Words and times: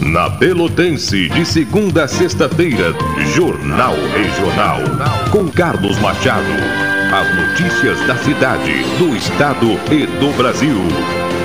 Na 0.00 0.28
Pelotense, 0.28 1.28
de 1.28 1.44
segunda 1.44 2.04
a 2.04 2.08
sexta-feira, 2.08 2.92
Jornal 3.34 3.94
Regional. 3.94 4.80
Com 5.30 5.48
Carlos 5.48 5.98
Machado. 6.00 6.44
As 7.12 7.36
notícias 7.36 8.00
da 8.06 8.16
cidade, 8.16 8.82
do 8.98 9.14
estado 9.16 9.78
e 9.92 10.06
do 10.18 10.36
Brasil. 10.36 10.76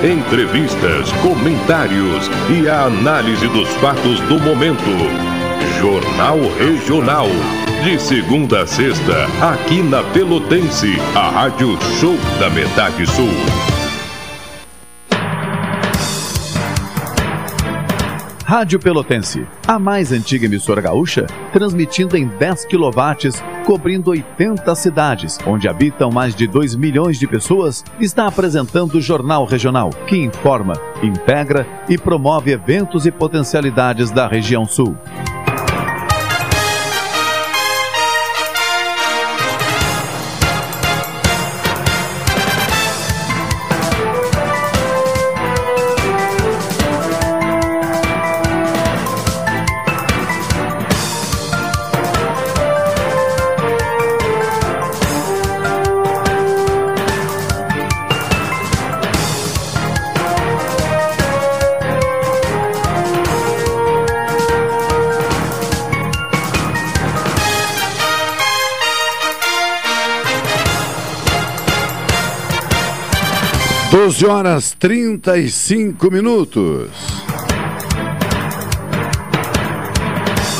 Entrevistas, 0.02 1.12
comentários 1.22 2.28
e 2.50 2.68
a 2.68 2.86
análise 2.86 3.46
dos 3.48 3.68
fatos 3.74 4.18
do 4.20 4.40
momento. 4.40 4.90
Jornal 5.78 6.38
Regional. 6.58 7.28
De 7.84 7.98
segunda 7.98 8.62
a 8.62 8.66
sexta, 8.66 9.26
aqui 9.40 9.82
na 9.82 10.02
Pelotense, 10.02 10.96
a 11.14 11.30
Rádio 11.30 11.78
Show 12.00 12.18
da 12.38 12.50
Metade 12.50 13.06
Sul. 13.06 13.79
Rádio 18.50 18.80
Pelotense, 18.80 19.46
a 19.64 19.78
mais 19.78 20.10
antiga 20.10 20.44
emissora 20.44 20.80
gaúcha, 20.80 21.24
transmitindo 21.52 22.16
em 22.16 22.26
10 22.26 22.64
kW, 22.64 23.64
cobrindo 23.64 24.10
80 24.10 24.74
cidades, 24.74 25.38
onde 25.46 25.68
habitam 25.68 26.10
mais 26.10 26.34
de 26.34 26.48
2 26.48 26.74
milhões 26.74 27.16
de 27.16 27.28
pessoas, 27.28 27.84
está 28.00 28.26
apresentando 28.26 28.96
o 28.96 29.00
Jornal 29.00 29.44
Regional, 29.44 29.90
que 30.08 30.16
informa, 30.16 30.72
integra 31.00 31.64
e 31.88 31.96
promove 31.96 32.50
eventos 32.50 33.06
e 33.06 33.12
potencialidades 33.12 34.10
da 34.10 34.26
região 34.26 34.66
sul. 34.66 34.98
12 74.10 74.26
horas 74.26 74.76
35 74.76 76.10
minutos. 76.10 76.90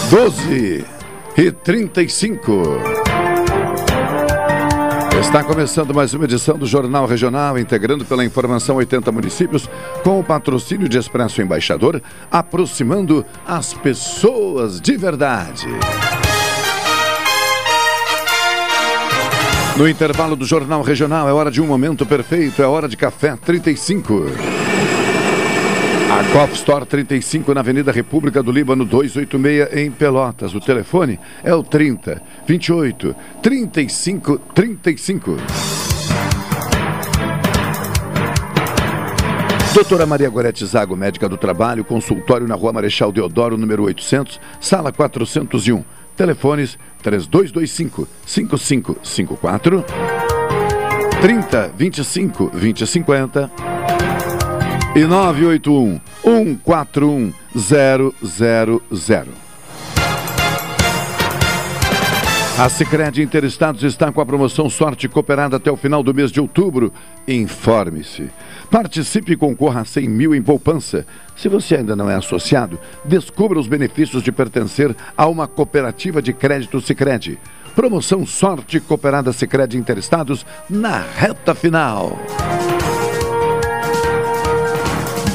12 0.09 0.84
e 1.37 1.51
35. 1.51 2.62
Está 5.20 5.42
começando 5.42 5.92
mais 5.92 6.15
uma 6.15 6.27
edição 6.27 6.57
do 6.57 6.65
Jornal 6.65 7.07
Regional, 7.07 7.59
integrando 7.59 8.05
pela 8.05 8.25
informação 8.25 8.77
80 8.77 9.11
municípios, 9.11 9.69
com 10.05 10.20
o 10.20 10.25
patrocínio 10.25 10.89
de 10.89 10.97
Expresso 10.97 11.42
Embaixador, 11.42 12.01
aproximando 12.31 13.27
as 13.45 13.75
pessoas 13.75 14.81
de 14.81 14.97
verdade. 14.97 15.67
No 19.81 19.89
intervalo 19.89 20.36
do 20.36 20.45
Jornal 20.45 20.83
Regional, 20.83 21.27
é 21.27 21.33
hora 21.33 21.50
de 21.50 21.59
um 21.59 21.67
momento 21.67 22.05
perfeito, 22.05 22.61
é 22.61 22.67
hora 22.67 22.86
de 22.86 22.98
café 22.98 23.34
35. 23.34 24.27
A 26.11 26.33
Coff 26.34 26.53
Store 26.53 26.84
35 26.84 27.55
na 27.55 27.61
Avenida 27.61 27.91
República 27.91 28.42
do 28.42 28.53
Líbano 28.53 28.84
286 28.84 29.75
em 29.83 29.91
Pelotas. 29.91 30.55
O 30.55 30.61
telefone 30.61 31.19
é 31.42 31.55
o 31.55 31.62
30 31.62 32.20
28 32.47 33.17
35 33.42 34.39
35. 34.55 35.36
Doutora 39.73 40.05
Maria 40.05 40.29
Gorete 40.29 40.67
Zago, 40.67 40.95
médica 40.95 41.27
do 41.27 41.39
trabalho, 41.39 41.86
consultório 41.86 42.47
na 42.47 42.55
Rua 42.55 42.74
Marechal 42.74 43.11
Deodoro, 43.11 43.57
número 43.57 43.85
800, 43.85 44.39
sala 44.61 44.92
401. 44.92 45.99
Telefones 46.17 46.79
3225 47.03 48.07
5554 48.25 49.85
30 51.21 51.73
25 51.77 52.51
2050 52.51 53.51
e 54.95 55.05
981 55.05 56.01
141 56.23 57.33
000. 57.55 59.49
A 62.61 62.69
Sicredi 62.69 63.23
Interestados 63.23 63.83
está 63.85 64.13
com 64.13 64.21
a 64.21 64.27
promoção 64.27 64.69
Sorte 64.69 65.09
Cooperada 65.09 65.57
até 65.57 65.73
o 65.73 65.79
final 65.79 66.03
do 66.03 66.13
mês 66.13 66.31
de 66.31 66.43
outubro. 66.43 66.93
Informe-se. 67.27 68.29
Participe 68.71 69.33
e 69.33 69.37
concorra 69.37 69.81
a 69.81 69.85
100 69.87 70.07
mil 70.07 70.35
em 70.35 70.43
poupança. 70.43 71.07
Se 71.35 71.48
você 71.48 71.77
ainda 71.77 71.97
não 71.97 72.11
é 72.11 72.17
associado, 72.17 72.79
descubra 73.03 73.59
os 73.59 73.67
benefícios 73.67 74.23
de 74.23 74.31
pertencer 74.31 74.95
a 75.17 75.27
uma 75.27 75.48
cooperativa 75.48 76.21
de 76.21 76.35
crédito 76.35 76.83
Sicredi. 76.83 77.39
Promoção 77.75 78.27
Sorte 78.27 78.79
Cooperada 78.79 79.33
Sicredi 79.33 79.79
Interestados 79.79 80.45
na 80.69 80.98
reta 81.01 81.55
final. 81.55 82.19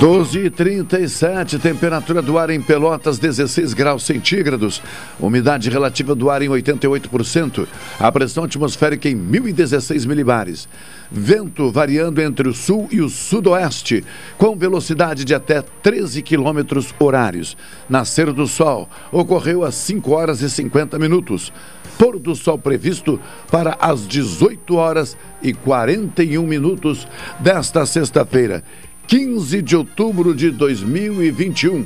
12 0.06 0.38
e 0.38 0.50
37, 0.52 1.58
temperatura 1.58 2.22
do 2.22 2.38
ar 2.38 2.52
em 2.52 2.62
Pelotas 2.62 3.18
16 3.18 3.74
graus 3.74 4.04
centígrados, 4.04 4.80
umidade 5.20 5.68
relativa 5.68 6.14
do 6.14 6.30
ar 6.30 6.44
em 6.44 6.48
88%, 6.48 7.68
a 8.00 8.12
pressão 8.12 8.44
atmosférica 8.44 9.10
em 9.10 9.16
1016 9.16 10.06
milibares. 10.06 10.70
Vento 11.12 11.72
variando 11.72 12.22
entre 12.22 12.48
o 12.48 12.54
sul 12.54 12.88
e 12.92 13.02
o 13.02 13.10
sudoeste, 13.10 14.06
com 14.38 14.56
velocidade 14.56 15.26
de 15.26 15.34
até 15.34 15.64
13 15.82 16.22
quilômetros 16.22 16.94
horários. 17.00 17.58
Nascer 17.90 18.32
do 18.32 18.46
sol 18.46 18.88
ocorreu 19.12 19.64
às 19.64 19.74
5 19.74 20.12
horas 20.12 20.40
e 20.42 20.50
50 20.52 21.00
minutos. 21.00 21.52
Pôr 21.98 22.20
do 22.20 22.36
sol 22.36 22.60
previsto 22.60 23.20
para 23.50 23.76
as 23.80 24.08
18 24.08 24.76
horas 24.76 25.18
e 25.42 25.52
41 25.52 26.46
minutos 26.46 27.08
desta 27.40 27.88
sexta-feira. 27.88 28.64
15 29.08 29.62
de 29.62 29.76
outubro 29.76 30.34
de 30.34 30.50
2021. 30.50 31.86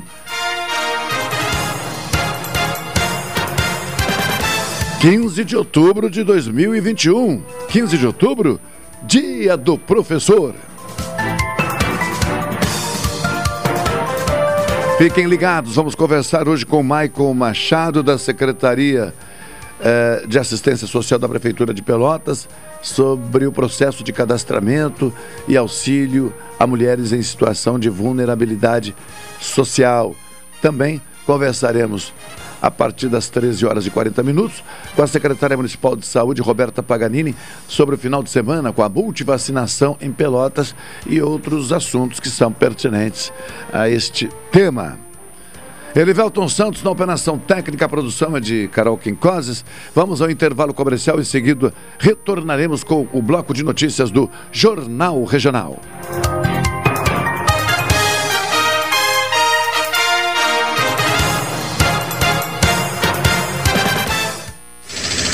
Quinze 5.00 5.44
de 5.44 5.56
outubro 5.56 6.08
de 6.08 6.24
2021. 6.24 7.42
15 7.68 7.98
de 7.98 8.06
outubro, 8.06 8.58
dia 9.02 9.56
do 9.56 9.76
professor. 9.78 10.54
Fiquem 14.96 15.26
ligados, 15.26 15.74
vamos 15.74 15.94
conversar 15.94 16.48
hoje 16.48 16.64
com 16.64 16.82
Maicon 16.82 17.32
Machado, 17.34 18.02
da 18.02 18.16
Secretaria 18.18 19.14
eh, 19.82 20.24
de 20.26 20.38
Assistência 20.38 20.86
Social 20.86 21.18
da 21.18 21.28
Prefeitura 21.28 21.72
de 21.72 21.82
Pelotas, 21.82 22.48
sobre 22.82 23.46
o 23.46 23.52
processo 23.52 24.04
de 24.04 24.12
cadastramento 24.12 25.12
e 25.48 25.56
auxílio 25.56 26.32
a 26.58 26.66
mulheres 26.66 27.12
em 27.12 27.22
situação 27.22 27.78
de 27.78 27.88
vulnerabilidade 27.88 28.94
social. 29.40 30.14
Também 30.60 31.00
conversaremos 31.26 32.12
a 32.60 32.70
partir 32.70 33.08
das 33.08 33.28
13 33.28 33.64
horas 33.64 33.86
e 33.86 33.90
40 33.90 34.22
minutos 34.22 34.62
com 34.94 35.02
a 35.02 35.06
secretária 35.06 35.56
municipal 35.56 35.96
de 35.96 36.04
saúde, 36.04 36.42
Roberta 36.42 36.82
Paganini, 36.82 37.34
sobre 37.66 37.94
o 37.94 37.98
final 37.98 38.22
de 38.22 38.30
semana 38.30 38.72
com 38.72 38.82
a 38.82 38.88
multivacinação 38.88 39.96
em 40.00 40.12
Pelotas 40.12 40.74
e 41.06 41.20
outros 41.22 41.72
assuntos 41.72 42.20
que 42.20 42.28
são 42.28 42.52
pertinentes 42.52 43.32
a 43.72 43.88
este 43.88 44.28
tema. 44.52 45.09
Elivelton 45.94 46.48
Santos 46.48 46.82
na 46.82 46.90
operação 46.90 47.38
técnica, 47.38 47.84
a 47.84 47.88
produção 47.88 48.36
é 48.36 48.40
de 48.40 48.68
Carol 48.68 48.96
Quincoses. 48.96 49.64
Vamos 49.94 50.22
ao 50.22 50.30
intervalo 50.30 50.72
comercial 50.72 51.18
e 51.18 51.22
em 51.22 51.24
seguida 51.24 51.74
retornaremos 51.98 52.84
com 52.84 53.08
o 53.12 53.20
bloco 53.20 53.52
de 53.52 53.64
notícias 53.64 54.10
do 54.10 54.30
Jornal 54.52 55.24
Regional. 55.24 55.78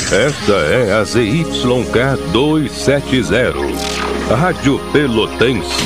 Esta 0.09 0.53
é 0.53 0.93
a 0.93 1.03
ZYK 1.03 2.31
270, 2.31 4.35
Rádio 4.35 4.79
Pelotense, 4.93 5.83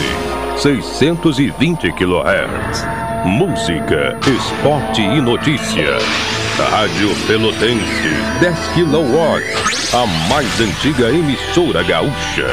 620 0.57 1.91
kHz. 1.91 3.00
Música, 3.23 4.17
esporte 4.25 4.99
e 4.99 5.21
notícia. 5.21 5.95
Rádio 6.71 7.09
Pelotense, 7.27 8.09
10 8.39 8.57
kW, 8.73 9.93
a 9.93 10.27
mais 10.27 10.59
antiga 10.59 11.07
emissora 11.07 11.83
gaúcha. 11.83 12.47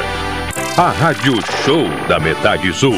A 0.76 0.90
Rádio 0.90 1.36
Show 1.64 1.88
da 2.06 2.20
Metade 2.20 2.70
Sul. 2.74 2.96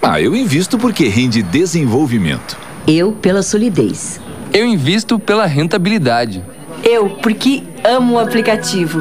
Ah, 0.00 0.20
eu 0.20 0.36
invisto 0.36 0.78
porque 0.78 1.08
rende 1.08 1.42
desenvolvimento. 1.42 2.56
Eu 2.86 3.10
pela 3.10 3.42
solidez. 3.42 4.20
Eu 4.52 4.64
invisto 4.64 5.18
pela 5.18 5.46
rentabilidade. 5.46 6.44
Eu 6.82 7.08
porque 7.08 7.62
amo 7.84 8.14
o 8.14 8.18
aplicativo. 8.18 9.00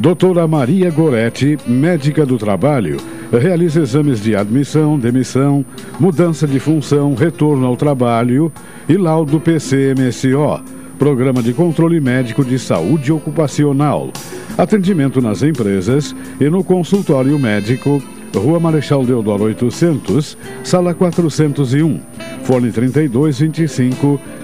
Doutora 0.00 0.48
Maria 0.48 0.90
Goretti, 0.90 1.58
médica 1.66 2.24
do 2.24 2.38
trabalho, 2.38 2.96
realiza 3.30 3.82
exames 3.82 4.22
de 4.22 4.34
admissão, 4.34 4.98
demissão, 4.98 5.62
mudança 6.00 6.46
de 6.46 6.58
função, 6.58 7.14
retorno 7.14 7.66
ao 7.66 7.76
trabalho 7.76 8.50
e 8.88 8.96
laudo 8.96 9.38
PCMSO 9.38 10.77
Programa 10.98 11.40
de 11.40 11.52
Controle 11.52 12.00
Médico 12.00 12.44
de 12.44 12.58
Saúde 12.58 13.12
Ocupacional. 13.12 14.10
Atendimento 14.58 15.20
nas 15.20 15.44
empresas 15.44 16.14
e 16.40 16.50
no 16.50 16.64
consultório 16.64 17.38
médico, 17.38 18.02
Rua 18.34 18.58
Marechal 18.58 19.04
Deodoro 19.04 19.44
800, 19.44 20.36
Sala 20.64 20.92
401, 20.94 22.00
Fone 22.42 22.72
32 22.72 23.40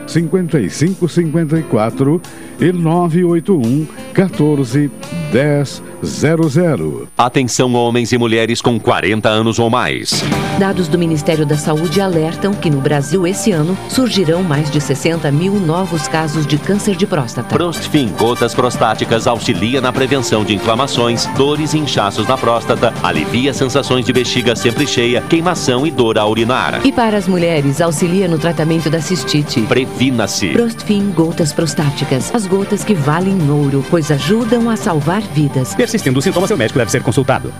25 0.06 1.09
55 1.09 1.09
54 1.09 2.23
e 2.61 2.73
981 2.73 3.87
14 4.12 4.91
10 5.33 5.83
00. 6.05 7.09
Atenção 7.17 7.75
homens 7.75 8.12
e 8.12 8.19
mulheres 8.19 8.61
com 8.61 8.79
40 8.79 9.29
anos 9.29 9.59
ou 9.59 9.71
mais. 9.71 10.23
Dados 10.59 10.87
do 10.87 10.99
Ministério 10.99 11.45
da 11.45 11.56
Saúde 11.56 12.01
alertam 12.01 12.53
que 12.53 12.71
no 12.71 12.81
Brasil 12.81 13.27
esse 13.27 13.51
ano 13.51 13.77
surgirão 13.89 14.43
mais 14.43 14.71
de 14.71 14.81
60 14.81 15.31
mil 15.33 15.55
novos 15.55 16.06
casos 16.06 16.47
de 16.47 16.59
câncer 16.59 16.95
de 16.95 17.06
próstata. 17.06 17.49
Prostfin 17.49 18.09
Gotas 18.19 18.55
Prostáticas 18.55 19.27
auxilia 19.27 19.81
na 19.81 19.93
prevenção 19.93 20.45
de 20.45 20.55
inflamações, 20.55 21.27
dores 21.37 21.75
e 21.75 21.79
inchaços 21.79 22.29
na 22.29 22.37
próstata, 22.37 22.93
alivia 23.03 23.53
sensações 23.53 24.05
de 24.05 24.12
bexiga 24.12 24.55
sempre 24.55 24.87
cheia, 24.87 25.23
queimação 25.23 25.87
e 25.87 25.91
dor 25.91 26.19
ao 26.19 26.31
urinar. 26.31 26.81
E 26.85 26.93
para 26.93 27.17
as 27.17 27.27
mulheres, 27.27 27.81
auxilia 27.81 28.29
no 28.29 28.39
tratamento 28.39 28.89
da 28.91 29.01
cistite. 29.01 29.61
Previna-se. 29.94 30.49
Prostfin 30.49 31.12
Gotas 31.12 31.52
Prostáticas. 31.52 32.35
As 32.35 32.49
gotas 32.49 32.82
que 32.82 32.94
valem 32.94 33.49
ouro, 33.49 33.85
pois 33.88 34.11
ajudam 34.11 34.69
a 34.69 34.76
salvar 34.76 35.23
vidas. 35.23 35.75
Persistindo 35.75 36.19
os 36.19 36.25
sintomas, 36.25 36.49
seu 36.49 36.56
médico 36.56 36.79
deve 36.79 36.91
ser 36.91 37.02
consultado. 37.02 37.52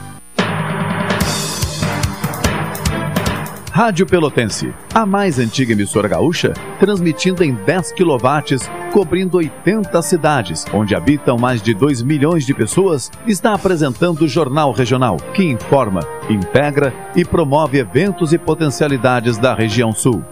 Rádio 3.71 4.07
Pelotense, 4.07 4.73
a 4.93 5.05
mais 5.05 5.39
antiga 5.39 5.73
emissora 5.73 6.07
gaúcha, 6.07 6.53
transmitindo 6.79 7.43
em 7.43 7.55
10 7.55 7.93
kW, 7.93 8.71
cobrindo 8.93 9.37
80 9.37 10.03
cidades, 10.03 10.65
onde 10.73 10.95
habitam 10.95 11.37
mais 11.37 11.61
de 11.63 11.75
2 11.75 12.03
milhões 12.03 12.47
de 12.47 12.55
pessoas, 12.55 13.11
está 13.27 13.53
apresentando 13.55 14.23
o 14.23 14.29
Jornal 14.29 14.71
Regional, 14.73 15.17
que 15.35 15.45
informa, 15.45 16.01
integra 16.29 16.93
e 17.17 17.25
promove 17.25 17.79
eventos 17.79 18.33
e 18.33 18.39
potencialidades 18.39 19.39
da 19.39 19.55
região 19.55 19.93
sul. 19.93 20.25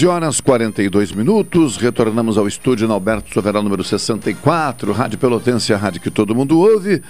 Doze 0.00 0.06
horas 0.06 0.40
42 0.40 1.12
minutos, 1.12 1.76
retornamos 1.76 2.38
ao 2.38 2.48
estúdio 2.48 2.88
no 2.88 2.94
Alberto 2.94 3.34
Soveral 3.34 3.62
número 3.62 3.84
64, 3.84 4.94
Rádio 4.94 5.18
Pelotense, 5.18 5.74
a 5.74 5.76
rádio 5.76 6.00
que 6.00 6.10
todo 6.10 6.34
mundo 6.34 6.58
ouve. 6.58 7.02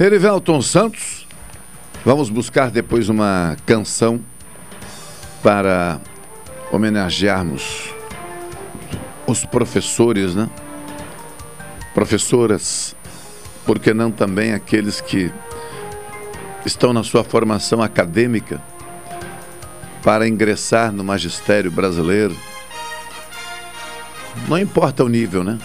Erivelton 0.00 0.62
Santos, 0.62 1.26
vamos 2.06 2.30
buscar 2.30 2.70
depois 2.70 3.10
uma 3.10 3.54
canção 3.66 4.18
para 5.42 6.00
homenagearmos 6.72 7.92
os 9.26 9.44
professores, 9.44 10.34
né? 10.34 10.48
Professoras, 11.92 12.96
por 13.66 13.78
que 13.78 13.92
não 13.92 14.10
também 14.10 14.54
aqueles 14.54 15.02
que 15.02 15.30
estão 16.64 16.94
na 16.94 17.02
sua 17.02 17.22
formação 17.22 17.82
acadêmica 17.82 18.71
para 20.02 20.26
ingressar 20.26 20.92
no 20.92 21.04
magistério 21.04 21.70
brasileiro. 21.70 22.36
Não 24.48 24.58
importa 24.58 25.04
o 25.04 25.08
nível, 25.08 25.44
né? 25.44 25.58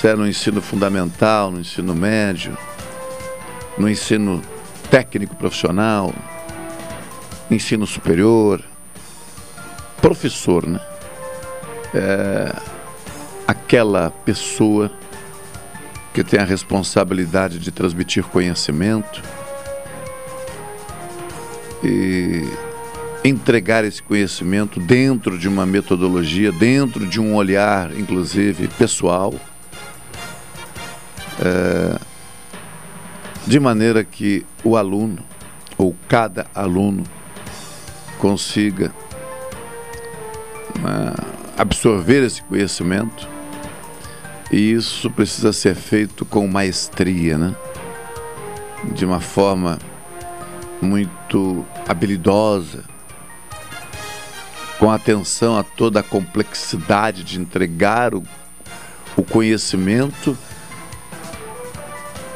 Se 0.00 0.08
é 0.08 0.16
no 0.16 0.26
ensino 0.26 0.60
fundamental, 0.60 1.50
no 1.50 1.60
ensino 1.60 1.94
médio, 1.94 2.56
no 3.78 3.88
ensino 3.88 4.42
técnico 4.90 5.36
profissional, 5.36 6.12
ensino 7.50 7.86
superior, 7.86 8.62
professor, 10.00 10.66
né? 10.66 10.80
É 11.94 12.54
aquela 13.46 14.10
pessoa 14.10 14.90
que 16.14 16.24
tem 16.24 16.40
a 16.40 16.44
responsabilidade 16.44 17.58
de 17.58 17.70
transmitir 17.70 18.24
conhecimento 18.24 19.22
e 21.82 22.48
entregar 23.24 23.84
esse 23.84 24.02
conhecimento 24.02 24.80
dentro 24.80 25.38
de 25.38 25.48
uma 25.48 25.66
metodologia, 25.66 26.50
dentro 26.50 27.06
de 27.06 27.20
um 27.20 27.34
olhar, 27.34 27.90
inclusive 27.96 28.68
pessoal, 28.68 29.34
é, 31.38 31.98
de 33.46 33.60
maneira 33.60 34.02
que 34.04 34.44
o 34.64 34.76
aluno, 34.76 35.22
ou 35.76 35.94
cada 36.08 36.46
aluno, 36.54 37.04
consiga 38.18 38.92
né, 40.80 41.12
absorver 41.56 42.24
esse 42.24 42.42
conhecimento. 42.42 43.28
E 44.52 44.72
isso 44.72 45.10
precisa 45.10 45.52
ser 45.52 45.74
feito 45.74 46.24
com 46.24 46.46
maestria, 46.48 47.38
né? 47.38 47.54
de 48.92 49.04
uma 49.04 49.20
forma 49.20 49.78
muito 50.80 51.64
habilidosa, 51.86 52.84
com 54.80 54.90
atenção 54.90 55.58
a 55.58 55.62
toda 55.62 56.00
a 56.00 56.02
complexidade 56.02 57.22
de 57.22 57.38
entregar 57.38 58.14
o, 58.14 58.22
o 59.14 59.22
conhecimento 59.22 60.36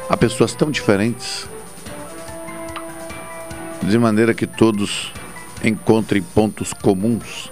a 0.07 0.15
pessoas 0.15 0.53
tão 0.53 0.69
diferentes, 0.69 1.49
de 3.81 3.97
maneira 3.97 4.31
que 4.31 4.45
todos 4.45 5.11
encontrem 5.63 6.21
pontos 6.21 6.71
comuns, 6.71 7.51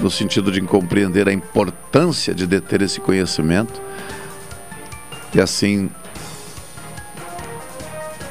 no 0.00 0.10
sentido 0.10 0.50
de 0.50 0.62
compreender 0.62 1.28
a 1.28 1.32
importância 1.34 2.34
de 2.34 2.46
deter 2.46 2.80
esse 2.80 2.98
conhecimento 2.98 3.78
e 5.34 5.40
assim 5.40 5.90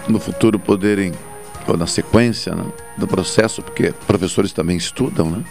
no 0.08 0.20
futuro 0.20 0.58
poderem, 0.58 1.13
ou 1.68 1.78
na 1.78 1.86
sequência 1.86 2.56
né, 2.56 2.66
do 2.98 3.08
processo, 3.08 3.62
porque 3.62 3.94
professores 4.08 4.51
também 4.51 4.75
estudam, 4.75 5.30
né? 5.30 5.44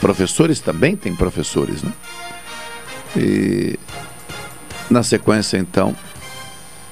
Professores 0.00 0.60
também 0.60 0.96
têm 0.96 1.14
professores, 1.14 1.82
né? 1.82 1.92
E 3.16 3.78
na 4.90 5.02
sequência, 5.02 5.58
então, 5.58 5.94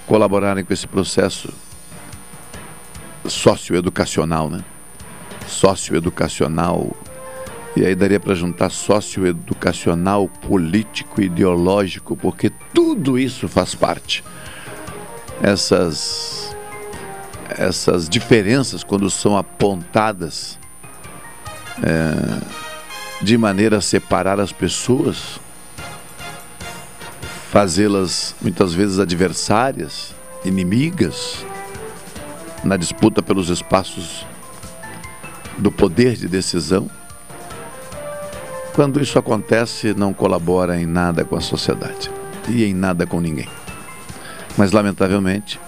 colaborarem 0.07 0.65
com 0.65 0.73
esse 0.73 0.87
processo 0.87 1.53
socioeducacional, 3.27 4.51
né? 4.51 4.65
Socioeducacional. 5.47 6.97
E 7.77 7.85
aí 7.85 7.95
daria 7.95 8.19
para 8.19 8.35
juntar 8.35 8.71
socioeducacional, 8.71 10.29
político, 10.29 11.21
ideológico, 11.21 12.17
porque 12.17 12.51
tudo 12.75 13.19
isso 13.19 13.49
faz 13.49 13.75
parte. 13.75 14.25
Essas 15.43 16.55
essas 17.57 18.09
diferenças 18.09 18.85
quando 18.85 19.09
são 19.09 19.37
apontadas 19.37 20.59
é, 21.83 22.68
de 23.21 23.37
maneira 23.37 23.79
a 23.79 23.81
separar 23.81 24.39
as 24.39 24.53
pessoas, 24.53 25.41
fazê-las 27.51 28.35
muitas 28.41 28.73
vezes 28.73 28.99
adversárias, 28.99 30.15
inimigas, 30.45 31.45
na 32.63 32.77
disputa 32.77 33.23
pelos 33.23 33.49
espaços 33.49 34.27
do 35.57 35.71
poder 35.73 36.15
de 36.15 36.29
decisão. 36.29 36.89
Quando 38.75 39.01
isso 39.03 39.19
acontece, 39.19 39.93
não 39.95 40.15
colabora 40.15 40.81
em 40.81 40.87
nada 40.87 41.25
com 41.25 41.35
a 41.35 41.41
sociedade 41.41 42.11
e 42.49 42.65
em 42.65 42.75
nada 42.75 43.07
com 43.07 43.21
ninguém. 43.21 43.49
Mas, 44.57 44.71
lamentavelmente, 44.71 45.61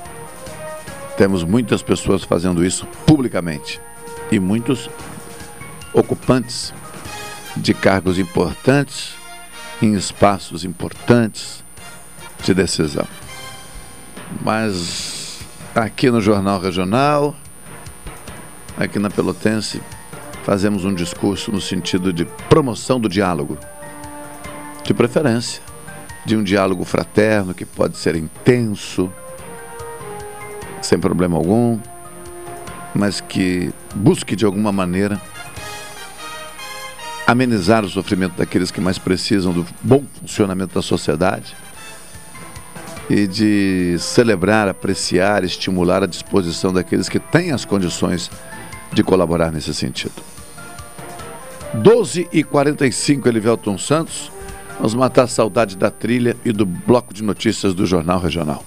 temos 1.16 1.42
muitas 1.42 1.83
pessoas 1.83 2.23
fazendo 2.23 2.64
isso 2.64 2.87
publicamente 3.04 3.80
e 4.30 4.38
muitos 4.38 4.88
ocupantes 5.92 6.73
de 7.57 7.75
cargos 7.75 8.19
importantes 8.19 9.14
em 9.83 9.95
espaços 9.95 10.64
importantes 10.64 11.64
de 12.45 12.54
decisão. 12.54 13.07
Mas 14.42 15.40
aqui 15.75 16.11
no 16.11 16.21
Jornal 16.21 16.61
Regional, 16.61 17.35
aqui 18.78 18.99
na 18.99 19.11
Pelotense, 19.11 19.83
fazemos 20.45 20.85
um 20.85 20.95
discurso 20.95 21.50
no 21.50 21.61
sentido 21.61 22.12
de 22.12 22.25
promoção 22.49 23.00
do 23.00 23.09
diálogo, 23.09 23.59
de 24.85 24.95
preferência, 24.95 25.62
de 26.25 26.37
um 26.37 26.42
diálogo 26.42 26.85
fraterno 26.85 27.54
que 27.54 27.64
pode 27.64 27.97
ser 27.97 28.14
intenso, 28.14 29.12
sem 30.83 30.99
problema 30.99 31.37
algum, 31.37 31.78
mas 32.95 33.21
que 33.21 33.73
busque 33.95 34.35
de 34.35 34.45
alguma 34.45 34.73
maneira 34.73 35.21
amenizar 37.30 37.84
o 37.84 37.88
sofrimento 37.88 38.37
daqueles 38.37 38.72
que 38.72 38.80
mais 38.80 38.99
precisam 38.99 39.52
do 39.52 39.64
bom 39.80 40.04
funcionamento 40.20 40.75
da 40.75 40.82
sociedade 40.82 41.54
e 43.08 43.25
de 43.26 43.96
celebrar, 44.00 44.68
apreciar, 44.68 45.44
estimular 45.44 46.02
a 46.02 46.06
disposição 46.06 46.72
daqueles 46.72 47.08
que 47.08 47.20
têm 47.20 47.52
as 47.52 47.64
condições 47.64 48.28
de 48.92 49.04
colaborar 49.04 49.52
nesse 49.52 49.72
sentido. 49.72 50.22
12 51.75 52.28
e 52.32 52.42
45 52.42 53.28
Elivelton 53.28 53.78
Santos. 53.78 54.32
Vamos 54.76 54.94
matar 54.94 55.25
a 55.25 55.28
saudade 55.28 55.76
da 55.76 55.90
trilha 55.90 56.37
e 56.44 56.50
do 56.50 56.66
bloco 56.66 57.14
de 57.14 57.22
notícias 57.22 57.75
do 57.75 57.87
Jornal 57.87 58.18
Regional. 58.18 58.64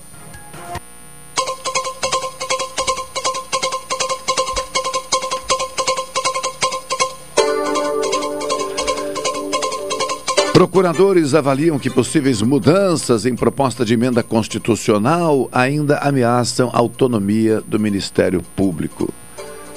Procuradores 10.64 11.36
avaliam 11.36 11.78
que 11.78 11.90
possíveis 11.90 12.42
mudanças 12.42 13.26
em 13.26 13.36
proposta 13.36 13.84
de 13.84 13.96
emenda 13.96 14.24
constitucional 14.24 15.50
ainda 15.52 15.98
ameaçam 15.98 16.70
a 16.72 16.78
autonomia 16.78 17.60
do 17.60 17.78
Ministério 17.78 18.42
Público. 18.56 19.14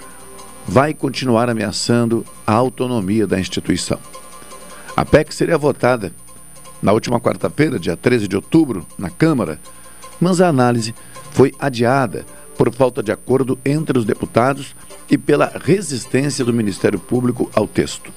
vai 0.65 0.95
continuar 0.95 1.51
ameaçando 1.51 2.25
a 2.47 2.53
autonomia 2.53 3.27
da 3.27 3.41
instituição. 3.41 3.99
A 4.97 5.05
PEC 5.05 5.35
seria 5.35 5.59
votada 5.59 6.11
na 6.81 6.93
última 6.93 7.21
quarta-feira, 7.21 7.79
dia 7.79 7.97
13 7.97 8.27
de 8.27 8.35
outubro, 8.35 8.87
na 8.99 9.11
Câmara, 9.11 9.61
mas 10.19 10.41
a 10.41 10.49
análise 10.49 10.95
foi 11.33 11.53
adiada 11.59 12.25
por 12.57 12.73
falta 12.73 13.03
de 13.03 13.13
acordo 13.13 13.59
entre 13.63 13.99
os 13.99 14.07
deputados 14.07 14.75
e 15.11 15.19
pela 15.19 15.53
resistência 15.63 16.45
do 16.45 16.53
Ministério 16.53 16.99
Público 16.99 17.51
ao 17.55 17.69
texto. 17.69 18.11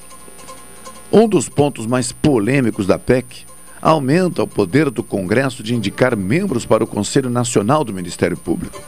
Um 1.11 1.27
dos 1.27 1.49
pontos 1.49 1.85
mais 1.85 2.13
polêmicos 2.13 2.87
da 2.87 2.97
PEC 2.97 3.45
aumenta 3.81 4.43
o 4.43 4.47
poder 4.47 4.89
do 4.89 5.03
Congresso 5.03 5.61
de 5.61 5.75
indicar 5.75 6.15
membros 6.15 6.65
para 6.65 6.83
o 6.83 6.87
Conselho 6.87 7.29
Nacional 7.29 7.83
do 7.83 7.93
Ministério 7.93 8.37
Público. 8.37 8.81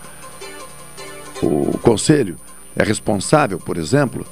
O 1.42 1.78
Conselho 1.80 2.38
é 2.74 2.84
responsável, 2.84 3.60
por 3.60 3.78
exemplo, 3.78 4.26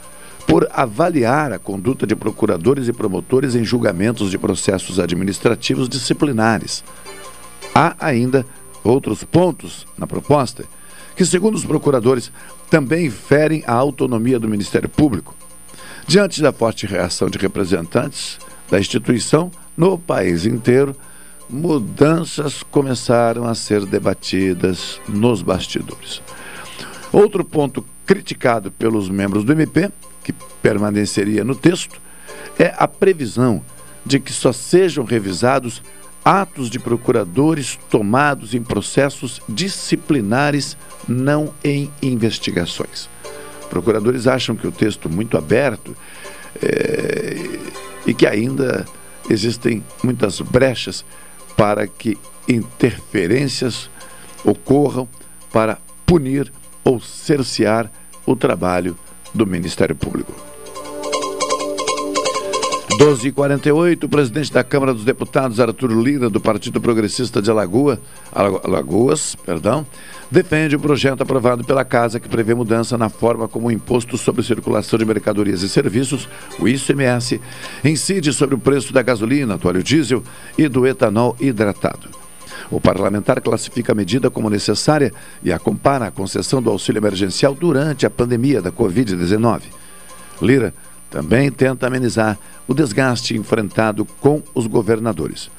por 0.50 0.68
avaliar 0.74 1.54
a 1.54 1.60
conduta 1.60 2.08
de 2.08 2.16
procuradores 2.16 2.88
e 2.88 2.92
promotores 2.92 3.54
em 3.54 3.64
julgamentos 3.64 4.32
de 4.32 4.38
processos 4.40 5.00
administrativos 5.00 5.88
disciplinares. 5.88 6.84
Há 7.74 7.96
ainda 8.00 8.44
outros 8.84 9.24
pontos 9.24 9.86
na 9.96 10.08
proposta 10.08 10.66
que, 11.16 11.24
segundo 11.24 11.54
os 11.54 11.64
procuradores, 11.64 12.32
também 12.68 13.12
ferem 13.12 13.64
a 13.68 13.74
autonomia 13.74 14.40
do 14.40 14.48
Ministério 14.48 14.90
Público. 14.90 15.36
Diante 16.08 16.42
da 16.42 16.52
forte 16.52 16.88
reação 16.88 17.30
de 17.30 17.38
representantes 17.38 18.40
da 18.72 18.80
instituição 18.80 19.52
no 19.78 20.00
país 20.00 20.48
inteiro, 20.48 20.96
mudanças 21.48 22.64
começaram 22.64 23.46
a 23.46 23.54
ser 23.54 23.86
debatidas 23.86 25.00
nos 25.08 25.44
bastidores. 25.44 26.24
Outro 27.14 27.46
ponto 27.46 27.86
criticado 28.04 28.72
pelos 28.72 29.10
membros 29.10 29.44
do 29.44 29.52
MP 29.52 29.92
que 30.32 30.46
permaneceria 30.62 31.44
no 31.44 31.56
texto, 31.56 32.00
é 32.58 32.74
a 32.78 32.88
previsão 32.88 33.64
de 34.06 34.20
que 34.20 34.32
só 34.32 34.54
sejam 34.54 35.04
revisados 35.04 35.82
atos 36.24 36.70
de 36.70 36.78
procuradores 36.78 37.80
tomados 37.90 38.54
em 38.54 38.62
processos 38.62 39.42
disciplinares, 39.50 40.78
não 41.08 41.54
em 41.64 41.92
investigações. 42.02 43.10
Procuradores 43.70 44.28
acham 44.28 44.56
que 44.56 44.68
o 44.68 44.72
texto 44.72 45.10
muito 45.10 45.38
aberto 45.38 45.96
é, 46.62 47.36
e 48.06 48.14
que 48.14 48.28
ainda 48.28 48.86
existem 49.30 49.84
muitas 50.04 50.40
brechas 50.42 51.06
para 51.56 51.88
que 51.88 52.18
interferências 52.48 53.90
ocorram 54.44 55.08
para 55.52 55.78
punir 56.06 56.52
ou 56.84 57.00
cercear 57.00 57.92
o 58.26 58.36
trabalho 58.36 58.98
do 59.34 59.46
Ministério 59.46 59.96
Público. 59.96 60.34
12h48, 63.00 64.04
o 64.04 64.10
presidente 64.10 64.52
da 64.52 64.62
Câmara 64.62 64.94
dos 64.94 65.06
Deputados, 65.06 65.58
Arthur 65.58 65.90
Lira, 65.90 66.30
do 66.30 66.42
Partido 66.42 66.82
Progressista 66.82 67.42
de 67.42 67.50
Alagoa, 67.50 67.98
Alagoas, 68.34 69.36
perdão, 69.36 69.88
defende 70.30 70.76
o 70.76 70.80
projeto 70.82 71.22
aprovado 71.22 71.64
pela 71.64 71.86
Casa 71.86 72.20
que 72.20 72.28
prevê 72.28 72.54
mudança 72.54 72.98
na 72.98 73.08
forma 73.08 73.48
como 73.48 73.68
o 73.68 73.72
Imposto 73.72 74.18
sobre 74.18 74.44
Circulação 74.44 75.00
de 75.00 75.06
Mercadorias 75.06 75.62
e 75.62 75.70
Serviços, 75.70 76.28
o 76.60 76.68
ICMS, 76.68 77.40
incide 77.86 78.34
sobre 78.34 78.56
o 78.56 78.60
preço 78.60 78.92
da 78.92 79.02
gasolina, 79.02 79.58
do 79.58 79.66
óleo 79.70 79.82
diesel 79.82 80.22
e 80.58 80.68
do 80.68 80.86
etanol 80.86 81.38
hidratado. 81.40 82.10
O 82.72 82.80
parlamentar 82.80 83.42
classifica 83.42 83.94
a 83.94 83.96
medida 83.96 84.30
como 84.30 84.50
necessária 84.50 85.12
e 85.44 85.52
a 85.52 85.58
compara 85.58 86.08
à 86.08 86.12
concessão 86.12 86.62
do 86.62 86.70
auxílio 86.70 87.00
emergencial 87.00 87.56
durante 87.56 88.06
a 88.06 88.10
pandemia 88.10 88.62
da 88.62 88.72
Covid-19. 88.72 89.62
Lira 90.42 90.74
também 91.10 91.52
tenta 91.52 91.88
amenizar 91.88 92.38
o 92.68 92.74
desgaste 92.74 93.36
enfrentado 93.36 94.06
com 94.06 94.44
os 94.54 94.68
governadores. 94.68 95.50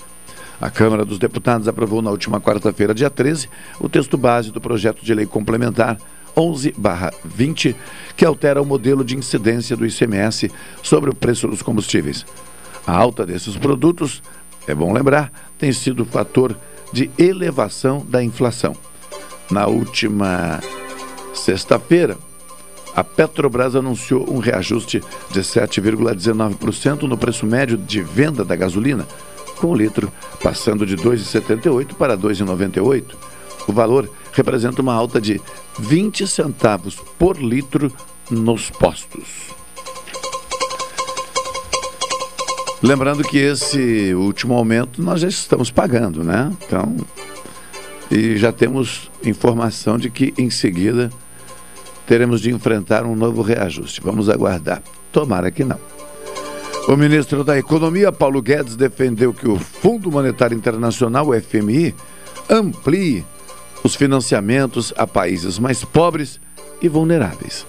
A 0.60 0.70
Câmara 0.70 1.04
dos 1.04 1.18
Deputados 1.18 1.66
aprovou 1.66 2.00
na 2.00 2.10
última 2.10 2.40
quarta-feira, 2.40 2.94
dia 2.94 3.10
13, 3.10 3.48
o 3.80 3.88
texto 3.88 4.16
base 4.16 4.52
do 4.52 4.60
projeto 4.60 5.04
de 5.04 5.12
lei 5.12 5.26
complementar 5.26 5.98
11/20, 6.36 7.74
que 8.16 8.24
altera 8.24 8.62
o 8.62 8.64
modelo 8.64 9.02
de 9.02 9.16
incidência 9.16 9.76
do 9.76 9.86
ICMS 9.86 10.50
sobre 10.82 11.10
o 11.10 11.14
preço 11.14 11.48
dos 11.48 11.62
combustíveis. 11.62 12.24
A 12.86 12.94
alta 12.94 13.26
desses 13.26 13.56
produtos, 13.56 14.22
é 14.68 14.74
bom 14.74 14.92
lembrar, 14.92 15.32
tem 15.58 15.72
sido 15.72 16.04
fator 16.04 16.56
de 16.92 17.11
elevação 17.18 18.04
da 18.09 18.23
inflação. 18.23 18.76
Na 19.50 19.66
última 19.66 20.61
sexta-feira, 21.35 22.16
a 22.94 23.04
Petrobras 23.04 23.76
anunciou 23.76 24.28
um 24.32 24.38
reajuste 24.38 25.02
de 25.30 25.40
7,19% 25.40 27.02
no 27.02 27.16
preço 27.16 27.47
médio 27.47 27.76
de 27.76 28.02
venda 28.02 28.44
da 28.44 28.56
gasolina, 28.56 29.06
com 29.59 29.68
o 29.68 29.76
litro 29.76 30.12
passando 30.42 30.87
de 30.87 30.97
2,78 30.97 31.94
para 31.94 32.16
2,98. 32.16 33.04
O 33.68 33.73
valor 33.73 34.11
representa 34.32 34.82
uma 34.82 34.94
alta 34.94 35.20
de 35.20 35.40
20 35.78 36.26
centavos 36.26 36.97
por 37.18 37.37
litro 37.37 37.92
nos 38.30 38.70
postos. 38.70 39.59
Lembrando 42.82 43.22
que 43.22 43.37
esse 43.37 44.14
último 44.14 44.54
aumento 44.54 45.02
nós 45.02 45.20
já 45.20 45.28
estamos 45.28 45.70
pagando, 45.70 46.25
né? 46.25 46.50
Então, 46.66 46.96
e 48.10 48.37
já 48.37 48.50
temos 48.50 49.10
informação 49.22 49.99
de 49.99 50.08
que 50.08 50.32
em 50.38 50.49
seguida 50.49 51.10
teremos 52.06 52.40
de 52.40 52.50
enfrentar 52.50 53.04
um 53.04 53.14
novo 53.14 53.42
reajuste. 53.42 54.00
Vamos 54.00 54.28
aguardar. 54.28 54.82
Tomara 55.12 55.50
que 55.50 55.62
não. 55.62 55.78
O 56.88 56.96
ministro 56.96 57.44
da 57.44 57.58
Economia, 57.58 58.10
Paulo 58.10 58.40
Guedes, 58.40 58.75
defendeu 58.75 59.32
que 59.32 59.46
o 59.46 59.58
Fundo 59.58 60.10
Monetário 60.10 60.56
Internacional, 60.56 61.28
o 61.28 61.40
FMI, 61.40 61.94
amplie 62.49 63.25
os 63.84 63.94
financiamentos 63.94 64.92
a 64.96 65.06
países 65.06 65.58
mais 65.58 65.84
pobres 65.84 66.40
e 66.82 66.88
vulneráveis. 66.88 67.66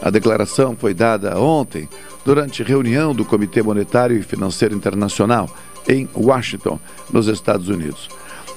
A 0.00 0.10
declaração 0.10 0.76
foi 0.76 0.94
dada 0.94 1.38
ontem 1.38 1.88
durante 2.24 2.62
reunião 2.62 3.14
do 3.14 3.24
Comitê 3.24 3.62
Monetário 3.62 4.16
e 4.16 4.22
Financeiro 4.22 4.74
Internacional 4.74 5.48
em 5.88 6.08
Washington, 6.14 6.78
nos 7.10 7.26
Estados 7.26 7.68
Unidos. 7.68 8.08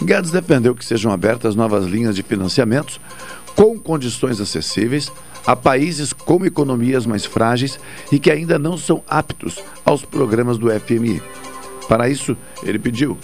Guedes 0.03 0.31
defendeu 0.31 0.75
que 0.75 0.83
sejam 0.83 1.11
abertas 1.11 1.55
novas 1.55 1.85
linhas 1.85 2.15
de 2.15 2.23
financiamentos 2.23 2.99
com 3.55 3.77
condições 3.79 4.41
acessíveis 4.41 5.11
a 5.45 5.55
países 5.55 6.13
com 6.13 6.45
economias 6.45 7.05
mais 7.05 7.25
frágeis 7.25 7.79
e 8.11 8.19
que 8.19 8.31
ainda 8.31 8.59
não 8.59 8.77
são 8.77 9.03
aptos 9.07 9.59
aos 9.85 10.03
programas 10.03 10.57
do 10.57 10.67
FMI. 10.69 11.21
Para 11.87 12.09
isso, 12.09 12.37
ele 12.63 12.79
pediu 12.79 13.17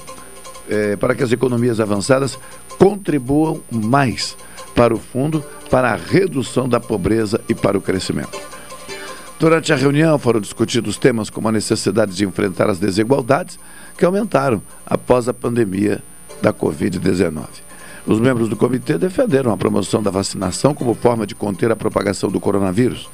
é, 0.70 0.96
para 0.96 1.16
que 1.16 1.24
as 1.24 1.32
economias 1.32 1.80
avançadas 1.80 2.38
contribuam 2.78 3.62
mais 3.72 4.36
para 4.78 4.94
o 4.94 5.00
fundo, 5.00 5.44
para 5.72 5.92
a 5.92 5.96
redução 5.96 6.70
da 6.70 6.80
pobreza 6.80 7.42
e 7.50 7.56
para 7.56 7.76
o 7.76 7.82
crescimento. 7.82 8.40
Durante 9.40 9.74
a 9.74 9.76
reunião 9.76 10.20
foram 10.20 10.40
discutidos 10.40 10.98
temas 11.00 11.32
como 11.32 11.50
a 11.50 11.52
necessidade 11.52 12.16
de 12.16 12.24
enfrentar 12.24 12.70
as 12.70 12.78
desigualdades 12.78 13.58
que 13.98 14.06
aumentaram 14.06 14.62
após 14.86 15.28
a 15.28 15.34
pandemia 15.34 16.04
da 16.44 16.54
Covid-19. 16.54 17.46
Os 18.06 18.20
membros 18.20 18.48
do 18.48 18.56
comitê 18.56 19.00
defenderam 19.00 19.52
a 19.52 19.58
promoção 19.58 20.02
da 20.02 20.12
vacinação 20.12 20.76
como 20.76 20.94
forma 20.94 21.26
de 21.26 21.34
conter 21.34 21.72
a 21.72 21.76
propagação 21.76 22.30
do 22.30 22.40
coronavírus. 22.40 23.10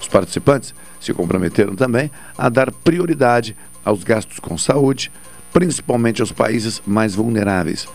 Os 0.00 0.08
participantes 0.08 0.74
se 1.00 1.14
comprometeram 1.14 1.74
também 1.74 2.10
a 2.36 2.50
dar 2.50 2.70
prioridade 2.70 3.56
aos 3.82 4.04
gastos 4.04 4.38
com 4.38 4.58
saúde, 4.58 5.10
principalmente 5.54 6.20
aos 6.20 6.32
países 6.32 6.82
mais 6.86 7.14
vulneráveis. 7.14 7.88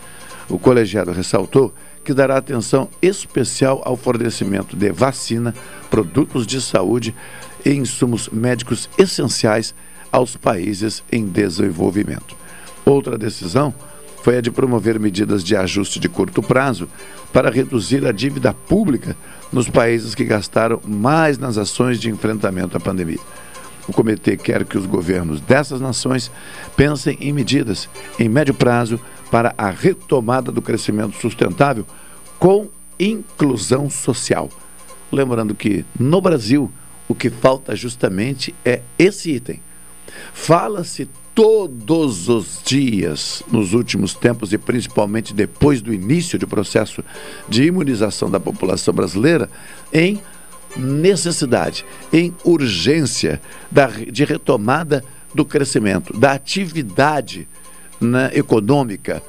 O 0.48 0.58
colegiado 0.58 1.12
ressaltou 1.12 1.72
que 2.04 2.14
dará 2.14 2.36
atenção 2.36 2.88
especial 3.00 3.82
ao 3.84 3.96
fornecimento 3.96 4.76
de 4.76 4.92
vacina, 4.92 5.54
produtos 5.90 6.46
de 6.46 6.60
saúde 6.60 7.14
e 7.64 7.70
insumos 7.70 8.28
médicos 8.28 8.88
essenciais 8.98 9.74
aos 10.12 10.36
países 10.36 11.02
em 11.10 11.26
desenvolvimento. 11.26 12.36
Outra 12.84 13.16
decisão 13.16 13.74
foi 14.22 14.36
a 14.38 14.40
de 14.40 14.50
promover 14.50 15.00
medidas 15.00 15.42
de 15.42 15.56
ajuste 15.56 15.98
de 15.98 16.08
curto 16.08 16.42
prazo 16.42 16.88
para 17.32 17.50
reduzir 17.50 18.06
a 18.06 18.12
dívida 18.12 18.54
pública 18.54 19.16
nos 19.52 19.68
países 19.68 20.14
que 20.14 20.24
gastaram 20.24 20.80
mais 20.86 21.36
nas 21.36 21.58
ações 21.58 21.98
de 21.98 22.08
enfrentamento 22.10 22.76
à 22.76 22.80
pandemia. 22.80 23.18
O 23.86 23.92
comitê 23.92 24.36
quer 24.36 24.64
que 24.64 24.78
os 24.78 24.86
governos 24.86 25.40
dessas 25.40 25.80
nações 25.80 26.30
pensem 26.76 27.18
em 27.20 27.32
medidas 27.32 27.88
em 28.18 28.28
médio 28.28 28.54
prazo 28.54 28.98
para 29.34 29.52
a 29.58 29.68
retomada 29.68 30.52
do 30.52 30.62
crescimento 30.62 31.20
sustentável 31.20 31.84
com 32.38 32.68
inclusão 33.00 33.90
social. 33.90 34.48
Lembrando 35.10 35.56
que 35.56 35.84
no 35.98 36.20
Brasil 36.20 36.70
o 37.08 37.16
que 37.16 37.28
falta 37.30 37.74
justamente 37.74 38.54
é 38.64 38.82
esse 38.96 39.32
item. 39.32 39.60
Fala-se 40.32 41.08
todos 41.34 42.28
os 42.28 42.60
dias, 42.64 43.42
nos 43.50 43.72
últimos 43.72 44.14
tempos 44.14 44.52
e 44.52 44.56
principalmente 44.56 45.34
depois 45.34 45.82
do 45.82 45.92
início 45.92 46.38
do 46.38 46.46
processo 46.46 47.02
de 47.48 47.64
imunização 47.64 48.30
da 48.30 48.38
população 48.38 48.94
brasileira, 48.94 49.50
em 49.92 50.22
necessidade, 50.76 51.84
em 52.12 52.32
urgência 52.44 53.42
da, 53.68 53.88
de 53.88 54.24
retomada 54.24 55.02
do 55.34 55.44
crescimento, 55.44 56.16
da 56.16 56.30
atividade 56.30 57.48
né, 58.04 58.30
econômica. 58.34 59.22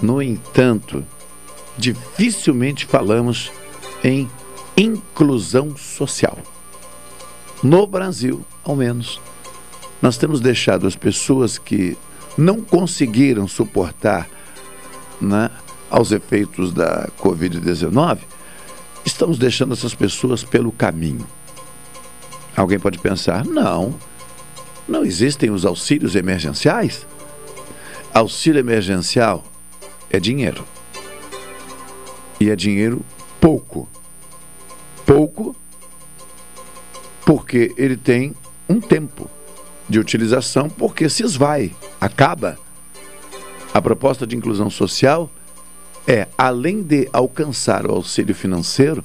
No 0.00 0.22
entanto, 0.22 1.04
dificilmente 1.76 2.86
falamos 2.86 3.50
em 4.02 4.30
inclusão 4.76 5.76
social. 5.76 6.38
No 7.62 7.86
Brasil, 7.86 8.44
ao 8.64 8.74
menos, 8.74 9.20
nós 10.00 10.16
temos 10.16 10.40
deixado 10.40 10.86
as 10.86 10.96
pessoas 10.96 11.58
que 11.58 11.96
não 12.36 12.60
conseguiram 12.60 13.46
suportar 13.46 14.28
né, 15.20 15.50
aos 15.88 16.10
efeitos 16.10 16.72
da 16.72 17.08
Covid-19, 17.18 18.18
estamos 19.04 19.38
deixando 19.38 19.74
essas 19.74 19.94
pessoas 19.94 20.42
pelo 20.42 20.72
caminho. 20.72 21.26
Alguém 22.56 22.78
pode 22.78 22.98
pensar, 22.98 23.44
não, 23.44 23.94
não 24.88 25.04
existem 25.04 25.50
os 25.50 25.64
auxílios 25.64 26.16
emergenciais? 26.16 27.06
Auxílio 28.12 28.60
emergencial 28.60 29.44
é 30.10 30.20
dinheiro. 30.20 30.66
E 32.38 32.50
é 32.50 32.56
dinheiro 32.56 33.04
pouco. 33.40 33.88
Pouco 35.06 35.56
porque 37.24 37.72
ele 37.76 37.96
tem 37.96 38.34
um 38.68 38.80
tempo 38.80 39.30
de 39.88 39.98
utilização, 39.98 40.68
porque 40.68 41.08
se 41.08 41.22
esvai, 41.22 41.72
acaba. 42.00 42.58
A 43.72 43.80
proposta 43.80 44.26
de 44.26 44.36
inclusão 44.36 44.68
social 44.68 45.30
é, 46.06 46.26
além 46.36 46.82
de 46.82 47.08
alcançar 47.12 47.86
o 47.86 47.92
auxílio 47.92 48.34
financeiro, 48.34 49.04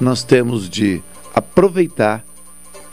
nós 0.00 0.22
temos 0.22 0.68
de 0.68 1.02
aproveitar 1.34 2.24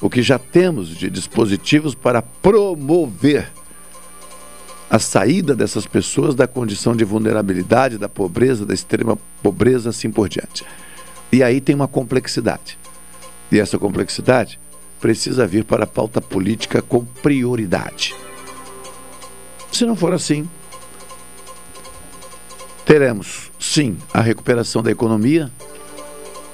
o 0.01 0.09
que 0.09 0.21
já 0.21 0.39
temos 0.39 0.89
de 0.89 1.09
dispositivos 1.09 1.93
para 1.93 2.21
promover 2.21 3.51
a 4.89 4.99
saída 4.99 5.55
dessas 5.55 5.85
pessoas 5.85 6.35
da 6.35 6.47
condição 6.47 6.95
de 6.95 7.03
vulnerabilidade, 7.03 7.97
da 7.97 8.07
pobreza, 8.07 8.65
da 8.65 8.73
extrema 8.73 9.17
pobreza, 9.41 9.89
assim 9.89 10.11
por 10.11 10.29
diante. 10.29 10.63
E 11.31 11.41
aí 11.41 11.59
tem 11.59 11.75
uma 11.75 11.87
complexidade. 11.87 12.77
E 13.51 13.59
essa 13.59 13.77
complexidade 13.77 14.59
precisa 14.99 15.45
vir 15.45 15.63
para 15.63 15.83
a 15.83 15.87
pauta 15.87 16.21
política 16.21 16.81
com 16.81 17.03
prioridade. 17.03 18.15
Se 19.71 19.85
não 19.85 19.95
for 19.95 20.13
assim, 20.13 20.47
teremos, 22.85 23.51
sim, 23.59 23.97
a 24.13 24.21
recuperação 24.21 24.81
da 24.81 24.91
economia, 24.91 25.51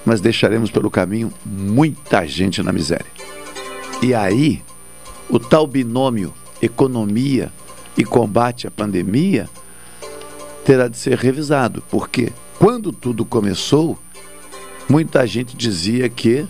mas 0.05 0.21
deixaremos 0.21 0.71
pelo 0.71 0.89
caminho 0.89 1.31
muita 1.45 2.25
gente 2.25 2.63
na 2.63 2.71
miséria. 2.71 3.05
E 4.01 4.13
aí, 4.13 4.63
o 5.29 5.37
tal 5.37 5.67
binômio 5.67 6.33
economia 6.61 7.51
e 7.97 8.03
combate 8.03 8.67
à 8.67 8.71
pandemia 8.71 9.49
terá 10.65 10.87
de 10.87 10.97
ser 10.97 11.17
revisado, 11.17 11.83
porque 11.89 12.31
quando 12.59 12.91
tudo 12.91 13.25
começou, 13.25 13.97
muita 14.87 15.25
gente 15.25 15.55
dizia 15.55 16.07
que 16.07 16.47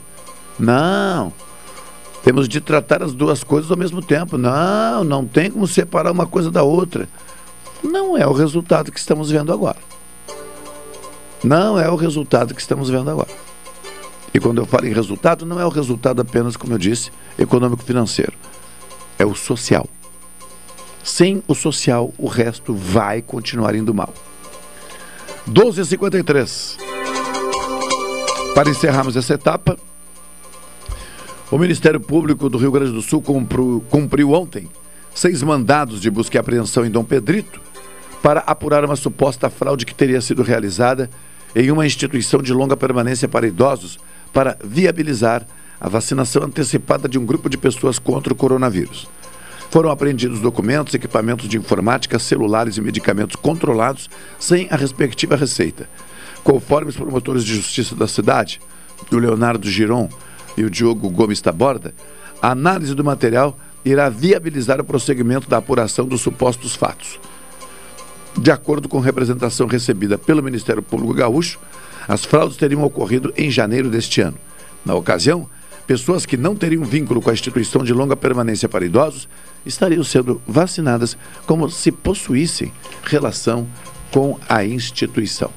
não. 0.59 1.33
Temos 2.23 2.47
de 2.47 2.61
tratar 2.61 3.01
as 3.01 3.13
duas 3.13 3.43
coisas 3.43 3.71
ao 3.71 3.77
mesmo 3.77 4.01
tempo. 4.01 4.37
Não, 4.37 5.03
não 5.03 5.25
tem 5.25 5.49
como 5.49 5.65
separar 5.65 6.11
uma 6.11 6.27
coisa 6.27 6.51
da 6.51 6.61
outra. 6.61 7.09
Não 7.83 8.15
é 8.15 8.27
o 8.27 8.33
resultado 8.33 8.91
que 8.91 8.99
estamos 8.99 9.31
vendo 9.31 9.51
agora. 9.51 9.79
Não 11.43 11.79
é 11.79 11.89
o 11.89 11.95
resultado 11.95 12.53
que 12.53 12.61
estamos 12.61 12.89
vendo 12.89 13.09
agora. 13.09 13.31
E 14.33 14.39
quando 14.39 14.59
eu 14.59 14.65
falo 14.65 14.85
em 14.85 14.93
resultado, 14.93 15.45
não 15.45 15.59
é 15.59 15.65
o 15.65 15.69
resultado 15.69 16.21
apenas, 16.21 16.55
como 16.55 16.73
eu 16.73 16.77
disse, 16.77 17.11
econômico-financeiro. 17.39 18.33
É 19.17 19.25
o 19.25 19.33
social. 19.33 19.87
Sem 21.03 21.43
o 21.47 21.55
social, 21.55 22.13
o 22.17 22.27
resto 22.27 22.73
vai 22.73 23.21
continuar 23.21 23.75
indo 23.75 23.93
mal. 23.93 24.13
12h53. 25.49 26.77
Para 28.53 28.69
encerrarmos 28.69 29.15
essa 29.15 29.33
etapa, 29.33 29.77
o 31.49 31.57
Ministério 31.57 31.99
Público 31.99 32.49
do 32.49 32.57
Rio 32.57 32.71
Grande 32.71 32.91
do 32.91 33.01
Sul 33.01 33.21
cumpriu, 33.21 33.83
cumpriu 33.89 34.31
ontem 34.31 34.69
seis 35.13 35.41
mandados 35.41 35.99
de 35.99 36.09
busca 36.09 36.37
e 36.37 36.39
apreensão 36.39 36.85
em 36.85 36.89
Dom 36.89 37.03
Pedrito 37.03 37.59
para 38.21 38.41
apurar 38.41 38.85
uma 38.85 38.95
suposta 38.95 39.49
fraude 39.49 39.85
que 39.85 39.95
teria 39.95 40.21
sido 40.21 40.43
realizada 40.43 41.09
em 41.55 41.71
uma 41.71 41.85
instituição 41.85 42.41
de 42.41 42.53
longa 42.53 42.77
permanência 42.77 43.27
para 43.27 43.47
idosos 43.47 43.99
para 44.31 44.57
viabilizar 44.63 45.45
a 45.79 45.89
vacinação 45.89 46.43
antecipada 46.43 47.09
de 47.09 47.17
um 47.17 47.25
grupo 47.25 47.49
de 47.49 47.57
pessoas 47.57 47.99
contra 47.99 48.31
o 48.31 48.35
coronavírus. 48.35 49.09
Foram 49.71 49.89
apreendidos 49.89 50.41
documentos, 50.41 50.93
equipamentos 50.93 51.47
de 51.47 51.57
informática, 51.57 52.19
celulares 52.19 52.75
e 52.75 52.81
medicamentos 52.81 53.37
controlados 53.37 54.09
sem 54.37 54.67
a 54.69 54.75
respectiva 54.75 55.37
receita. 55.37 55.89
Conforme 56.43 56.89
os 56.89 56.97
promotores 56.97 57.41
de 57.45 57.55
justiça 57.55 57.95
da 57.95 58.05
cidade, 58.05 58.59
o 59.09 59.15
Leonardo 59.15 59.69
Giron 59.69 60.09
e 60.57 60.65
o 60.65 60.69
Diogo 60.69 61.09
Gomes 61.09 61.39
Taborda, 61.39 61.95
a 62.41 62.51
análise 62.51 62.93
do 62.93 63.01
material 63.01 63.57
irá 63.85 64.09
viabilizar 64.09 64.81
o 64.81 64.83
prosseguimento 64.83 65.49
da 65.49 65.57
apuração 65.57 66.05
dos 66.05 66.19
supostos 66.19 66.75
fatos. 66.75 67.17
De 68.37 68.51
acordo 68.51 68.89
com 68.89 68.99
representação 68.99 69.67
recebida 69.67 70.17
pelo 70.17 70.43
Ministério 70.43 70.83
Público 70.83 71.13
Gaúcho, 71.13 71.57
as 72.09 72.25
fraudes 72.25 72.57
teriam 72.57 72.83
ocorrido 72.83 73.33
em 73.37 73.49
janeiro 73.49 73.89
deste 73.89 74.19
ano. 74.19 74.37
Na 74.85 74.95
ocasião, 74.95 75.49
pessoas 75.87 76.25
que 76.25 76.35
não 76.35 76.57
teriam 76.57 76.83
vínculo 76.83 77.21
com 77.21 77.29
a 77.29 77.33
instituição 77.33 77.85
de 77.85 77.93
longa 77.93 78.17
permanência 78.17 78.67
para 78.67 78.85
idosos 78.85 79.29
estariam 79.65 80.03
sendo 80.03 80.41
vacinadas 80.47 81.17
como 81.45 81.69
se 81.69 81.91
possuíssem 81.91 82.71
relação 83.03 83.67
com 84.11 84.37
a 84.47 84.63
instituição. 84.65 85.51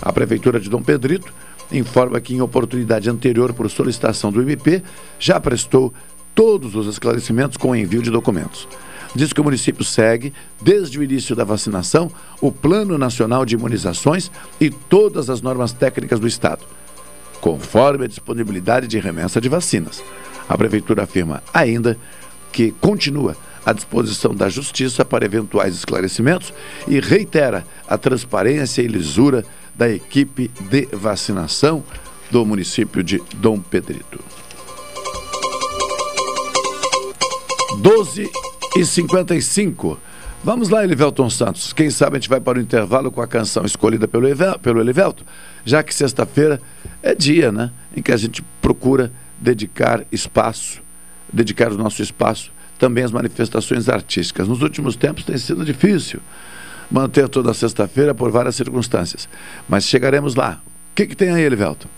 A 0.00 0.12
Prefeitura 0.12 0.58
de 0.58 0.70
Dom 0.70 0.82
Pedrito 0.82 1.32
informa 1.70 2.20
que, 2.20 2.34
em 2.34 2.40
oportunidade 2.40 3.08
anterior 3.08 3.52
por 3.52 3.70
solicitação 3.70 4.32
do 4.32 4.42
MP, 4.42 4.82
já 5.18 5.38
prestou 5.38 5.92
todos 6.34 6.74
os 6.74 6.86
esclarecimentos 6.86 7.56
com 7.56 7.76
envio 7.76 8.02
de 8.02 8.10
documentos. 8.10 8.66
Diz 9.14 9.32
que 9.32 9.40
o 9.40 9.44
município 9.44 9.84
segue, 9.84 10.32
desde 10.62 10.98
o 10.98 11.02
início 11.02 11.34
da 11.34 11.42
vacinação, 11.42 12.10
o 12.40 12.52
Plano 12.52 12.96
Nacional 12.96 13.44
de 13.44 13.56
Imunizações 13.56 14.30
e 14.60 14.70
todas 14.70 15.28
as 15.28 15.42
normas 15.42 15.72
técnicas 15.72 16.20
do 16.20 16.28
Estado, 16.28 16.64
conforme 17.40 18.04
a 18.04 18.08
disponibilidade 18.08 18.86
de 18.86 18.98
remessa 19.00 19.40
de 19.40 19.48
vacinas. 19.48 20.02
A 20.48 20.56
Prefeitura 20.56 21.02
afirma 21.02 21.42
ainda 21.52 21.98
que 22.52 22.72
continua 22.72 23.36
à 23.64 23.72
disposição 23.72 24.34
da 24.34 24.48
Justiça 24.48 25.04
para 25.04 25.24
eventuais 25.24 25.74
esclarecimentos 25.74 26.52
e 26.88 27.00
reitera 27.00 27.64
a 27.86 27.98
transparência 27.98 28.82
e 28.82 28.86
lisura 28.86 29.44
da 29.74 29.88
equipe 29.88 30.50
de 30.68 30.88
vacinação 30.92 31.82
do 32.30 32.44
município 32.44 33.02
de 33.02 33.22
Dom 33.36 33.60
Pedrito. 33.60 34.22
12 37.78 38.30
e 38.76 38.84
55. 38.84 39.98
Vamos 40.42 40.68
lá, 40.68 40.82
Elivelton 40.84 41.28
Santos. 41.28 41.72
Quem 41.72 41.90
sabe 41.90 42.16
a 42.16 42.20
gente 42.20 42.28
vai 42.28 42.40
para 42.40 42.58
o 42.58 42.60
intervalo 42.60 43.10
com 43.10 43.20
a 43.20 43.26
canção 43.26 43.64
escolhida 43.64 44.08
pelo, 44.08 44.26
Evel, 44.26 44.58
pelo 44.58 44.80
Elivelton, 44.80 45.24
já 45.64 45.82
que 45.82 45.94
sexta-feira 45.94 46.60
é 47.02 47.14
dia, 47.14 47.52
né? 47.52 47.70
Em 47.94 48.00
que 48.00 48.12
a 48.12 48.16
gente 48.16 48.42
procura 48.60 49.12
dedicar 49.38 50.04
espaço, 50.10 50.80
dedicar 51.32 51.72
o 51.72 51.76
nosso 51.78 52.02
espaço 52.02 52.52
também 52.80 53.04
às 53.04 53.12
manifestações 53.12 53.88
artísticas. 53.88 54.48
Nos 54.48 54.62
últimos 54.62 54.96
tempos 54.96 55.22
tem 55.22 55.36
sido 55.38 55.64
difícil 55.64 56.18
manter 56.90 57.28
toda 57.28 57.54
sexta-feira 57.54 58.14
por 58.14 58.32
várias 58.32 58.56
circunstâncias. 58.56 59.28
Mas 59.68 59.84
chegaremos 59.84 60.34
lá. 60.34 60.60
O 60.90 60.94
que, 60.96 61.06
que 61.06 61.14
tem 61.14 61.30
aí, 61.30 61.42
Elivelton? 61.42 61.88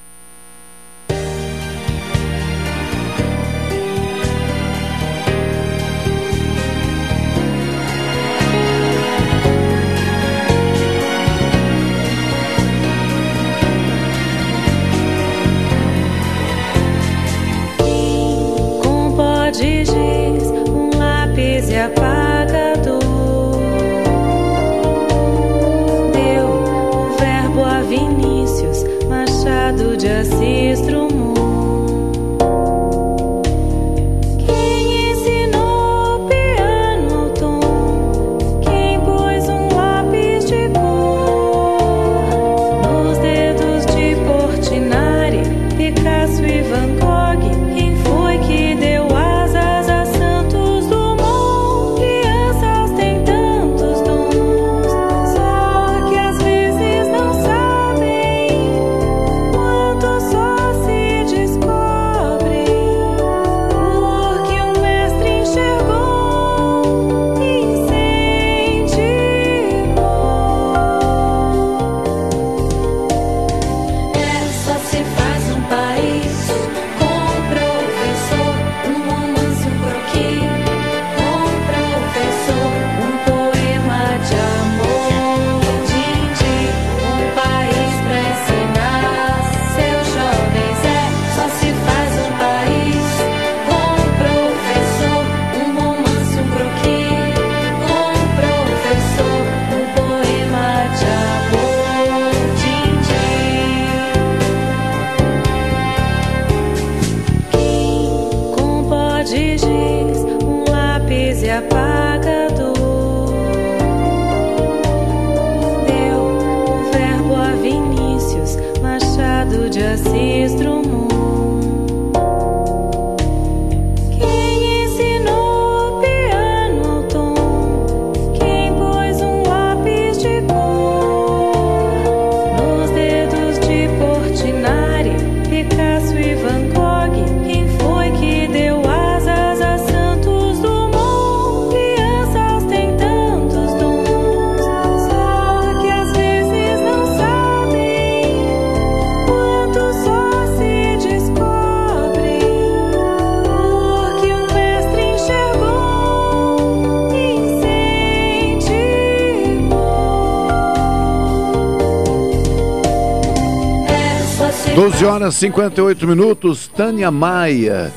11 165.02 165.10
horas 165.10 165.34
58 165.34 166.06
minutos, 166.06 166.68
Tânia 166.68 167.10
Maia. 167.10 167.92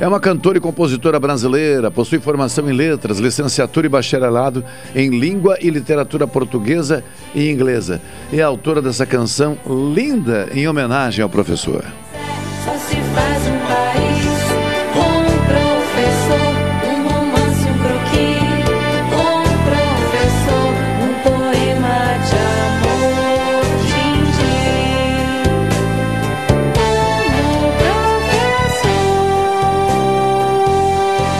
É 0.00 0.08
uma 0.08 0.18
cantora 0.18 0.58
e 0.58 0.60
compositora 0.60 1.20
brasileira, 1.20 1.88
possui 1.88 2.18
formação 2.18 2.68
em 2.68 2.72
letras, 2.72 3.20
licenciatura 3.20 3.86
e 3.86 3.88
bacharelado 3.88 4.64
em 4.92 5.08
língua 5.08 5.56
e 5.60 5.70
literatura 5.70 6.26
portuguesa 6.26 7.04
e 7.32 7.48
inglesa. 7.48 8.02
É 8.32 8.42
autora 8.42 8.82
dessa 8.82 9.06
canção 9.06 9.56
linda 9.94 10.48
em 10.52 10.66
homenagem 10.66 11.22
ao 11.22 11.28
professor. 11.28 11.84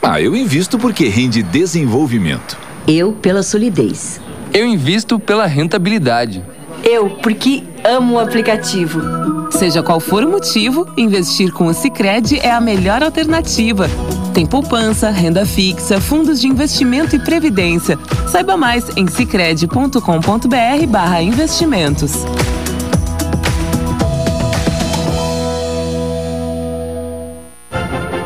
Ah, 0.00 0.20
eu 0.20 0.36
invisto 0.36 0.78
porque 0.78 1.08
rende 1.08 1.42
desenvolvimento. 1.42 2.56
Eu 2.86 3.12
pela 3.12 3.42
solidez. 3.42 4.20
Eu 4.54 4.64
invisto 4.64 5.18
pela 5.18 5.44
rentabilidade. 5.46 6.42
Eu 6.84 7.10
porque 7.10 7.64
amo 7.84 8.14
o 8.14 8.18
aplicativo. 8.18 9.00
Seja 9.50 9.82
qual 9.82 9.98
for 9.98 10.22
o 10.24 10.30
motivo, 10.30 10.86
investir 10.96 11.52
com 11.52 11.66
o 11.66 11.74
Sicredi 11.74 12.38
é 12.38 12.50
a 12.50 12.60
melhor 12.60 13.02
alternativa. 13.02 13.90
Tem 14.32 14.46
poupança, 14.46 15.10
renda 15.10 15.44
fixa, 15.44 16.00
fundos 16.00 16.40
de 16.40 16.46
investimento 16.46 17.16
e 17.16 17.18
previdência. 17.18 17.98
Saiba 18.30 18.56
mais 18.56 18.96
em 18.96 19.08
sicredi.com.br/barra 19.08 21.22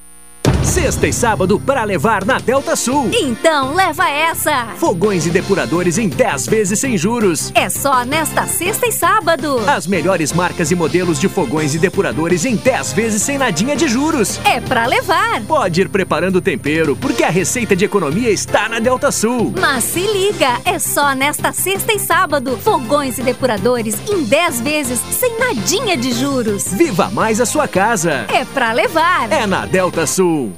Sexta 0.62 1.08
e 1.08 1.12
sábado 1.12 1.58
para 1.58 1.82
levar 1.84 2.24
na 2.24 2.38
Delta 2.38 2.76
Sul. 2.76 3.10
Então 3.12 3.74
leva 3.74 4.08
essa! 4.08 4.66
Fogões 4.76 5.26
e 5.26 5.30
depuradores 5.30 5.98
em 5.98 6.08
10 6.08 6.46
vezes 6.46 6.78
sem 6.78 6.96
juros. 6.98 7.50
É 7.54 7.68
só 7.68 8.04
nesta 8.04 8.46
sexta 8.46 8.86
e 8.86 8.92
sábado. 8.92 9.58
As 9.66 9.86
melhores 9.86 10.32
marcas 10.32 10.70
e 10.70 10.74
modelos 10.76 11.18
de 11.18 11.28
fogões 11.28 11.74
e 11.74 11.78
depuradores 11.78 12.44
em 12.44 12.56
10 12.56 12.92
vezes 12.92 13.22
sem 13.22 13.38
nadinha 13.38 13.74
de 13.74 13.88
juros. 13.88 14.38
É 14.44 14.60
pra 14.60 14.86
levar. 14.86 15.40
Pode 15.42 15.80
ir 15.80 15.88
preparando 15.88 16.36
o 16.36 16.40
tempero, 16.42 16.94
porque 16.94 17.24
a 17.24 17.30
receita 17.30 17.74
de 17.74 17.84
economia 17.86 18.30
está 18.30 18.68
na 18.68 18.78
Delta 18.78 19.10
Sul. 19.10 19.54
Mas 19.58 19.82
se 19.84 20.00
liga, 20.00 20.60
é 20.64 20.78
só 20.78 21.14
nesta 21.14 21.52
sexta 21.52 21.92
e 21.92 21.98
sábado. 21.98 22.58
Fogões 22.58 23.18
e 23.18 23.22
depuradores 23.22 23.96
em 24.08 24.22
10 24.24 24.60
vezes 24.60 25.00
sem 25.18 25.38
nadinha 25.38 25.96
de 25.96 26.12
juros. 26.12 26.68
Viva 26.68 27.10
mais 27.10 27.40
a 27.40 27.46
sua 27.46 27.66
casa. 27.66 28.26
É 28.28 28.44
pra 28.44 28.72
levar. 28.72 29.32
É 29.32 29.46
na 29.46 29.66
Delta 29.66 30.06
Sul. 30.06 30.52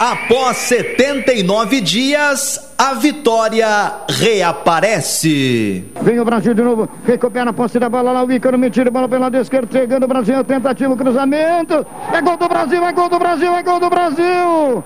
Após 0.00 0.56
79 0.56 1.80
dias, 1.82 2.72
a 2.78 2.94
vitória 2.94 3.92
reaparece. 4.08 5.84
Vem 6.00 6.18
o 6.18 6.24
Brasil 6.24 6.54
de 6.54 6.62
novo, 6.62 6.88
recupera 7.04 7.50
a 7.50 7.52
posse 7.52 7.78
da 7.78 7.90
bola 7.90 8.10
lá, 8.10 8.24
o 8.24 8.32
Ícaro 8.32 8.58
me 8.58 8.70
tira 8.70 8.90
bola 8.90 9.06
pela 9.06 9.26
lado 9.26 9.36
esquerdo, 9.36 9.70
chegando 9.70 10.04
o 10.04 10.08
Brasil, 10.08 10.42
tentativa, 10.42 10.96
cruzamento. 10.96 11.86
É 12.14 12.22
gol 12.22 12.38
do 12.38 12.48
Brasil, 12.48 12.82
é 12.82 12.92
gol 12.92 13.10
do 13.10 13.18
Brasil, 13.18 13.54
é 13.54 13.62
gol 13.62 13.78
do 13.78 13.90
Brasil. 13.90 14.84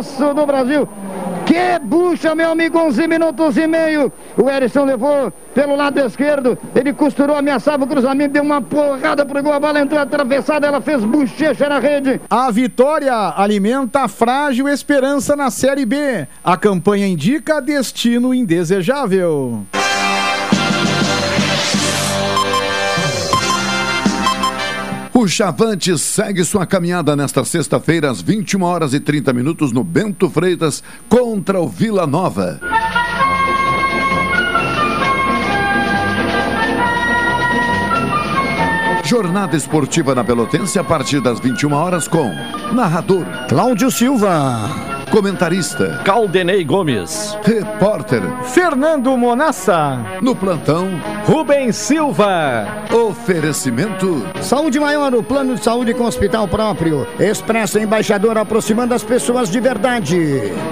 Golaço 0.00 0.34
do 0.34 0.46
Brasil. 0.46 0.88
Que 1.44 1.78
bucha, 1.82 2.34
meu 2.34 2.52
amigo, 2.52 2.78
11 2.78 3.06
minutos 3.06 3.56
e 3.56 3.66
meio. 3.66 4.12
O 4.36 4.48
Erisson 4.48 4.84
levou 4.84 5.32
pelo 5.54 5.76
lado 5.76 5.98
esquerdo. 6.00 6.56
Ele 6.74 6.92
costurou, 6.92 7.36
ameaçava 7.36 7.84
o 7.84 7.86
cruzamento, 7.86 8.32
deu 8.32 8.42
uma 8.42 8.62
porrada 8.62 9.26
pro 9.26 9.42
gol. 9.42 9.52
A 9.52 9.60
bola 9.60 9.80
entrou 9.80 10.00
atravessada, 10.00 10.66
ela 10.66 10.80
fez 10.80 11.04
bochecha 11.04 11.68
na 11.68 11.78
rede. 11.78 12.20
A 12.30 12.50
vitória 12.50 13.34
alimenta 13.36 14.02
a 14.02 14.08
frágil 14.08 14.68
esperança 14.68 15.36
na 15.36 15.50
Série 15.50 15.84
B. 15.84 16.26
A 16.42 16.56
campanha 16.56 17.06
indica 17.06 17.60
destino 17.60 18.32
indesejável. 18.32 19.66
O 25.20 25.28
Chavante 25.28 25.98
segue 25.98 26.42
sua 26.46 26.64
caminhada 26.64 27.14
nesta 27.14 27.44
sexta-feira, 27.44 28.10
às 28.10 28.22
21 28.22 28.62
horas 28.62 28.94
e 28.94 29.00
30 29.00 29.34
minutos, 29.34 29.70
no 29.70 29.84
Bento 29.84 30.30
Freitas, 30.30 30.82
contra 31.10 31.60
o 31.60 31.68
Vila 31.68 32.06
Nova. 32.06 32.58
Jornada 39.04 39.58
esportiva 39.58 40.14
na 40.14 40.24
Pelotense 40.24 40.78
a 40.78 40.84
partir 40.84 41.20
das 41.20 41.38
21 41.38 41.70
horas 41.74 42.08
com 42.08 42.32
narrador 42.72 43.26
Cláudio 43.46 43.90
Silva. 43.90 44.70
Comentarista 45.10 46.00
Caldenei 46.04 46.64
Gomes. 46.64 47.36
Repórter 47.42 48.22
Fernando 48.54 49.14
Monassa. 49.16 49.98
No 50.22 50.36
plantão 50.36 50.88
Rubens 51.30 51.76
Silva. 51.76 52.66
Oferecimento 52.92 54.26
Saúde 54.42 54.80
maior, 54.80 55.14
o 55.14 55.22
plano 55.22 55.54
de 55.54 55.62
saúde 55.62 55.94
com 55.94 56.02
hospital 56.02 56.48
próprio. 56.48 57.06
Expresso 57.20 57.78
Embaixador 57.78 58.36
aproximando 58.36 58.94
as 58.94 59.04
pessoas 59.04 59.48
de 59.48 59.60
verdade. 59.60 60.18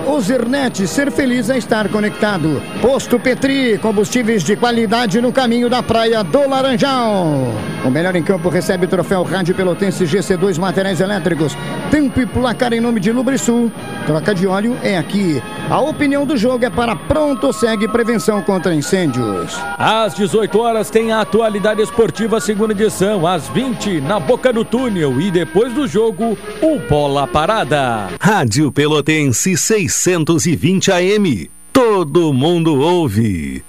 Ozirnet, 0.05 0.85
ser 0.89 1.13
feliz 1.13 1.49
é 1.49 1.57
estar 1.57 1.89
conectado. 1.89 2.61
Posto 2.81 3.21
Petri, 3.21 3.79
combustíveis 3.79 4.43
de 4.43 4.57
qualidade 4.57 5.21
no 5.21 5.31
caminho 5.31 5.71
da 5.71 5.81
praia 5.81 6.25
do 6.25 6.49
Laranjal. 6.49 7.55
O 7.85 7.91
melhor 7.91 8.17
em 8.17 8.23
campo 8.25 8.49
recebe 8.49 8.87
o 8.87 8.89
troféu 8.89 9.23
Rádio 9.23 9.55
Pelotense 9.55 10.05
GC2 10.05 10.59
Materiais 10.59 11.01
Elétricos. 11.01 11.57
Tempo 11.89 12.21
e 12.21 12.27
placar 12.27 12.73
em 12.73 12.81
nome 12.81 12.99
de 12.99 13.13
Lubrisul. 13.13 13.71
Troca 14.07 14.35
de 14.35 14.45
óleo 14.47 14.77
é 14.83 14.99
aqui. 14.99 15.41
A 15.71 15.81
opinião 15.81 16.27
do 16.27 16.37
jogo 16.37 16.65
é 16.65 16.71
para 16.71 16.97
Pronto 16.97 17.53
Segue 17.53 17.87
Prevenção 17.87 18.43
contra 18.43 18.75
Incêndios. 18.75 19.57
Às 19.79 20.15
18 20.15 20.48
horas 20.57 20.89
tem 20.89 21.13
a 21.13 21.21
atualidade 21.21 21.83
esportiva 21.83 22.41
segunda 22.41 22.73
edição, 22.73 23.27
às 23.27 23.49
20 23.49 24.01
na 24.01 24.21
Boca 24.21 24.53
do 24.53 24.65
Túnel 24.65 25.21
e 25.21 25.31
depois 25.31 25.73
do 25.73 25.87
jogo, 25.87 26.39
o 26.63 26.79
Bola 26.89 27.27
Parada. 27.27 28.09
Rádio 28.21 28.71
Pelotense 28.71 29.57
620 29.57 30.93
AM. 30.93 31.51
Todo 31.73 32.33
mundo 32.33 32.81
ouve. 32.81 33.63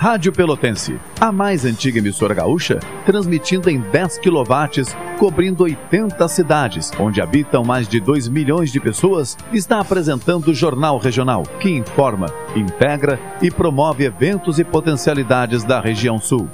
Rádio 0.00 0.32
Pelotense, 0.32 0.98
a 1.20 1.30
mais 1.30 1.66
antiga 1.66 1.98
emissora 1.98 2.32
gaúcha, 2.32 2.80
transmitindo 3.04 3.68
em 3.68 3.78
10 3.78 4.20
kW, 4.20 4.96
cobrindo 5.18 5.64
80 5.64 6.26
cidades, 6.26 6.90
onde 6.98 7.20
habitam 7.20 7.62
mais 7.62 7.86
de 7.86 8.00
2 8.00 8.26
milhões 8.26 8.72
de 8.72 8.80
pessoas, 8.80 9.36
está 9.52 9.78
apresentando 9.78 10.48
o 10.48 10.54
Jornal 10.54 10.96
Regional, 10.96 11.42
que 11.60 11.68
informa, 11.68 12.32
integra 12.56 13.20
e 13.42 13.50
promove 13.50 14.04
eventos 14.04 14.58
e 14.58 14.64
potencialidades 14.64 15.64
da 15.64 15.82
região 15.82 16.18
sul. 16.18 16.48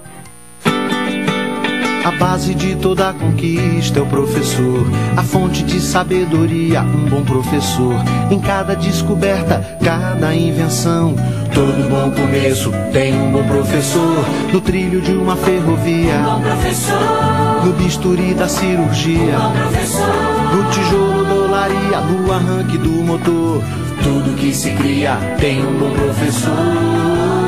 A 2.06 2.12
base 2.12 2.54
de 2.54 2.76
toda 2.76 3.12
conquista 3.12 3.98
é 3.98 4.02
o 4.02 4.06
professor, 4.06 4.86
a 5.16 5.24
fonte 5.24 5.64
de 5.64 5.80
sabedoria, 5.80 6.82
um 6.82 7.04
bom 7.06 7.24
professor. 7.24 7.96
Em 8.30 8.38
cada 8.38 8.76
descoberta, 8.76 9.76
cada 9.82 10.32
invenção, 10.32 11.16
todo 11.52 11.90
bom 11.90 12.12
começo 12.12 12.70
tem 12.92 13.12
um 13.12 13.32
bom 13.32 13.42
professor. 13.48 14.24
No 14.52 14.60
trilho 14.60 15.00
de 15.00 15.14
uma 15.14 15.34
ferrovia, 15.34 16.18
Bom 16.18 16.42
professor, 16.42 17.64
no 17.64 17.72
bisturi 17.72 18.34
da 18.34 18.46
cirurgia, 18.46 19.40
bom 19.40 19.50
professor, 19.50 20.54
no 20.54 20.70
tijolo 20.70 21.24
da 21.24 21.34
olaria, 21.34 22.00
no 22.02 22.32
arranque 22.32 22.78
do 22.78 23.02
motor. 23.02 23.64
Tudo 24.04 24.36
que 24.36 24.54
se 24.54 24.70
cria 24.74 25.16
tem 25.40 25.58
um 25.60 25.76
bom 25.76 25.90
professor. 25.90 27.45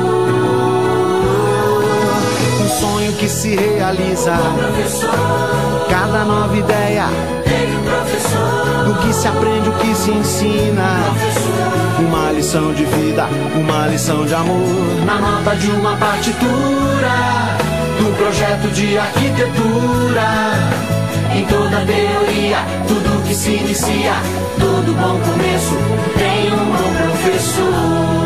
Sonho 2.79 3.11
que 3.11 3.27
se 3.27 3.57
realiza. 3.57 4.37
Cada 5.89 6.23
nova 6.23 6.55
ideia. 6.55 7.07
No 8.87 8.95
que 8.95 9.11
se 9.13 9.27
aprende, 9.27 9.67
o 9.67 9.73
que 9.73 9.93
se 9.93 10.11
ensina. 10.11 10.87
Uma 11.99 12.31
lição 12.31 12.73
de 12.73 12.85
vida, 12.85 13.27
uma 13.53 13.87
lição 13.87 14.25
de 14.25 14.33
amor. 14.33 15.05
Na 15.05 15.15
nota 15.15 15.57
de 15.57 15.71
uma 15.71 15.97
partitura. 15.97 17.57
No 17.99 18.13
projeto 18.13 18.71
de 18.71 18.97
arquitetura. 18.97 20.29
Em 21.35 21.45
toda 21.47 21.85
teoria, 21.85 22.59
tudo 22.87 23.23
que 23.27 23.35
se 23.35 23.51
inicia, 23.51 24.13
todo 24.57 24.93
bom 24.93 25.19
começo 25.19 25.75
tem 26.17 26.51
um 26.53 26.65
bom 26.71 26.93
professor. 26.95 28.18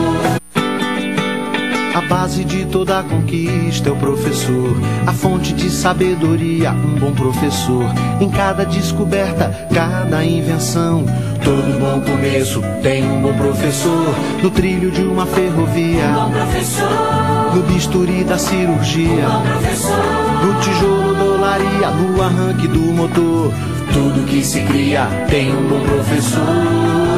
A 1.94 2.02
base 2.02 2.44
de 2.44 2.66
toda 2.66 3.04
conquista 3.04 3.90
é 3.90 3.92
o 3.92 3.96
professor, 3.96 4.76
a 5.06 5.14
fonte 5.14 5.54
de 5.54 5.70
sabedoria, 5.70 6.72
um 6.72 6.96
bom 6.96 7.14
professor. 7.14 7.86
Em 8.20 8.32
cada 8.32 8.66
descoberta, 8.66 9.68
cada 9.72 10.26
invenção, 10.26 11.06
todo 11.44 11.80
bom 11.80 12.02
começo 12.02 12.64
tem 12.82 13.06
um 13.06 13.22
bom 13.22 13.34
professor. 13.34 14.16
No 14.42 14.50
trilho 14.50 14.90
de 14.90 15.04
uma 15.04 15.28
ferrovia, 15.28 16.08
bom 16.08 16.32
professor, 16.32 17.54
no 17.54 17.62
bisturi 17.62 18.24
da 18.24 18.40
cirurgia, 18.40 19.30
bom 19.30 19.42
professor, 19.44 20.46
no 20.46 20.62
tijolo 20.62 21.14
da 21.14 21.24
olaria, 21.26 21.90
no 21.92 22.24
arranque 22.24 22.68
do 22.68 22.80
motor. 22.80 23.54
Tudo 23.94 24.26
que 24.26 24.44
se 24.44 24.62
cria 24.62 25.06
tem 25.30 25.56
um 25.56 25.70
bom 25.70 25.82
professor. 25.82 27.13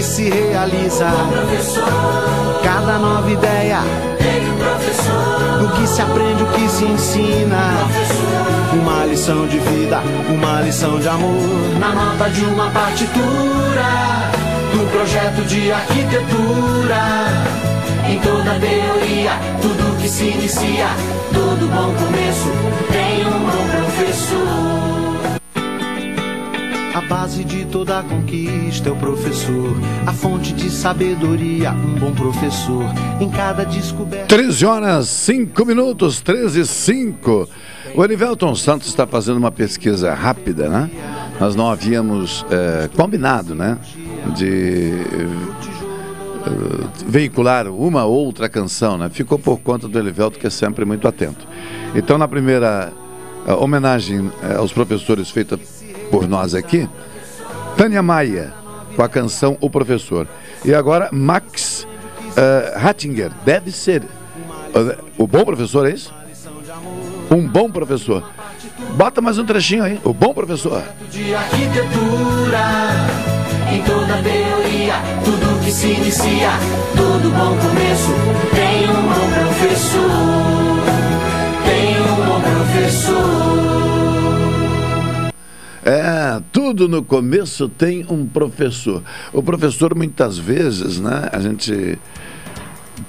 Que 0.00 0.04
se 0.04 0.30
realiza. 0.30 1.12
Cada 2.62 2.98
nova 2.98 3.30
ideia. 3.30 3.80
No 5.60 5.70
que 5.72 5.86
se 5.86 6.00
aprende, 6.00 6.42
o 6.42 6.46
que 6.46 6.68
se 6.70 6.84
ensina. 6.86 7.74
Uma 8.72 9.04
lição 9.04 9.46
de 9.46 9.58
vida, 9.58 10.00
uma 10.30 10.62
lição 10.62 10.98
de 10.98 11.06
amor. 11.06 11.78
Na 11.78 11.92
nota 11.92 12.30
de 12.30 12.42
uma 12.46 12.70
partitura. 12.70 13.88
No 14.74 14.86
projeto 14.86 15.46
de 15.46 15.70
arquitetura. 15.70 17.02
Em 18.08 18.18
toda 18.20 18.58
teoria, 18.58 19.32
tudo 19.60 20.00
que 20.00 20.08
se 20.08 20.24
inicia, 20.24 20.88
todo 21.32 21.68
bom 21.68 21.92
começo 22.02 22.48
tem 22.90 23.26
um 23.26 23.38
bom 23.40 23.68
professor. 23.68 24.99
A 26.92 27.00
base 27.02 27.44
de 27.44 27.64
toda 27.66 28.02
conquista 28.02 28.88
é 28.88 28.92
o 28.92 28.96
professor, 28.96 29.76
a 30.04 30.12
fonte 30.12 30.52
de 30.52 30.68
sabedoria, 30.68 31.70
um 31.70 31.94
bom 31.94 32.12
professor. 32.12 32.84
Em 33.20 33.30
cada 33.30 33.64
descoberta. 33.64 34.26
13 34.26 34.66
horas 34.66 35.08
5 35.08 35.64
minutos, 35.64 36.20
13 36.20 36.60
e 36.62 36.66
5. 36.66 37.48
O 37.94 38.04
Elivelton 38.04 38.56
Santos 38.56 38.88
está 38.88 39.06
fazendo 39.06 39.36
uma 39.36 39.52
pesquisa 39.52 40.12
rápida, 40.14 40.68
né? 40.68 40.90
Nós 41.38 41.54
não 41.54 41.70
havíamos 41.70 42.44
eh, 42.50 42.90
combinado, 42.96 43.54
né? 43.54 43.78
De 44.36 44.90
eh, 45.12 45.28
veicular 47.06 47.68
uma 47.68 48.04
ou 48.04 48.26
outra 48.26 48.48
canção, 48.48 48.98
né? 48.98 49.08
Ficou 49.08 49.38
por 49.38 49.60
conta 49.60 49.86
do 49.86 49.96
Elivelto, 49.96 50.40
que 50.40 50.46
é 50.48 50.50
sempre 50.50 50.84
muito 50.84 51.06
atento. 51.06 51.46
Então, 51.94 52.18
na 52.18 52.26
primeira 52.26 52.92
homenagem 53.60 54.30
eh, 54.42 54.56
aos 54.56 54.72
professores 54.72 55.30
feita 55.30 55.56
por 56.10 56.28
nós 56.28 56.54
aqui, 56.54 56.88
Tânia 57.76 58.02
Maia, 58.02 58.52
com 58.96 59.02
a 59.02 59.08
canção 59.08 59.56
O 59.60 59.70
Professor. 59.70 60.26
E 60.64 60.74
agora, 60.74 61.08
Max 61.12 61.86
eh, 62.36 62.74
Hattinger, 62.76 63.30
deve 63.44 63.70
ser 63.70 64.02
eh, 64.74 64.98
o 65.16 65.26
bom 65.26 65.44
professor, 65.44 65.88
é 65.88 65.92
isso? 65.92 66.12
Um 67.30 67.46
bom 67.46 67.70
professor. 67.70 68.24
Bota 68.96 69.20
mais 69.20 69.38
um 69.38 69.44
trechinho 69.44 69.84
aí, 69.84 70.00
o 70.04 70.12
bom 70.12 70.34
professor. 70.34 70.82
de 71.10 71.34
arquitetura. 71.34 72.60
Em 73.72 73.82
toda 73.84 74.20
teoria, 74.20 74.94
tudo 75.24 75.64
que 75.64 75.70
se 75.70 75.86
inicia, 75.86 76.50
todo 76.96 77.30
bom 77.30 77.56
começo 77.56 78.10
tem 78.52 78.90
um 78.90 79.02
bom 79.02 79.30
professor. 79.30 80.10
Tem 81.64 82.00
um 82.02 82.26
bom 82.26 82.40
professor. 82.40 83.59
É, 85.84 86.42
tudo 86.52 86.88
no 86.88 87.02
começo 87.02 87.68
tem 87.68 88.04
um 88.08 88.26
professor. 88.26 89.02
O 89.32 89.42
professor, 89.42 89.94
muitas 89.94 90.36
vezes, 90.36 91.00
né, 91.00 91.28
a 91.32 91.40
gente 91.40 91.98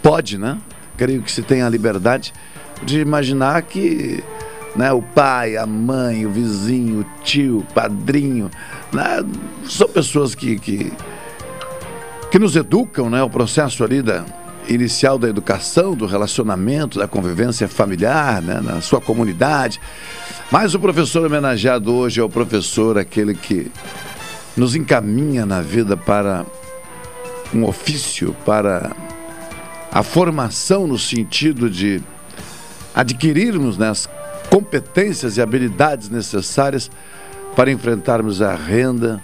pode, 0.01 0.37
né? 0.37 0.57
Creio 0.95 1.21
que 1.21 1.31
se 1.31 1.41
tem 1.41 1.61
a 1.61 1.69
liberdade 1.69 2.33
de 2.83 2.99
imaginar 2.99 3.61
que 3.63 4.23
né, 4.75 4.91
o 4.93 5.01
pai, 5.01 5.57
a 5.57 5.65
mãe, 5.65 6.25
o 6.25 6.31
vizinho, 6.31 7.01
o 7.01 7.23
tio, 7.23 7.59
o 7.59 7.73
padrinho, 7.73 8.49
né, 8.93 9.23
são 9.65 9.87
pessoas 9.89 10.33
que, 10.33 10.57
que, 10.57 10.93
que 12.31 12.39
nos 12.39 12.55
educam, 12.55 13.09
né? 13.09 13.21
O 13.21 13.29
processo 13.29 13.83
ali 13.83 14.01
da 14.01 14.23
inicial 14.67 15.17
da 15.17 15.27
educação, 15.27 15.95
do 15.95 16.05
relacionamento, 16.05 16.99
da 16.99 17.07
convivência 17.07 17.67
familiar, 17.67 18.41
né, 18.41 18.61
na 18.61 18.81
sua 18.81 19.01
comunidade. 19.01 19.79
Mas 20.51 20.73
o 20.75 20.79
professor 20.79 21.25
homenageado 21.25 21.93
hoje 21.93 22.19
é 22.19 22.23
o 22.23 22.29
professor, 22.29 22.97
aquele 22.97 23.33
que 23.33 23.71
nos 24.55 24.75
encaminha 24.75 25.45
na 25.45 25.61
vida 25.61 25.95
para 25.95 26.45
um 27.53 27.65
ofício, 27.65 28.35
para 28.45 28.91
a 29.91 30.03
formação 30.03 30.87
no 30.87 30.97
sentido 30.97 31.69
de 31.69 32.01
adquirirmos 32.93 33.77
né, 33.77 33.89
as 33.89 34.09
competências 34.49 35.37
e 35.37 35.41
habilidades 35.41 36.09
necessárias 36.09 36.89
para 37.55 37.71
enfrentarmos 37.71 38.41
a 38.41 38.55
renda, 38.55 39.21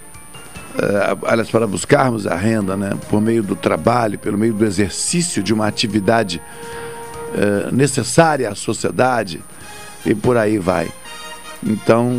aliás, 1.25 1.49
para 1.49 1.65
buscarmos 1.65 2.27
a 2.27 2.35
renda 2.35 2.77
né, 2.77 2.91
por 3.09 3.21
meio 3.21 3.41
do 3.41 3.55
trabalho, 3.55 4.19
pelo 4.19 4.37
meio 4.37 4.53
do 4.53 4.65
exercício 4.65 5.41
de 5.41 5.53
uma 5.53 5.67
atividade 5.67 6.41
eh, 7.35 7.69
necessária 7.71 8.49
à 8.49 8.55
sociedade 8.55 9.43
e 10.05 10.15
por 10.15 10.37
aí 10.37 10.57
vai. 10.57 10.89
Então, 11.65 12.11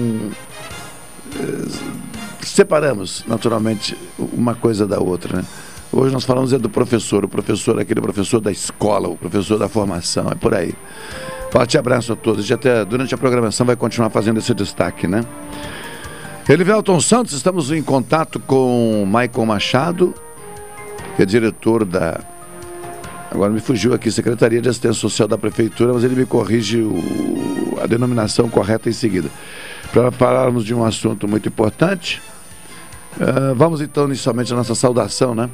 eh, 1.37 1.69
separamos 2.43 3.25
naturalmente 3.27 3.97
uma 4.19 4.55
coisa 4.55 4.87
da 4.87 4.99
outra. 4.99 5.39
Né? 5.39 5.45
Hoje 5.93 6.13
nós 6.13 6.25
falamos 6.25 6.53
é 6.53 6.59
do 6.59 6.69
professor, 6.69 7.25
o 7.25 7.29
professor, 7.29 7.79
é 7.79 7.83
aquele 7.83 8.01
professor 8.01 8.41
da 8.41 8.51
escola, 8.51 9.09
o 9.09 9.17
professor 9.17 9.59
da 9.59 9.69
formação, 9.69 10.29
é 10.31 10.35
por 10.35 10.55
aí. 10.55 10.75
Forte 11.51 11.79
abraço 11.79 12.13
a 12.13 12.17
todos. 12.17 12.51
A 12.51 12.55
até 12.55 12.85
durante 12.85 13.15
a 13.15 13.19
programação 13.19 13.65
vai 13.65 13.77
continuar 13.77 14.11
fazendo 14.11 14.39
esse 14.39 14.53
destaque, 14.53 15.07
né? 15.07 15.25
Elivelton 16.49 16.99
Santos, 17.01 17.35
estamos 17.35 17.71
em 17.71 17.83
contato 17.83 18.41
com 18.41 19.05
Michael 19.07 19.47
Machado, 19.47 20.15
que 21.15 21.23
é 21.23 21.27
diretor 21.27 21.85
da. 21.85 22.21
Agora 23.31 23.51
me 23.53 23.61
fugiu 23.61 23.93
aqui, 23.93 24.11
Secretaria 24.11 24.61
de 24.63 24.69
Assistência 24.69 24.99
Social 24.99 25.29
da 25.29 25.37
Prefeitura, 25.37 25.93
mas 25.93 26.03
ele 26.05 26.17
me 26.17 26.25
corrige 26.25 26.79
o- 26.81 27.79
a 27.83 27.87
denominação 27.87 28.49
correta 28.49 28.89
em 28.89 28.93
seguida. 28.93 29.29
Para 29.93 30.11
falarmos 30.11 30.65
de 30.65 30.73
um 30.75 30.83
assunto 30.83 31.29
muito 31.29 31.47
importante, 31.47 32.23
ah, 33.21 33.53
vamos 33.55 33.83
então 33.83 34.07
inicialmente 34.07 34.51
à 34.51 34.57
nossa 34.57 34.75
saudação, 34.75 35.35
né? 35.35 35.51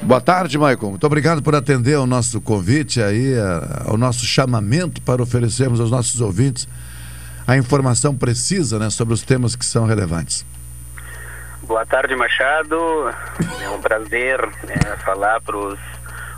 Boa 0.00 0.20
tarde, 0.20 0.56
Michael. 0.56 0.90
Muito 0.90 1.04
obrigado 1.04 1.42
por 1.42 1.56
atender 1.56 1.94
ao 1.94 2.06
nosso 2.06 2.40
convite 2.40 3.02
aí, 3.02 3.36
a- 3.36 3.82
ao 3.86 3.98
nosso 3.98 4.24
chamamento 4.24 5.02
para 5.02 5.20
oferecermos 5.20 5.80
aos 5.80 5.90
nossos 5.90 6.20
ouvintes 6.20 6.68
a 7.46 7.56
informação 7.56 8.14
precisa 8.16 8.78
né, 8.78 8.90
sobre 8.90 9.14
os 9.14 9.22
temas 9.22 9.54
que 9.56 9.64
são 9.64 9.86
relevantes. 9.86 10.44
Boa 11.62 11.86
tarde, 11.86 12.14
Machado. 12.16 12.76
É 13.62 13.68
um 13.70 13.80
prazer 13.80 14.38
né, 14.64 14.96
falar 15.04 15.40
para 15.40 15.56
os 15.56 15.78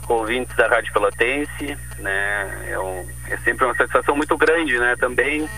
ouvintes 0.09 0.55
da 0.57 0.69
Rádio 0.69 0.93
Pelotense. 0.93 1.77
Né? 1.99 2.69
É, 2.71 2.79
um- 2.79 3.07
é 3.31 3.37
sempre 3.39 3.65
uma 3.65 3.75
satisfação 3.75 4.17
muito 4.17 4.37
grande 4.37 4.79
né, 4.79 4.95
também 4.99 5.49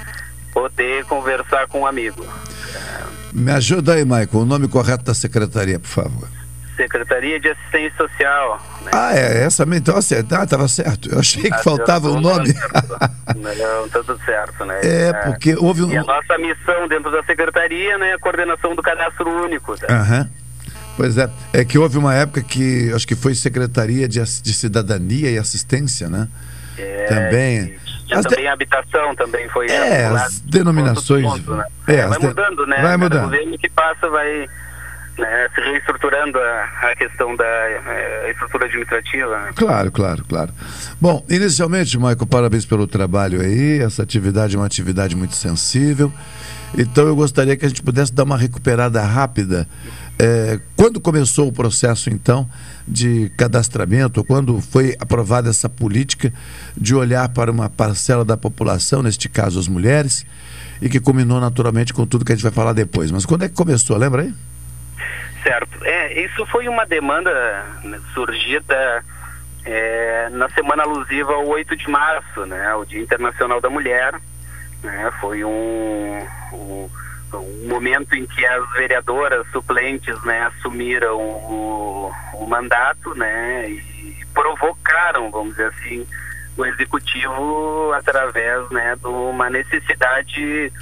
poder 0.52 1.04
conversar 1.04 1.66
com 1.68 1.80
um 1.80 1.86
amigo. 1.86 2.24
Me 3.32 3.50
ajuda 3.52 3.94
aí, 3.94 4.04
Michael, 4.04 4.28
o 4.32 4.44
nome 4.44 4.68
correto 4.68 5.04
da 5.04 5.14
secretaria, 5.14 5.78
por 5.78 5.88
favor. 5.88 6.28
Secretaria 6.76 7.40
de 7.40 7.48
Assistência 7.48 7.96
Social. 7.96 8.60
Né? 8.84 8.90
Ah, 8.94 9.14
é, 9.16 9.42
essa. 9.44 9.64
Então, 9.74 9.96
assim, 9.96 10.14
ah, 10.14 10.68
certo. 10.68 11.10
Eu 11.10 11.18
achei 11.18 11.42
que 11.44 11.54
Ah, 11.54 11.58
faltava 11.58 12.08
o 12.10 12.20
nome. 12.20 12.54
Não, 13.34 13.88
tá 13.88 14.02
tudo 14.02 14.20
certo, 14.24 14.64
né? 14.64 14.80
É, 14.82 15.12
porque 15.12 15.54
houve 15.56 15.82
um- 15.82 15.90
E 15.90 15.96
a 15.96 16.04
nossa 16.04 16.38
missão 16.38 16.86
dentro 16.88 17.10
da 17.10 17.22
Secretaria, 17.24 17.98
né, 17.98 18.10
é 18.10 18.14
a 18.14 18.18
coordenação 18.18 18.74
do 18.74 18.82
cadastro 18.82 19.28
único. 19.44 19.76
Tá? 19.78 19.86
Aham. 19.92 20.28
Pois 20.96 21.18
é, 21.18 21.28
é 21.52 21.62
que 21.64 21.76
houve 21.78 21.98
uma 21.98 22.14
época 22.14 22.40
que 22.42 22.90
acho 22.94 23.06
que 23.06 23.14
foi 23.14 23.34
Secretaria 23.34 24.08
de, 24.08 24.18
de 24.18 24.54
Cidadania 24.54 25.30
e 25.30 25.36
Assistência, 25.38 26.08
né? 26.08 26.26
É, 26.78 27.04
Também. 27.06 27.76
As 28.10 28.22
de- 28.22 28.28
também 28.28 28.46
a 28.48 28.52
habitação, 28.52 29.14
também 29.16 29.48
foi... 29.48 29.66
É, 29.68 30.06
as 30.06 30.40
denominações. 30.40 31.44
né? 31.44 31.64
É, 31.88 31.94
É, 31.96 32.00
as 32.02 32.10
vai 32.10 32.18
de- 32.20 32.26
mudando, 32.28 32.66
né? 32.66 32.80
Vai 32.80 32.96
mudando. 32.96 33.22
governo 33.24 33.58
que 33.58 33.68
passa 33.68 34.08
vai 34.08 34.48
né, 35.18 35.48
se 35.54 35.60
reestruturando 35.60 36.38
a, 36.38 36.90
a 36.90 36.96
questão 36.96 37.34
da 37.36 37.44
eh, 37.44 38.30
estrutura 38.32 38.66
administrativa. 38.66 39.38
né? 39.40 39.52
Claro, 39.54 39.90
claro, 39.90 40.24
claro. 40.28 40.52
Bom, 41.00 41.24
inicialmente, 41.28 41.96
Michael, 41.96 42.26
parabéns 42.26 42.66
pelo 42.66 42.86
trabalho 42.86 43.40
aí. 43.40 43.80
Essa 43.80 44.02
atividade 44.02 44.56
é 44.56 44.58
uma 44.58 44.66
atividade 44.66 45.16
muito 45.16 45.34
sensível. 45.34 46.12
Então 46.76 47.06
eu 47.06 47.16
gostaria 47.16 47.56
que 47.56 47.64
a 47.64 47.68
gente 47.68 47.82
pudesse 47.82 48.12
dar 48.12 48.24
uma 48.24 48.36
recuperada 48.36 49.02
rápida. 49.02 49.66
É, 50.18 50.58
quando 50.74 51.00
começou 51.00 51.48
o 51.48 51.52
processo, 51.52 52.10
então, 52.10 52.48
de 52.86 53.30
cadastramento, 53.36 54.24
quando 54.24 54.60
foi 54.60 54.96
aprovada 54.98 55.50
essa 55.50 55.68
política 55.68 56.32
de 56.76 56.94
olhar 56.94 57.28
para 57.30 57.50
uma 57.50 57.68
parcela 57.68 58.24
da 58.24 58.36
população, 58.36 59.02
neste 59.02 59.28
caso 59.28 59.58
as 59.58 59.68
mulheres, 59.68 60.26
e 60.80 60.88
que 60.88 61.00
culminou 61.00 61.40
naturalmente 61.40 61.92
com 61.92 62.06
tudo 62.06 62.24
que 62.24 62.32
a 62.32 62.34
gente 62.34 62.42
vai 62.42 62.52
falar 62.52 62.72
depois. 62.72 63.10
Mas 63.10 63.24
quando 63.24 63.44
é 63.44 63.48
que 63.48 63.54
começou? 63.54 63.96
Lembra 63.96 64.22
aí? 64.22 64.34
Certo. 65.46 65.84
É, 65.84 66.24
isso 66.24 66.44
foi 66.46 66.68
uma 66.68 66.84
demanda 66.84 67.30
né, 67.84 68.00
surgida 68.12 69.04
é, 69.64 70.28
na 70.30 70.48
semana 70.50 70.82
alusiva 70.82 71.34
ao 71.34 71.46
8 71.46 71.76
de 71.76 71.88
março, 71.88 72.44
né, 72.46 72.74
o 72.74 72.84
Dia 72.84 73.00
Internacional 73.00 73.60
da 73.60 73.70
Mulher. 73.70 74.20
Né, 74.82 75.12
foi 75.20 75.44
um, 75.44 76.26
um, 76.52 76.90
um 77.32 77.68
momento 77.68 78.16
em 78.16 78.26
que 78.26 78.44
as 78.44 78.72
vereadoras 78.72 79.46
suplentes 79.52 80.20
né, 80.24 80.42
assumiram 80.46 81.16
o, 81.16 82.12
o 82.34 82.46
mandato 82.48 83.14
né, 83.14 83.70
e 83.70 84.26
provocaram, 84.34 85.30
vamos 85.30 85.50
dizer 85.50 85.68
assim, 85.68 86.04
o 86.56 86.66
executivo 86.66 87.92
através 87.94 88.68
né, 88.70 88.96
de 88.96 89.06
uma 89.06 89.48
necessidade 89.48 90.72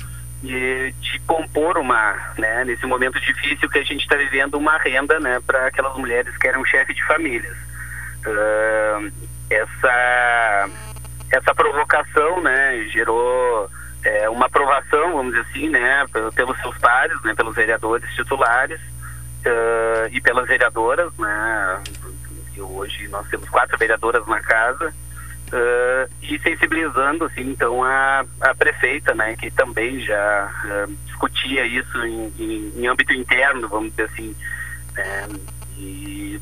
de, 0.45 0.93
de 0.93 1.19
compor 1.21 1.79
uma, 1.79 2.15
né, 2.39 2.65
nesse 2.65 2.87
momento 2.87 3.19
difícil 3.21 3.69
que 3.69 3.79
a 3.79 3.85
gente 3.85 4.03
está 4.03 4.17
vivendo, 4.17 4.55
uma 4.57 4.77
renda 4.79 5.19
né, 5.19 5.41
para 5.47 5.67
aquelas 5.67 5.97
mulheres 5.97 6.37
que 6.37 6.47
eram 6.47 6.65
chefe 6.65 6.95
de 6.95 7.05
famílias. 7.07 7.57
Ah, 8.27 9.01
essa, 9.51 10.69
essa 11.31 11.55
provocação 11.55 12.41
né, 12.43 12.87
gerou 12.93 13.71
é, 14.05 14.29
uma 14.29 14.47
aprovação, 14.47 15.13
vamos 15.17 15.35
dizer 15.35 15.47
assim, 15.51 15.69
né, 15.69 16.05
pe- 16.13 16.31
pelos 16.35 16.59
seus 16.61 16.77
pares, 16.79 17.21
né, 17.23 17.35
pelos 17.35 17.55
vereadores 17.55 18.09
titulares 18.15 18.81
ah, 19.47 20.09
e 20.11 20.21
pelas 20.21 20.47
vereadoras, 20.47 21.13
né, 21.19 21.83
hoje 22.59 23.09
nós 23.09 23.27
temos 23.29 23.49
quatro 23.49 23.77
vereadoras 23.77 24.27
na 24.27 24.41
casa, 24.41 24.95
ah, 25.55 26.09
e 26.21 26.37
sensibilizando, 26.41 27.25
assim, 27.27 27.43
então, 27.43 27.85
a, 27.85 28.25
a 28.41 28.55
prefeita, 28.57 29.15
né, 29.15 29.37
que 29.37 29.53
também 29.53 30.01
já 30.01 30.51
ah, 30.65 30.87
discutia 31.07 31.65
isso 31.65 32.05
em, 32.05 32.33
em, 32.37 32.73
em 32.77 32.87
âmbito 32.89 33.13
interno, 33.13 33.69
vamos 33.69 33.91
dizer 33.91 34.11
assim, 34.13 34.35
né, 34.97 35.29
e 35.77 36.41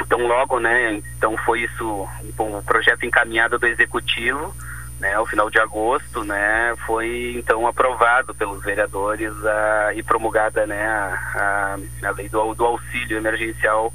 então 0.00 0.26
logo, 0.26 0.60
né, 0.60 1.02
então 1.16 1.36
foi 1.38 1.62
isso, 1.62 2.08
um 2.38 2.62
projeto 2.62 3.04
encaminhado 3.04 3.58
do 3.58 3.66
executivo, 3.66 4.54
né, 5.00 5.14
ao 5.14 5.26
final 5.26 5.50
de 5.50 5.58
agosto, 5.58 6.22
né, 6.24 6.74
foi 6.86 7.34
então 7.36 7.66
aprovado 7.66 8.34
pelos 8.34 8.62
vereadores 8.62 9.32
a, 9.44 9.94
e 9.94 10.02
promulgada, 10.02 10.64
né, 10.64 10.86
a, 10.86 11.76
a, 12.04 12.08
a 12.08 12.10
lei 12.12 12.28
do, 12.28 12.54
do 12.54 12.64
auxílio 12.64 13.18
emergencial 13.18 13.92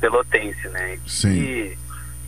pelotense, 0.00 0.68
né, 0.68 0.98
Sim. 1.06 1.76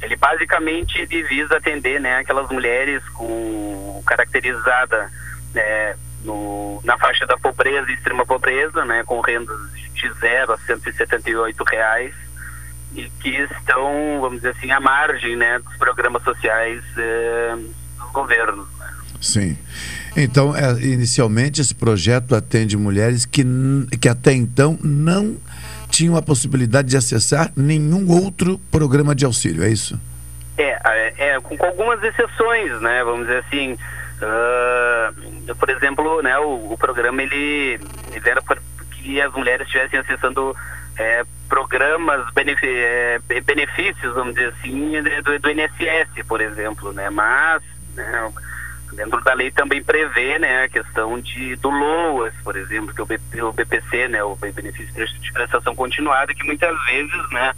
Ele 0.02 0.16
basicamente 0.16 1.04
visa 1.06 1.56
atender, 1.56 2.00
né, 2.00 2.18
aquelas 2.18 2.48
mulheres 2.50 3.02
com 3.10 4.02
caracterizada, 4.06 5.10
né, 5.54 5.96
no, 6.24 6.80
na 6.84 6.98
faixa 6.98 7.26
da 7.26 7.36
pobreza 7.36 7.90
extrema 7.92 8.26
pobreza, 8.26 8.84
né, 8.84 9.02
com 9.04 9.20
rendas 9.20 9.56
de 9.94 10.12
zero 10.20 10.52
a 10.52 10.58
178 10.58 11.64
reais 11.64 12.14
e 12.94 13.10
que 13.20 13.30
estão, 13.30 14.20
vamos 14.20 14.36
dizer 14.36 14.50
assim, 14.50 14.70
à 14.70 14.80
margem, 14.80 15.36
né, 15.36 15.58
dos 15.58 15.76
programas 15.76 16.22
sociais 16.22 16.82
eh, 16.96 17.56
dos 17.98 18.12
governos. 18.12 18.68
Sim. 19.20 19.56
Então, 20.16 20.54
é, 20.54 20.70
inicialmente, 20.80 21.60
esse 21.60 21.74
projeto 21.74 22.36
atende 22.36 22.76
mulheres 22.76 23.24
que, 23.24 23.44
que 24.00 24.08
até 24.08 24.32
então 24.32 24.78
não 24.82 25.36
tinham 25.94 26.16
a 26.16 26.22
possibilidade 26.22 26.88
de 26.88 26.96
acessar 26.96 27.52
nenhum 27.56 28.10
outro 28.10 28.58
programa 28.70 29.14
de 29.14 29.24
auxílio, 29.24 29.62
é 29.62 29.68
isso? 29.68 29.98
É, 30.58 30.78
é, 30.84 31.14
é, 31.28 31.40
com, 31.40 31.56
algumas 31.64 32.02
exceções, 32.02 32.80
né? 32.80 33.04
Vamos 33.04 33.26
dizer 33.26 33.44
assim, 33.46 33.78
ah, 34.20 35.12
por 35.58 35.70
exemplo, 35.70 36.20
né, 36.20 36.36
o, 36.38 36.72
o 36.72 36.76
programa 36.78 37.22
ele, 37.22 37.78
ele 38.12 38.28
era 38.28 38.42
para 38.42 38.58
que 38.92 39.20
as 39.20 39.32
mulheres 39.34 39.66
estivessem 39.66 40.00
acessando 40.00 40.56
é, 40.98 41.24
programas, 41.48 42.26
é, 42.36 43.20
be- 43.28 43.40
benefícios, 43.42 44.14
vamos 44.14 44.34
dizer 44.34 44.52
assim, 44.58 44.92
do, 45.22 45.38
do 45.38 45.50
INSS, 45.50 46.26
por 46.26 46.40
exemplo, 46.40 46.92
né? 46.92 47.08
Mas, 47.08 47.62
né, 47.94 48.32
dentro 48.94 49.20
da 49.22 49.34
lei 49.34 49.50
também 49.50 49.82
prevê, 49.82 50.38
né, 50.38 50.64
a 50.64 50.68
questão 50.68 51.20
de 51.20 51.56
do 51.56 51.70
LOAS, 51.70 52.32
por 52.42 52.56
exemplo, 52.56 52.94
que 52.94 53.00
é 53.00 53.04
o, 53.04 53.06
BP, 53.06 53.42
o 53.42 53.52
BPC, 53.52 54.08
né, 54.08 54.22
o 54.24 54.36
benefício 54.36 55.06
de 55.20 55.32
prestação 55.32 55.74
continuada, 55.74 56.34
que 56.34 56.44
muitas 56.44 56.74
vezes, 56.86 57.30
né, 57.30 57.52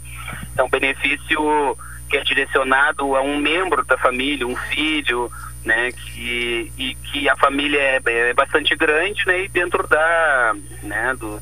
é 0.57 0.63
um 0.63 0.69
benefício 0.69 1.77
que 2.09 2.17
é 2.17 2.23
direcionado 2.23 3.15
a 3.15 3.21
um 3.21 3.37
membro 3.37 3.83
da 3.85 3.97
família, 3.97 4.47
um 4.47 4.55
filho, 4.55 5.31
né, 5.65 5.91
que 5.91 6.71
e 6.77 6.95
que 6.95 7.29
a 7.29 7.35
família 7.35 7.79
é, 7.79 8.01
é 8.05 8.33
bastante 8.33 8.75
grande, 8.75 9.25
né, 9.27 9.43
e 9.43 9.47
dentro 9.47 9.85
da, 9.87 10.55
né, 10.83 11.13
do 11.19 11.39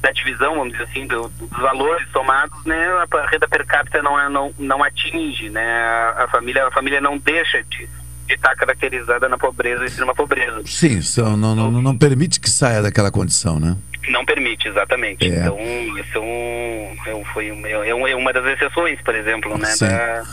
da 0.00 0.12
divisão, 0.12 0.54
vamos 0.54 0.72
dizer 0.74 0.84
assim, 0.84 1.06
do- 1.08 1.28
dos 1.28 1.50
valores 1.58 2.08
somados, 2.12 2.64
né, 2.64 2.86
a 3.10 3.26
renda 3.26 3.48
per 3.48 3.66
capita 3.66 4.00
não, 4.00 4.18
é- 4.18 4.28
não, 4.28 4.54
não 4.56 4.84
atinge, 4.84 5.50
né, 5.50 5.66
a, 5.82 6.24
a 6.24 6.28
família 6.28 6.66
a 6.66 6.70
família 6.70 7.00
não 7.00 7.18
deixa 7.18 7.62
de 7.64 7.88
de 8.28 8.34
estar 8.34 8.54
caracterizada 8.54 9.28
na 9.28 9.38
pobreza 9.38 9.82
e 9.82 9.86
extrema 9.86 10.14
pobreza. 10.14 10.62
Sim, 10.66 11.00
são, 11.00 11.36
não, 11.36 11.56
não, 11.56 11.70
não 11.70 11.96
permite 11.96 12.38
que 12.38 12.50
saia 12.50 12.82
daquela 12.82 13.10
condição, 13.10 13.58
né? 13.58 13.76
Não 14.10 14.24
permite, 14.24 14.68
exatamente. 14.68 15.24
É. 15.24 15.40
Então, 15.40 15.58
isso 15.98 16.18
é, 16.18 16.20
um, 16.20 16.96
é, 17.06 17.24
foi 17.32 17.48
é 17.48 17.88
é 17.88 18.16
uma 18.16 18.32
das 18.32 18.44
exceções, 18.46 19.00
por 19.02 19.14
exemplo, 19.14 19.56
né, 19.58 19.66
Sim. 19.66 19.86
da, 19.86 20.24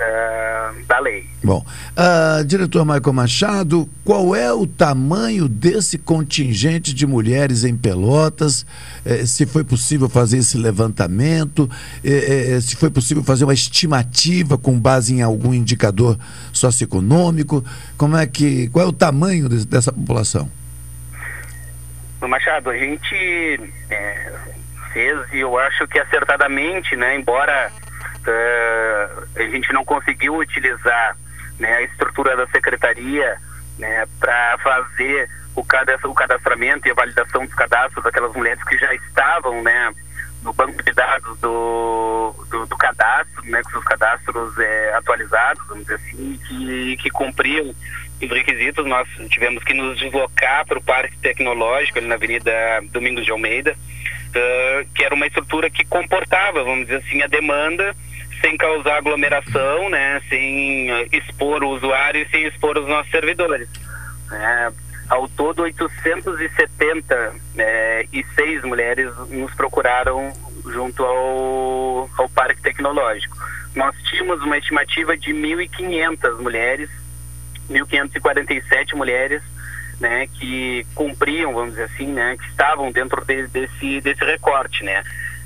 da, 0.00 0.72
da 0.88 0.98
lei. 0.98 1.26
Bom, 1.44 1.64
ah, 1.96 2.42
diretor 2.46 2.84
Michael 2.84 3.12
Machado, 3.12 3.88
qual 4.04 4.34
é 4.34 4.52
o 4.52 4.66
tamanho 4.66 5.46
desse 5.48 5.98
contingente 5.98 6.92
de 6.94 7.06
mulheres 7.06 7.64
em 7.64 7.76
Pelotas? 7.76 8.64
Eh, 9.04 9.26
se 9.26 9.44
foi 9.46 9.62
possível 9.62 10.08
fazer 10.08 10.38
esse 10.38 10.56
levantamento? 10.58 11.70
Eh, 12.04 12.54
eh, 12.56 12.60
se 12.60 12.76
foi 12.76 12.90
possível 12.90 13.22
fazer 13.22 13.44
uma 13.44 13.54
estimativa 13.54 14.56
com 14.58 14.78
base 14.78 15.14
em 15.14 15.22
algum 15.22 15.52
indicador 15.54 16.18
socioeconômico? 16.52 17.64
Como 17.96 18.16
é 18.16 18.26
que, 18.26 18.68
qual 18.68 18.84
é 18.86 18.88
o 18.88 18.92
tamanho 18.92 19.48
des- 19.48 19.64
dessa 19.66 19.92
população? 19.92 20.50
Machado, 22.22 22.68
a 22.70 22.76
gente 22.76 23.14
é, 23.90 24.32
fez 24.92 25.18
e 25.32 25.38
eu 25.38 25.58
acho 25.58 25.86
que 25.88 25.98
acertadamente, 25.98 26.94
né, 26.94 27.16
embora 27.18 27.72
eh, 27.72 27.89
a 28.28 29.42
gente 29.42 29.72
não 29.72 29.84
conseguiu 29.84 30.36
utilizar 30.36 31.16
né, 31.58 31.72
a 31.76 31.82
estrutura 31.82 32.36
da 32.36 32.46
secretaria 32.48 33.36
né, 33.78 34.06
para 34.18 34.58
fazer 34.58 35.28
o, 35.54 35.64
cadastro, 35.64 36.10
o 36.10 36.14
cadastramento 36.14 36.86
e 36.86 36.90
a 36.90 36.94
validação 36.94 37.44
dos 37.44 37.54
cadastros 37.54 38.04
daquelas 38.04 38.34
mulheres 38.34 38.62
que 38.64 38.76
já 38.78 38.94
estavam 38.94 39.62
né, 39.62 39.92
no 40.42 40.52
banco 40.52 40.82
de 40.82 40.92
dados 40.92 41.38
do, 41.40 42.34
do, 42.50 42.66
do 42.66 42.76
cadastro, 42.76 43.44
né, 43.44 43.62
com 43.62 43.70
seus 43.70 43.84
cadastros 43.84 44.58
eh, 44.58 44.92
atualizados, 44.94 45.66
vamos 45.68 45.84
dizer 45.84 45.96
assim, 45.96 46.40
que, 46.48 46.96
que 46.96 47.10
cumpriam 47.10 47.74
os 48.22 48.30
requisitos, 48.30 48.86
nós 48.86 49.08
tivemos 49.28 49.62
que 49.64 49.74
nos 49.74 49.98
deslocar 49.98 50.66
para 50.66 50.78
o 50.78 50.82
Parque 50.82 51.16
Tecnológico, 51.18 51.98
ali 51.98 52.06
na 52.06 52.14
Avenida 52.14 52.52
Domingos 52.90 53.24
de 53.24 53.30
Almeida, 53.30 53.74
eh, 54.34 54.86
que 54.94 55.04
era 55.04 55.14
uma 55.14 55.26
estrutura 55.26 55.70
que 55.70 55.84
comportava, 55.84 56.62
vamos 56.64 56.86
dizer 56.86 57.02
assim, 57.04 57.22
a 57.22 57.26
demanda 57.26 57.94
sem 58.40 58.56
causar 58.56 58.96
aglomeração, 58.98 59.88
né, 59.90 60.20
sem 60.28 60.90
eh, 60.90 61.08
expor 61.12 61.62
o 61.62 61.70
usuário 61.70 62.22
e 62.22 62.28
sem 62.30 62.46
expor 62.46 62.78
os 62.78 62.88
nossos 62.88 63.10
servidores. 63.10 63.68
né. 64.30 64.72
ao 65.08 65.28
todo, 65.28 65.62
870 65.62 67.34
eh, 67.58 68.06
e 68.12 68.24
seis 68.34 68.62
mulheres 68.62 69.10
nos 69.28 69.52
procuraram 69.54 70.32
junto 70.66 71.04
ao, 71.04 72.08
ao 72.16 72.28
Parque 72.28 72.62
Tecnológico. 72.62 73.36
Nós 73.74 73.94
tínhamos 74.08 74.40
uma 74.42 74.56
estimativa 74.58 75.16
de 75.16 75.32
1.500 75.32 76.40
mulheres, 76.40 76.88
1.547 77.68 78.94
mulheres, 78.94 79.42
né, 80.00 80.26
que 80.28 80.86
cumpriam, 80.94 81.52
vamos 81.52 81.70
dizer 81.70 81.84
assim, 81.84 82.06
né, 82.06 82.36
que 82.40 82.46
estavam 82.48 82.90
dentro 82.90 83.22
de- 83.24 83.46
desse, 83.48 84.00
desse 84.00 84.24
recorte, 84.24 84.82
né. 84.84 85.02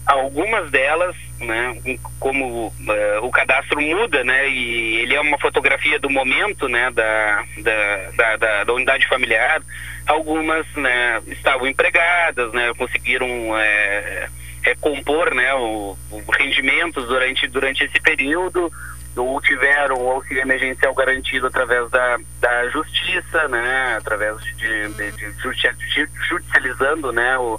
Algumas 0.06 0.70
delas, 0.70 1.16
né, 1.40 1.76
como 2.20 2.70
eh, 2.88 3.18
o 3.22 3.30
cadastro 3.30 3.80
muda, 3.80 4.22
né, 4.22 4.48
e 4.50 4.96
ele 5.00 5.14
é 5.14 5.20
uma 5.20 5.38
fotografia 5.38 5.98
do 5.98 6.10
momento, 6.10 6.68
né, 6.68 6.90
da, 6.90 7.42
da, 7.62 8.10
da, 8.16 8.36
da- 8.36 8.64
da 8.64 8.72
unidade 8.74 9.08
familiar, 9.08 9.62
algumas, 10.06 10.66
né, 10.76 11.22
estavam 11.28 11.66
empregadas, 11.66 12.52
né, 12.52 12.72
conseguiram 12.76 13.26
eh, 13.58 14.28
recompor, 14.62 15.34
né, 15.34 15.54
o, 15.54 15.96
o 16.10 16.22
rendimentos 16.38 17.06
durante, 17.08 17.46
durante 17.48 17.84
esse 17.84 17.98
período, 18.00 18.70
ou 19.16 19.40
tiveram 19.40 19.96
o 19.96 20.10
auxílio 20.10 20.42
emergencial 20.42 20.92
garantido 20.94 21.46
através 21.46 21.88
da, 21.90 22.18
da 22.40 22.68
justiça, 22.68 23.48
né, 23.48 23.94
através 23.96 24.36
de, 24.56 24.88
de, 24.88 25.12
de 25.12 26.06
judicializando, 26.28 27.10
né, 27.12 27.38
o, 27.38 27.58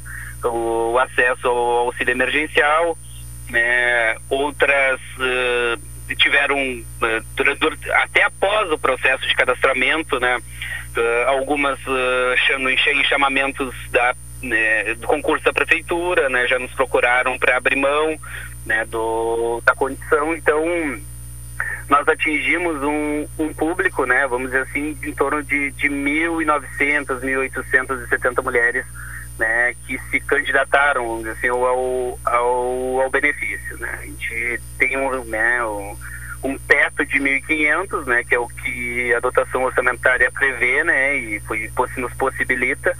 o 0.49 0.99
acesso 0.99 1.47
ao 1.47 1.57
auxílio 1.87 2.11
emergencial, 2.11 2.97
né, 3.49 4.15
outras 4.29 4.99
eh, 5.19 5.77
tiveram 6.15 6.57
dura- 7.35 7.77
até 8.03 8.23
após 8.23 8.71
o 8.71 8.77
processo 8.77 9.27
de 9.27 9.35
cadastramento, 9.35 10.19
né, 10.19 10.39
eh, 10.97 11.25
algumas 11.27 11.79
em 12.57 13.03
chamamentos 13.05 13.73
da 13.91 14.15
né, 14.41 14.93
do 14.95 15.07
concurso 15.07 15.43
da 15.43 15.53
prefeitura, 15.53 16.29
né, 16.29 16.47
já 16.47 16.59
nos 16.59 16.71
procuraram 16.73 17.37
para 17.37 17.57
abrir 17.57 17.75
mão, 17.75 18.19
né, 18.65 18.85
do 18.85 19.61
da 19.65 19.73
condição, 19.73 20.35
então 20.35 20.63
nós 21.89 22.07
atingimos 22.07 22.81
um, 22.83 23.27
um 23.39 23.53
público, 23.53 24.05
né, 24.05 24.27
vamos 24.27 24.47
dizer 24.47 24.63
assim, 24.63 24.97
em 25.03 25.13
torno 25.13 25.43
de, 25.43 25.71
de 25.71 25.87
1.900, 25.89 27.21
1.870 27.21 28.43
mulheres, 28.43 28.85
né, 29.37 29.73
que 29.85 29.97
se 30.09 30.19
candidataram, 30.19 31.23
assim, 31.29 31.47
ao, 31.47 32.19
ao, 32.25 33.01
ao 33.01 33.09
benefício, 33.09 33.77
né. 33.79 33.99
A 34.01 34.05
gente 34.05 34.61
tem 34.77 34.97
um, 34.97 35.23
né, 35.25 35.63
um, 36.43 36.57
teto 36.57 37.05
de 37.05 37.19
1.500, 37.19 38.05
né, 38.05 38.23
que 38.23 38.35
é 38.35 38.39
o 38.39 38.47
que 38.47 39.13
a 39.13 39.19
dotação 39.19 39.63
orçamentária 39.63 40.31
prevê, 40.31 40.83
né, 40.83 41.17
e 41.17 41.39
possi- 41.75 41.99
nos 41.99 42.13
possibilita. 42.13 42.95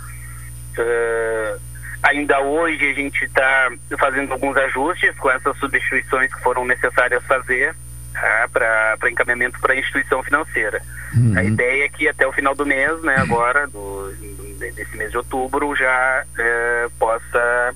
Ah, 0.78 1.58
ainda 2.04 2.40
hoje 2.42 2.92
a 2.92 2.94
gente 2.94 3.24
está 3.26 3.72
fazendo 4.00 4.32
alguns 4.34 4.56
ajustes 4.58 5.16
com 5.18 5.30
essas 5.32 5.58
substituições 5.58 6.34
que 6.34 6.42
foram 6.42 6.66
necessárias 6.66 7.24
fazer 7.24 7.76
tá, 8.14 8.50
para 8.52 9.10
encaminhamento 9.10 9.60
para 9.60 9.74
a 9.74 9.78
instituição 9.78 10.22
financeira. 10.24 10.82
A 11.38 11.44
ideia 11.44 11.86
é 11.86 11.90
que 11.90 12.08
até 12.10 12.28
o 12.28 12.34
final 12.34 12.54
do 12.54 12.66
mês, 12.66 13.02
né, 13.04 13.16
agora, 13.18 13.68
do, 13.68 14.14
desse 14.58 14.96
mês 14.98 15.12
de 15.12 15.18
outubro, 15.18 15.76
já 15.76 16.26
eh, 16.38 16.88
possa 17.00 17.76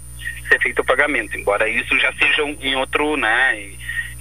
ser 0.50 0.60
feito 0.62 0.82
o 0.82 0.86
pagamento, 0.86 1.38
embora 1.38 1.68
isso 1.70 1.98
já 2.00 2.12
seja 2.14 2.44
em 2.62 2.76
outro, 2.76 3.16
né, 3.16 3.60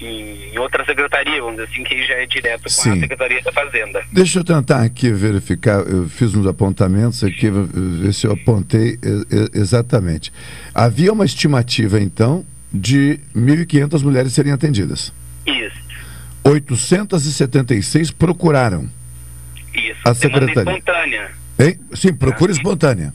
em, 0.00 0.52
em 0.52 0.58
outra 0.58 0.84
secretaria, 0.84 1.40
vamos 1.40 1.56
dizer 1.56 1.72
assim, 1.72 1.84
que 1.84 2.06
já 2.06 2.14
é 2.14 2.26
direto 2.26 2.62
com 2.64 2.68
Sim. 2.68 2.92
a 2.92 3.00
Secretaria 3.00 3.42
da 3.42 3.52
Fazenda. 3.52 4.02
Deixa 4.12 4.38
eu 4.38 4.44
tentar 4.44 4.82
aqui 4.82 5.10
verificar, 5.10 5.80
eu 5.80 6.08
fiz 6.08 6.34
uns 6.34 6.46
apontamentos 6.46 7.24
aqui, 7.24 7.50
ver 7.50 8.12
se 8.12 8.26
eu 8.26 8.32
apontei 8.32 8.98
exatamente. 9.54 10.32
Havia 10.74 11.12
uma 11.12 11.24
estimativa, 11.24 11.98
então, 12.00 12.44
de 12.72 13.18
1.500 13.34 14.02
mulheres 14.02 14.32
serem 14.32 14.52
atendidas. 14.52 15.12
Isso, 15.46 15.80
876 16.44 18.10
procuraram. 18.10 18.88
isso. 19.74 20.00
A 20.04 20.14
secretaria. 20.14 20.60
espontânea. 20.60 21.30
Hein? 21.58 21.78
Sim, 21.94 22.14
procura 22.14 22.52
espontânea. 22.52 23.12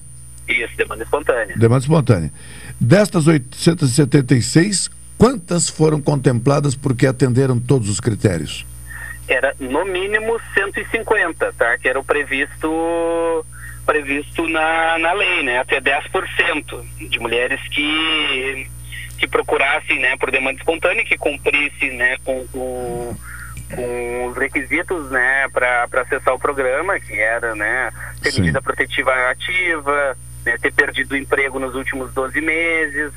Isso, 0.48 0.76
demanda 0.76 1.04
espontânea. 1.04 1.56
Demanda 1.58 1.82
espontânea. 1.82 2.32
Destas 2.80 3.28
876, 3.28 4.90
quantas 5.18 5.70
foram 5.70 6.02
contempladas 6.02 6.76
porque 6.76 7.08
atenderam 7.08 7.60
todos 7.60 7.90
os 7.90 8.00
critérios? 8.00 8.66
Era 9.28 9.56
no 9.60 9.86
mínimo 9.86 10.40
150, 10.54 11.54
tá? 11.54 11.78
Que 11.78 11.88
era 11.88 12.00
o 12.00 12.04
previsto 12.04 13.46
previsto 13.86 14.48
na, 14.48 14.98
na 14.98 15.14
lei, 15.14 15.44
né? 15.44 15.60
Até 15.60 15.80
10% 15.80 17.10
de 17.10 17.20
mulheres 17.20 17.60
que 17.70 18.68
que 19.24 19.28
procurassem, 19.28 20.00
né, 20.00 20.18
por 20.18 20.30
demanda 20.30 20.58
espontânea, 20.58 21.06
que 21.06 21.18
cumprisse, 21.18 21.90
né, 21.92 22.18
com, 22.26 22.46
com, 22.48 23.16
com 23.76 24.28
os 24.28 24.38
requisitos, 24.38 25.10
né, 25.12 25.48
para 25.50 25.88
acessar 26.02 26.34
o 26.34 26.40
programa, 26.40 27.00
que 27.00 27.14
era, 27.20 27.56
né, 27.56 27.92
ter 28.22 28.32
Sim. 28.32 28.42
medida 28.42 28.62
protetiva 28.62 29.12
ativa, 29.30 30.18
né, 30.46 30.58
ter 30.62 30.72
perdido 30.74 31.14
o 31.14 31.18
emprego 31.18 31.60
nos 31.60 31.76
últimos 31.76 32.14
12 32.14 32.40
meses, 32.42 33.12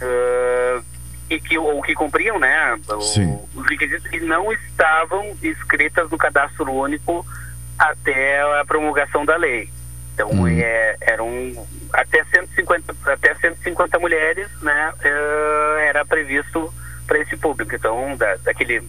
ah, 0.00 0.82
e 1.30 1.40
que 1.40 1.56
ou 1.58 1.80
que 1.82 1.94
cumpriam, 1.94 2.38
né, 2.38 2.78
o- 2.88 3.48
os 3.54 3.66
requisitos 3.68 4.06
que 4.08 4.20
não 4.20 4.52
estavam 4.52 5.34
inscritas 5.42 6.10
no 6.10 6.18
cadastro 6.18 6.70
único 6.70 7.24
até 7.78 8.40
a 8.60 8.64
promulgação 8.64 9.24
da 9.24 9.36
lei. 9.36 9.68
Então 10.14 10.46
é, 10.46 10.96
eram 11.00 11.28
até 11.92 12.22
150 12.24 12.94
até 13.06 13.34
150 13.34 13.98
mulheres, 13.98 14.48
né, 14.62 14.92
eh, 15.02 15.86
era 15.88 16.04
previsto 16.04 16.72
para 17.06 17.18
esse 17.18 17.36
público. 17.36 17.74
Então 17.74 18.16
da, 18.16 18.36
daquele 18.36 18.80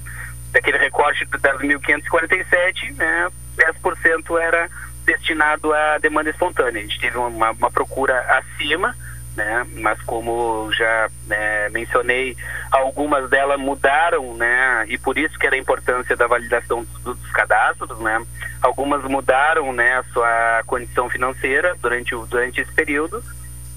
daquele 0.56 0.78
recorte 0.78 1.26
das 1.26 1.60
1547, 1.60 2.94
né, 2.94 3.30
10% 3.58 4.42
era 4.42 4.70
destinado 5.06 5.74
à 5.74 5.98
demanda 5.98 6.30
espontânea. 6.30 6.82
A 6.82 6.86
gente 6.86 7.00
teve 7.00 7.18
uma, 7.18 7.52
uma 7.52 7.70
procura 7.70 8.18
acima, 8.38 8.96
né, 9.36 9.68
mas 9.74 10.02
como 10.04 10.72
já 10.72 11.10
né, 11.28 11.68
mencionei, 11.70 12.38
algumas 12.72 13.30
delas 13.30 13.60
mudaram, 13.60 14.34
né, 14.36 14.86
e 14.88 14.98
por 14.98 15.18
isso 15.18 15.38
que 15.38 15.46
era 15.46 15.58
a 15.58 15.60
importância 15.60 16.16
da 16.16 16.26
validação 16.26 16.86
dos, 16.86 17.18
dos 17.18 17.32
cadastros, 17.32 18.00
né. 18.00 18.26
Algumas 18.62 19.04
mudaram, 19.04 19.74
né, 19.74 19.98
a 19.98 20.04
sua 20.06 20.64
condição 20.66 21.10
financeira 21.10 21.76
durante 21.82 22.16
o 22.16 22.26
durante 22.26 22.62
esse 22.62 22.72
período 22.72 23.22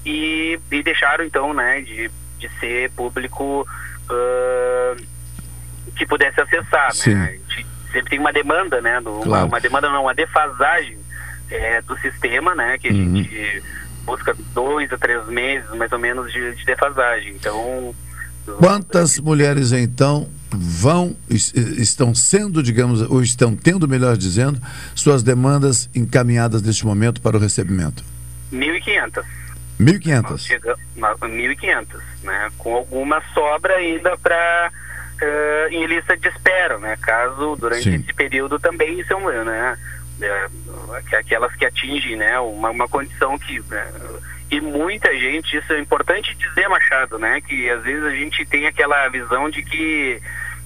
e, 0.05 0.57
e 0.71 0.81
deixaram 0.81 1.25
então, 1.25 1.53
né, 1.53 1.81
de, 1.81 2.09
de 2.37 2.49
ser 2.59 2.89
público 2.91 3.67
ah, 4.09 4.95
que 5.99 6.05
pudesse 6.07 6.39
acessar, 6.41 6.91
Sim. 6.93 7.13
né. 7.13 7.25
A 7.49 7.53
gente 7.55 7.67
sempre 7.91 8.09
tem 8.11 8.19
uma 8.19 8.31
demanda, 8.33 8.81
né, 8.81 8.99
do, 9.01 9.11
uma, 9.17 9.23
Claro. 9.23 9.47
uma 9.47 9.59
demanda 9.59 9.89
não, 9.89 10.03
uma 10.03 10.15
defasagem 10.15 10.97
é, 11.51 11.81
do 11.81 11.97
sistema, 11.99 12.55
né, 12.55 12.77
que 12.77 12.87
a 12.87 12.91
Uhum. 12.91 13.15
gente 13.17 13.63
busca 14.05 14.35
dois 14.53 14.91
a 14.93 14.97
três 14.97 15.25
meses, 15.27 15.69
mais 15.75 15.91
ou 15.91 15.99
menos, 15.99 16.31
de, 16.31 16.55
de 16.55 16.65
defasagem. 16.65 17.33
Então, 17.33 17.93
Quantas 18.57 19.19
mulheres 19.19 19.71
então 19.73 20.27
vão 20.49 21.15
es- 21.29 21.53
estão 21.53 22.15
sendo, 22.15 22.63
digamos, 22.63 23.01
ou 23.01 23.21
estão 23.21 23.55
tendo, 23.55 23.87
melhor 23.87 24.17
dizendo, 24.17 24.59
suas 24.95 25.21
demandas 25.21 25.87
encaminhadas 25.93 26.61
neste 26.63 26.83
momento 26.85 27.21
para 27.21 27.37
o 27.37 27.39
recebimento? 27.39 28.03
1.500. 28.51 29.23
1.500. 29.79 30.37
Chega, 30.39 30.75
na- 30.95 31.13
1.500, 31.15 31.99
né? 32.23 32.49
Com 32.57 32.73
alguma 32.73 33.21
sobra 33.35 33.75
ainda 33.75 34.17
para 34.17 34.71
em 35.71 35.85
lista 35.85 36.15
de 36.17 36.27
espera, 36.27 36.77
né? 36.77 36.97
Caso 37.01 37.55
durante 37.55 37.83
Sim. 37.83 37.95
esse 37.95 38.13
período 38.13 38.59
também 38.59 39.03
são, 39.05 39.19
né? 39.43 39.77
é, 40.21 40.47
aqu- 40.97 41.15
aquelas 41.15 41.55
que 41.55 41.65
atingem, 41.65 42.15
né? 42.15 42.39
Uma, 42.39 42.69
uma 42.71 42.87
condição 42.87 43.37
que 43.39 43.59
né, 43.69 43.91
e 44.51 44.59
muita 44.59 45.15
gente, 45.17 45.55
isso 45.57 45.71
é 45.73 45.79
importante 45.79 46.35
dizer, 46.35 46.67
Machado, 46.67 47.17
né? 47.19 47.39
Que 47.41 47.69
às 47.69 47.83
vezes 47.83 48.03
a 48.03 48.09
gente 48.11 48.45
tem 48.45 48.67
aquela 48.67 49.07
visão 49.09 49.49
de 49.49 49.61
que 49.63 50.21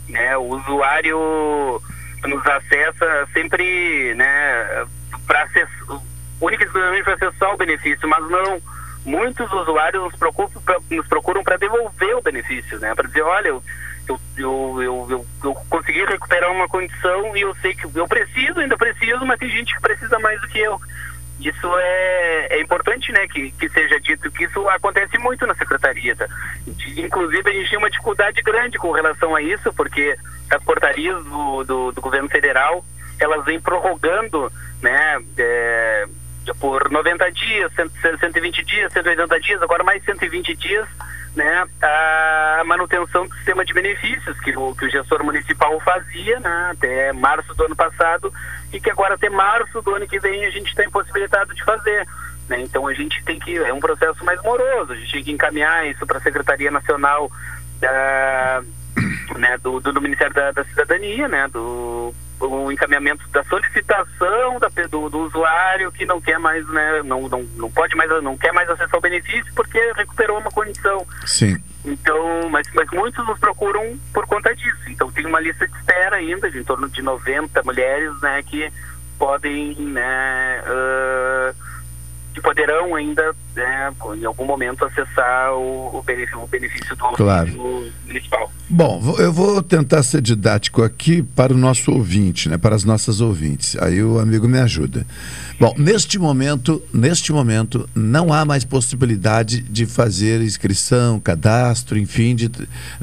né, 0.10 0.36
o 0.38 0.44
usuário 0.44 1.82
nos 2.26 2.48
acessa 2.48 3.28
sempre, 3.34 4.14
né? 4.16 4.86
Para 5.28 5.44
acessar 5.44 6.00
única 6.42 6.64
e 6.64 6.66
exclusivamente 6.66 7.04
para 7.04 7.14
acessar 7.14 7.54
o 7.54 7.58
benefício, 7.58 8.08
mas 8.08 8.30
não. 8.30 8.62
Muitos 9.06 9.52
usuários 9.52 10.02
nos 10.02 10.16
procuram 10.16 10.50
nos 10.90 11.08
procuram 11.08 11.44
para 11.44 11.58
devolver 11.58 12.16
o 12.16 12.22
benefício, 12.22 12.80
né? 12.80 12.96
Para 12.96 13.08
dizer, 13.08 13.22
olha, 13.22 13.50
eu, 13.50 13.62
eu, 14.08 14.20
eu, 14.38 15.08
eu, 15.10 15.26
eu, 15.44 15.54
consegui 15.70 16.04
recuperar 16.06 16.52
uma 16.52 16.68
condição 16.68 17.36
e 17.36 17.42
eu 17.42 17.56
sei 17.56 17.74
que 17.74 17.86
eu 17.96 18.08
preciso, 18.08 18.60
ainda 18.60 18.78
preciso, 18.78 19.26
mas 19.26 19.40
tem 19.40 19.50
gente 19.50 19.74
que 19.74 19.82
precisa 19.82 20.20
mais 20.20 20.40
do 20.42 20.48
que 20.48 20.60
eu. 20.60 20.80
Isso 21.40 21.78
é, 21.78 22.48
é 22.52 22.62
importante, 22.62 23.12
né, 23.12 23.28
que, 23.28 23.52
que 23.52 23.68
seja 23.70 24.00
dito 24.00 24.32
que 24.32 24.46
isso 24.46 24.68
acontece 24.70 25.18
muito 25.18 25.46
na 25.46 25.56
secretaria. 25.56 26.16
Tá? 26.16 26.28
Inclusive, 26.98 27.50
a 27.50 27.54
gente 27.54 27.70
tinha 27.70 27.80
uma 27.80 27.90
dificuldade 27.90 28.42
grande 28.42 28.78
com 28.78 28.92
relação 28.92 29.36
a 29.36 29.42
isso, 29.42 29.74
porque 29.74 30.16
as 30.50 30.64
portarias 30.64 31.24
do, 31.26 31.64
do, 31.64 31.92
do 31.92 32.02
governo 32.02 32.30
federal, 32.30 32.86
elas 33.20 33.44
vêm 33.46 33.60
prorrogando, 33.60 34.52
né, 34.82 35.22
é, 35.38 36.06
por 36.60 36.90
90 36.92 37.32
dias, 37.32 37.72
100, 37.74 38.18
120 38.20 38.66
dias, 38.66 38.94
180 38.94 39.40
dias, 39.40 39.62
agora 39.62 39.84
mais 39.84 40.04
120 40.04 40.56
dias, 40.56 40.88
né, 41.36 41.66
a 41.82 42.64
manutenção 42.66 43.28
do 43.28 43.36
sistema 43.36 43.66
de 43.66 43.74
benefícios 43.74 44.40
que 44.42 44.56
o, 44.56 44.76
que 44.76 44.86
o 44.86 44.90
gestor 44.90 45.24
municipal 45.24 45.80
fazia 45.80 46.40
né, 46.40 46.70
até 46.72 47.12
março 47.12 47.54
do 47.56 47.66
ano 47.66 47.76
passado 47.76 48.32
e 48.72 48.80
que 48.80 48.90
agora 48.90 49.16
até 49.16 49.30
março 49.30 49.82
do 49.82 49.96
ano 49.96 50.08
que 50.08 50.20
vem 50.20 50.46
a 50.46 50.50
gente 50.52 50.68
está 50.68 50.84
impossibilitado 50.84 51.54
de 51.56 51.64
fazer. 51.64 52.08
né? 52.48 52.62
Então 52.62 52.88
a 52.88 52.94
gente 52.94 53.24
tem 53.24 53.40
que, 53.40 53.58
é 53.58 53.74
um 53.74 53.80
processo 53.80 54.24
mais 54.24 54.42
moroso, 54.44 54.94
a 54.94 54.96
gente 54.96 55.12
tem 55.12 55.24
que 55.24 55.32
encaminhar 55.32 55.88
isso 55.88 56.06
para 56.06 56.20
a 56.20 56.22
Secretaria 56.22 56.70
Nacional 56.70 57.32
da, 57.80 58.64
né, 59.38 59.58
do, 59.58 59.80
do, 59.80 59.92
do 59.92 60.02
Ministério 60.02 60.34
da, 60.34 60.52
da 60.52 60.64
Cidadania, 60.66 61.28
né, 61.28 61.48
do 61.48 62.14
o 62.40 62.72
encaminhamento 62.72 63.28
da 63.30 63.44
solicitação 63.46 64.60
da, 64.60 64.70
do, 64.88 65.10
do 65.10 65.20
usuário 65.20 65.92
que 65.92 66.06
não 66.06 66.20
quer 66.20 66.38
mais, 66.40 66.68
né, 66.70 67.02
não, 67.04 67.28
não, 67.30 67.44
não 67.56 67.72
pode 67.72 67.96
mais, 67.96 68.10
não 68.22 68.38
quer 68.38 68.52
mais 68.52 68.70
acessar 68.70 68.98
o 68.98 69.02
benefício 69.02 69.52
porque 69.56 69.80
recuperou 69.96 70.40
uma 70.40 70.52
condição. 70.52 71.06
Sim. 71.26 71.58
Então, 71.86 72.50
mas, 72.50 72.68
mas 72.74 72.90
muitos 72.92 73.26
nos 73.28 73.40
procuram 73.40 73.98
por 74.14 74.26
conta 74.26 74.56
disso. 74.56 74.90
Então 74.90 75.12
tem 75.12 75.26
uma 75.26 75.40
lista 75.40 75.68
de 75.68 75.76
espera 75.78 76.18
ainda, 76.18 76.50
de 76.50 76.60
em 76.60 76.64
torno 76.64 76.90
de 76.90 77.02
90 77.02 77.64
mulheres, 77.64 78.22
né, 78.22 78.42
que 78.44 78.72
podem, 79.18 79.76
né, 79.76 80.64
ah, 80.66 81.54
que 82.34 82.42
poderão 82.42 82.96
ainda, 82.96 83.34
né, 83.56 83.92
em 84.20 84.26
algum 84.26 84.46
momento 84.46 84.84
acessar 84.86 85.54
o, 85.54 85.98
o 86.00 86.04
benefício, 86.04 86.40
o 86.42 86.48
benefício 86.48 86.96
do 86.96 87.04
Claro. 87.16 87.48
auxílio 87.50 87.94
municipal. 88.08 88.52
Bom, 88.70 89.16
eu 89.20 89.32
vou 89.32 89.62
tentar 89.62 90.02
ser 90.02 90.20
didático 90.22 90.82
aqui 90.82 91.22
para 91.22 91.54
o 91.54 91.58
nosso 91.58 91.92
ouvinte, 91.92 92.50
né, 92.50 92.58
para 92.58 92.76
as 92.76 92.84
nossas 92.84 93.22
ouvintes. 93.22 93.76
Aí 93.80 94.02
o 94.04 94.20
amigo 94.20 94.48
me 94.48 94.58
ajuda. 94.60 95.06
Bom, 95.60 95.76
neste 95.78 96.18
momento, 96.18 96.82
neste 96.92 97.32
momento, 97.32 97.88
não 97.94 98.34
há 98.34 98.44
mais 98.44 98.66
possibilidade 98.66 99.62
de 99.62 99.86
fazer 99.86 100.42
inscrição, 100.42 101.20
cadastro, 101.20 102.00
enfim. 102.00 102.36
De, 102.36 102.50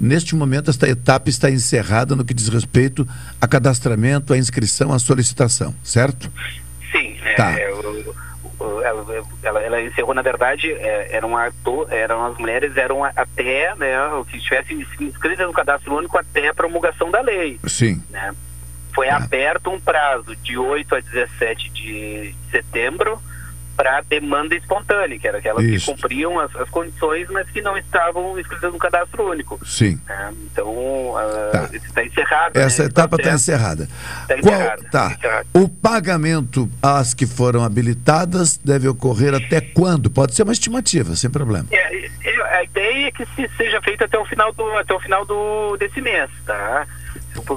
neste 0.01 0.35
momento, 0.35 0.71
esta 0.71 0.89
etapa 0.89 1.31
está 1.31 1.49
encerrada 1.51 2.17
no 2.17 2.25
que 2.25 2.35
diz 2.35 2.49
respeito 2.49 3.07
a 3.41 3.47
cadastramento, 3.47 4.33
a 4.33 4.39
inscrição, 4.39 4.93
a 4.93 4.99
solicitação, 4.99 5.73
certo? 5.85 6.31
Sim, 6.91 7.15
é, 7.23 7.35
Tá. 7.35 7.53
é, 7.53 7.73
o- 7.73 8.30
ela, 8.85 9.25
ela, 9.43 9.61
ela 9.63 9.83
encerrou, 9.83 10.15
na 10.15 10.23
verdade, 10.23 10.71
é, 10.73 11.17
eram, 11.17 11.37
ato, 11.37 11.87
eram 11.91 12.27
as 12.27 12.37
mulheres 12.39 12.77
eram 12.77 13.05
até, 13.05 13.75
né, 13.77 14.03
o 14.09 14.25
que 14.25 14.37
estivessem 14.37 14.85
inscritas 15.01 15.47
no 15.47 15.53
cadastro 15.53 15.97
único 15.97 16.19
até 16.19 16.49
a 16.49 16.55
promulgação 16.55 17.11
da 17.11 17.21
lei. 17.21 17.59
Sim. 17.67 18.03
né? 18.11 18.35
Foi 18.95 19.09
aberto 19.09 19.71
um 19.71 19.81
prazo 19.81 20.35
de 20.37 20.59
8 20.59 20.97
a 20.97 21.01
17 21.01 21.71
de 21.71 22.35
setembro 22.51 23.21
para 23.81 24.03
demanda 24.03 24.55
espontânea, 24.55 25.19
que 25.19 25.27
era 25.27 25.39
aquelas 25.39 25.65
Isso. 25.65 25.87
que 25.87 25.93
cumpriam 25.93 26.39
as, 26.39 26.55
as 26.57 26.69
condições, 26.69 27.27
mas 27.31 27.49
que 27.49 27.63
não 27.63 27.79
estavam 27.79 28.39
inscritas 28.39 28.71
no 28.71 28.79
cadastro 28.79 29.31
único. 29.31 29.59
Sim. 29.65 29.99
né? 30.07 30.35
Então, 30.53 31.15
está 31.73 32.05
encerrado. 32.05 32.59
Essa 32.59 32.83
né, 32.83 32.89
etapa 32.91 33.17
está 33.17 33.33
encerrada. 33.33 33.89
Tá 34.29 34.37
Qual- 34.39 34.91
tá. 34.91 35.17
tá. 35.17 35.45
O 35.55 35.67
pagamento 35.67 36.69
às 36.83 37.15
que 37.15 37.27
foram 37.27 37.65
habilitadas 37.65 38.59
deve 38.59 38.87
ocorrer 38.87 39.35
até 39.35 39.63
quando? 39.63 40.11
Pode 40.11 40.35
ser 40.35 40.43
uma 40.43 40.53
estimativa, 40.53 41.17
sem 41.17 41.31
problema. 41.31 41.67
É, 41.71 41.97
é, 41.97 42.30
a 42.59 42.65
ideia 42.65 43.09
é 43.09 43.11
que 43.11 43.25
se 43.27 43.49
seja 43.57 43.81
feito 43.83 44.05
até 44.05 44.19
o 44.19 44.25
final 44.25 44.53
do 44.53 44.65
até 44.77 44.95
o 44.95 45.01
final 45.01 45.25
do 45.25 45.77
desse 45.77 46.01
mês, 46.01 46.31
tá? 46.47 46.87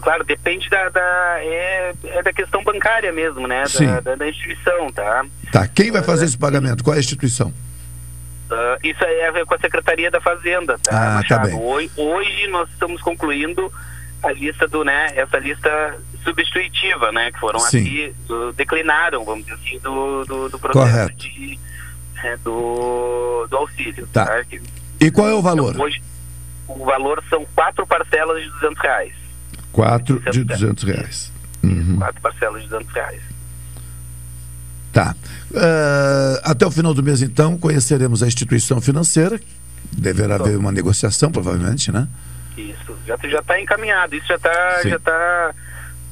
Claro, 0.02 0.24
depende 0.24 0.70
da, 0.70 0.90
da- 0.90 1.36
é, 1.40 1.94
é 2.06 2.24
da 2.24 2.32
questão 2.34 2.64
bancária 2.64 3.12
mesmo, 3.12 3.48
né? 3.48 3.64
Da, 3.80 4.00
da, 4.00 4.16
da 4.16 4.28
instituição, 4.30 4.92
tá? 4.92 5.26
Tá. 5.52 5.68
Quem 5.68 5.92
vai 5.92 6.02
fazer 6.04 6.26
esse 6.26 6.38
pagamento? 6.38 6.84
Qual 6.84 6.94
é 6.94 6.98
a 6.98 7.00
instituição? 7.00 7.54
Ah, 8.52 8.78
isso 8.84 9.04
é 9.04 9.28
a 9.28 9.32
ver 9.32 9.46
com 9.46 9.56
a 9.56 9.60
Secretaria 9.60 10.12
da 10.12 10.22
Fazenda, 10.22 10.78
tá? 10.80 11.20
Ah, 11.20 11.24
tá 11.28 11.40
bem. 11.40 11.56
Hoje, 11.56 11.90
hoje 11.98 12.48
nós 12.48 12.70
estamos 12.70 13.02
concluindo 13.02 13.72
a 14.24 14.32
lista 14.32 14.68
do, 14.68 14.84
né? 14.84 15.12
Essa 15.16 15.38
lista 15.40 15.98
substitutiva, 16.24 17.12
né? 17.12 17.32
Que 17.32 17.40
foram 17.40 17.60
Sim. 17.60 17.82
aqui, 17.82 18.16
do- 18.28 18.54
declinaram, 18.54 19.26
vamos 19.26 19.46
dizer 19.46 19.58
assim, 19.60 19.80
do, 19.80 20.24
do, 20.26 20.50
do 20.50 20.60
processo 20.60 20.88
Correto. 20.92 21.16
de, 21.16 21.60
é, 22.24 22.38
do, 22.38 23.48
do 23.50 23.58
auxílio. 23.58 24.08
Tá. 24.14 24.44
Que- 24.46 24.62
E 25.04 25.12
qual 25.12 25.28
é 25.28 25.34
o 25.34 25.42
valor? 25.42 25.80
Hoje, 25.80 26.02
o 26.68 26.86
valor 26.86 27.22
são 27.30 27.46
quatro 27.54 27.86
parcelas 27.86 28.42
de 28.42 28.50
200 28.52 28.82
reais. 28.82 29.14
Quatro 29.72 30.20
de 30.32 30.44
200 30.46 30.84
reais. 30.84 31.32
Uhum. 31.62 31.98
Quatro 31.98 32.22
parcelas 32.22 32.62
de 32.64 32.70
200 32.70 32.94
reais. 32.94 33.22
Tá. 34.94 35.14
Ah, 35.56 36.42
até 36.44 36.66
o 36.66 36.72
final 36.72 36.94
do 36.94 37.04
mês, 37.04 37.22
então, 37.22 37.58
conheceremos 37.58 38.24
a 38.24 38.28
instituição 38.28 38.80
financeira. 38.80 39.42
Deverá 39.92 40.36
haver 40.36 40.58
uma 40.58 40.72
negociação, 40.72 41.30
provavelmente, 41.32 41.92
né? 41.92 42.08
Isso, 42.58 42.96
já 43.06 43.16
está 43.16 43.60
encaminhado, 43.60 44.16
isso 44.16 44.28
já 44.28 44.36
está 44.36 45.54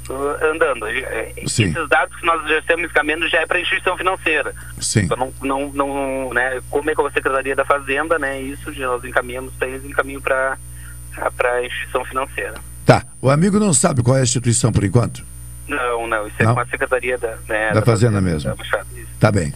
Uh, 0.10 0.46
andando. 0.54 0.88
É, 0.88 1.32
Sim. 1.48 1.66
Esses 1.66 1.88
dados 1.88 2.16
que 2.20 2.26
nós 2.26 2.48
já 2.50 2.58
estamos 2.60 2.90
encaminhando 2.90 3.30
já 3.30 3.40
é 3.40 3.46
para 3.46 3.58
a 3.58 3.62
instituição 3.62 3.96
financeira. 3.96 4.54
Sim. 4.80 5.02
Então 5.02 5.16
não, 5.18 5.34
não, 5.42 5.72
não, 5.74 6.34
né, 6.34 6.60
como 6.70 6.90
é 6.90 6.96
com 6.96 7.06
a 7.06 7.12
Secretaria 7.12 7.56
da 7.56 7.64
Fazenda, 7.64 8.18
né, 8.20 8.42
isso 8.42 8.72
nós 8.80 9.04
encaminhamos 9.04 9.54
para 9.54 9.68
eles 9.68 9.86
encaminho 9.86 10.20
para 10.20 10.58
a 11.18 11.66
instituição 11.66 12.04
financeira. 12.06 12.56
Tá. 12.86 13.06
O 13.22 13.30
amigo 13.30 13.60
não 13.60 13.74
sabe 13.74 14.02
qual 14.02 14.18
é 14.18 14.22
a 14.22 14.24
instituição 14.24 14.72
por 14.72 14.84
enquanto? 14.84 15.24
Não, 15.68 16.08
não, 16.08 16.28
isso 16.28 16.36
é 16.40 16.44
Não? 16.44 16.56
com 16.56 16.60
a 16.60 16.66
Secretaria 16.66 17.18
da, 17.18 17.38
né, 17.48 17.72
Da 17.72 17.82
Fazenda 17.82 18.20
mesmo. 18.20 18.54
da. 18.54 18.86
Tá 19.20 19.32
bem. 19.32 19.54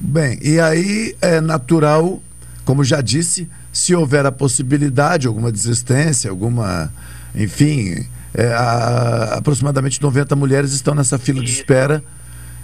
Bem, 0.00 0.38
e 0.42 0.58
aí 0.60 1.16
é 1.20 1.40
natural, 1.40 2.22
como 2.64 2.84
já 2.84 3.00
disse, 3.00 3.50
se 3.72 3.94
houver 3.94 4.24
a 4.24 4.32
possibilidade, 4.32 5.26
alguma 5.26 5.50
desistência, 5.52 6.30
alguma. 6.30 6.92
Enfim, 7.34 8.08
é, 8.34 8.52
a- 8.52 9.36
aproximadamente 9.38 10.02
90 10.02 10.34
mulheres 10.36 10.72
estão 10.72 10.94
nessa 10.94 11.18
fila 11.18 11.42
de 11.42 11.50
espera, 11.52 12.02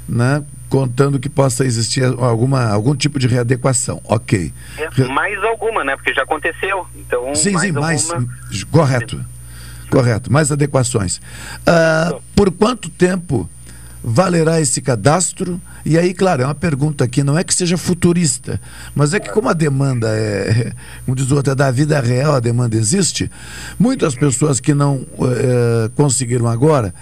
né? 0.09 0.43
Contando 0.69 1.19
que 1.19 1.29
possa 1.29 1.65
existir 1.65 2.05
alguma, 2.05 2.65
algum 2.69 2.95
tipo 2.95 3.19
de 3.19 3.27
readequação. 3.27 4.01
Ok. 4.05 4.53
É, 4.79 5.05
mais 5.05 5.43
alguma, 5.45 5.83
né, 5.85 5.97
porque 5.97 6.13
já 6.15 6.23
aconteceu. 6.23 6.87
Então, 6.97 7.35
Sim, 7.35 7.53
mais 7.53 7.67
sim, 7.67 7.73
mais. 7.73 8.11
alguma. 8.11 8.29
Correto. 8.71 9.25
Correto. 9.91 10.33
Mais 10.33 10.53
adequações. 10.53 11.21
Ah, 11.67 12.15
por 12.37 12.51
quanto 12.53 12.89
tempo 12.89 13.49
valerá 14.03 14.61
esse 14.61 14.81
cadastro? 14.81 15.61
E 15.85 15.99
aí, 15.99 16.13
claro, 16.15 16.43
é 16.43 16.45
uma 16.45 16.55
pergunta 16.55 17.05
aqui, 17.05 17.23
não 17.23 17.39
é 17.39 17.45
que 17.45 17.55
seja 17.55 17.77
futurista, 17.77 18.61
mas 18.95 19.15
é 19.15 19.21
que 19.21 19.31
como 19.31 19.49
a 19.49 19.53
demanda 19.53 20.09
é, 20.09 20.73
como 21.05 21.17
diz 21.17 21.31
o 21.31 21.37
outro, 21.37 21.53
é 21.53 21.55
da 21.55 21.71
vida 21.71 22.01
real, 22.01 22.35
a 22.35 22.41
demanda 22.41 22.77
existe, 22.77 23.31
muitas 23.79 24.15
pessoas 24.15 24.61
que 24.61 24.75
não 24.75 25.07
eh, 25.21 25.91
conseguiram 25.95 26.47
agora 26.47 26.95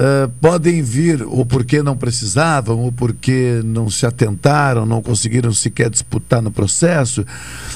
eh, 0.00 0.30
podem 0.40 0.80
vir, 0.80 1.24
ou 1.24 1.44
porque 1.44 1.82
não 1.82 1.96
precisavam, 1.96 2.78
ou 2.78 2.92
porque 2.92 3.60
não 3.64 3.90
se 3.90 4.06
atentaram, 4.06 4.86
não 4.86 5.02
conseguiram 5.02 5.52
sequer 5.52 5.90
disputar 5.90 6.40
no 6.40 6.52
processo, 6.52 7.26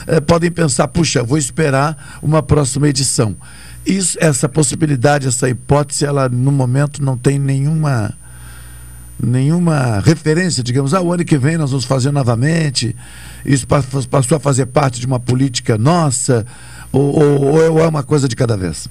eh, 0.07 0.21
podem 0.21 0.49
pensar, 0.49 0.87
puxa, 0.87 1.21
vou 1.25 1.37
esperar 1.37 2.21
uma 2.23 2.41
próxima 2.41 2.89
edição. 2.89 3.35
Isso, 3.85 4.17
essa 4.21 4.49
possibilidade, 4.49 5.27
essa 5.27 5.49
hipótese, 5.49 6.05
ela 6.05 6.29
no 6.29 6.53
momento 6.53 7.03
não 7.03 7.19
tem 7.19 7.41
nenhuma 7.41 8.15
nenhuma 9.23 10.01
referência, 10.01 10.63
digamos, 10.63 10.93
ah, 10.95 11.01
o 11.01 11.13
ano 11.13 11.25
que 11.25 11.39
vem 11.39 11.57
nós 11.57 11.71
vamos 11.71 11.85
fazer 11.85 12.11
novamente, 12.11 12.95
isso 13.47 13.67
pa- 13.67 13.83
passou 14.11 14.37
a 14.37 14.41
fazer 14.41 14.67
parte 14.67 14.99
de 15.01 15.07
uma 15.07 15.21
política 15.21 15.79
nossa, 15.79 16.45
ou, 16.93 17.19
ou- 17.23 17.73
ou 17.73 17.79
é 17.85 17.87
uma 17.89 18.03
coisa 18.03 18.27
de 18.29 18.35
cada 18.37 18.57
vez? 18.57 18.89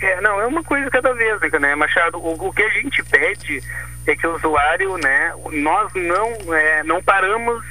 É, 0.00 0.20
não, 0.22 0.40
é 0.40 0.46
uma 0.46 0.64
coisa 0.64 0.88
cada 0.90 1.12
vez, 1.12 1.38
né, 1.60 1.74
Machado? 1.74 2.16
O, 2.18 2.48
o 2.48 2.52
que 2.52 2.62
a 2.62 2.70
gente 2.70 3.02
pede 3.04 3.62
é 4.06 4.16
que 4.16 4.26
o 4.26 4.34
usuário, 4.34 4.96
né, 4.96 5.32
nós 5.62 5.92
não, 5.94 6.54
é, 6.54 6.82
não 6.84 7.02
paramos 7.02 7.62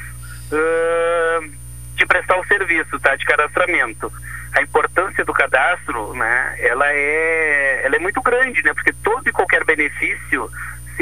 ah, 0.52 1.40
de 1.96 2.06
prestar 2.06 2.40
o 2.40 2.46
serviço, 2.46 3.00
tá, 3.00 3.16
de 3.16 3.26
cadastramento. 3.26 4.12
A 4.54 4.62
importância 4.62 5.24
do 5.26 5.34
cadastro, 5.34 6.14
né, 6.14 6.56
ela 6.60 6.86
é, 6.88 7.82
ela 7.86 7.96
é 7.96 8.00
muito 8.00 8.22
grande, 8.22 8.64
né, 8.64 8.74
porque 8.74 8.94
todo 9.04 9.28
e 9.28 9.32
qualquer 9.32 9.64
benefício, 9.66 10.50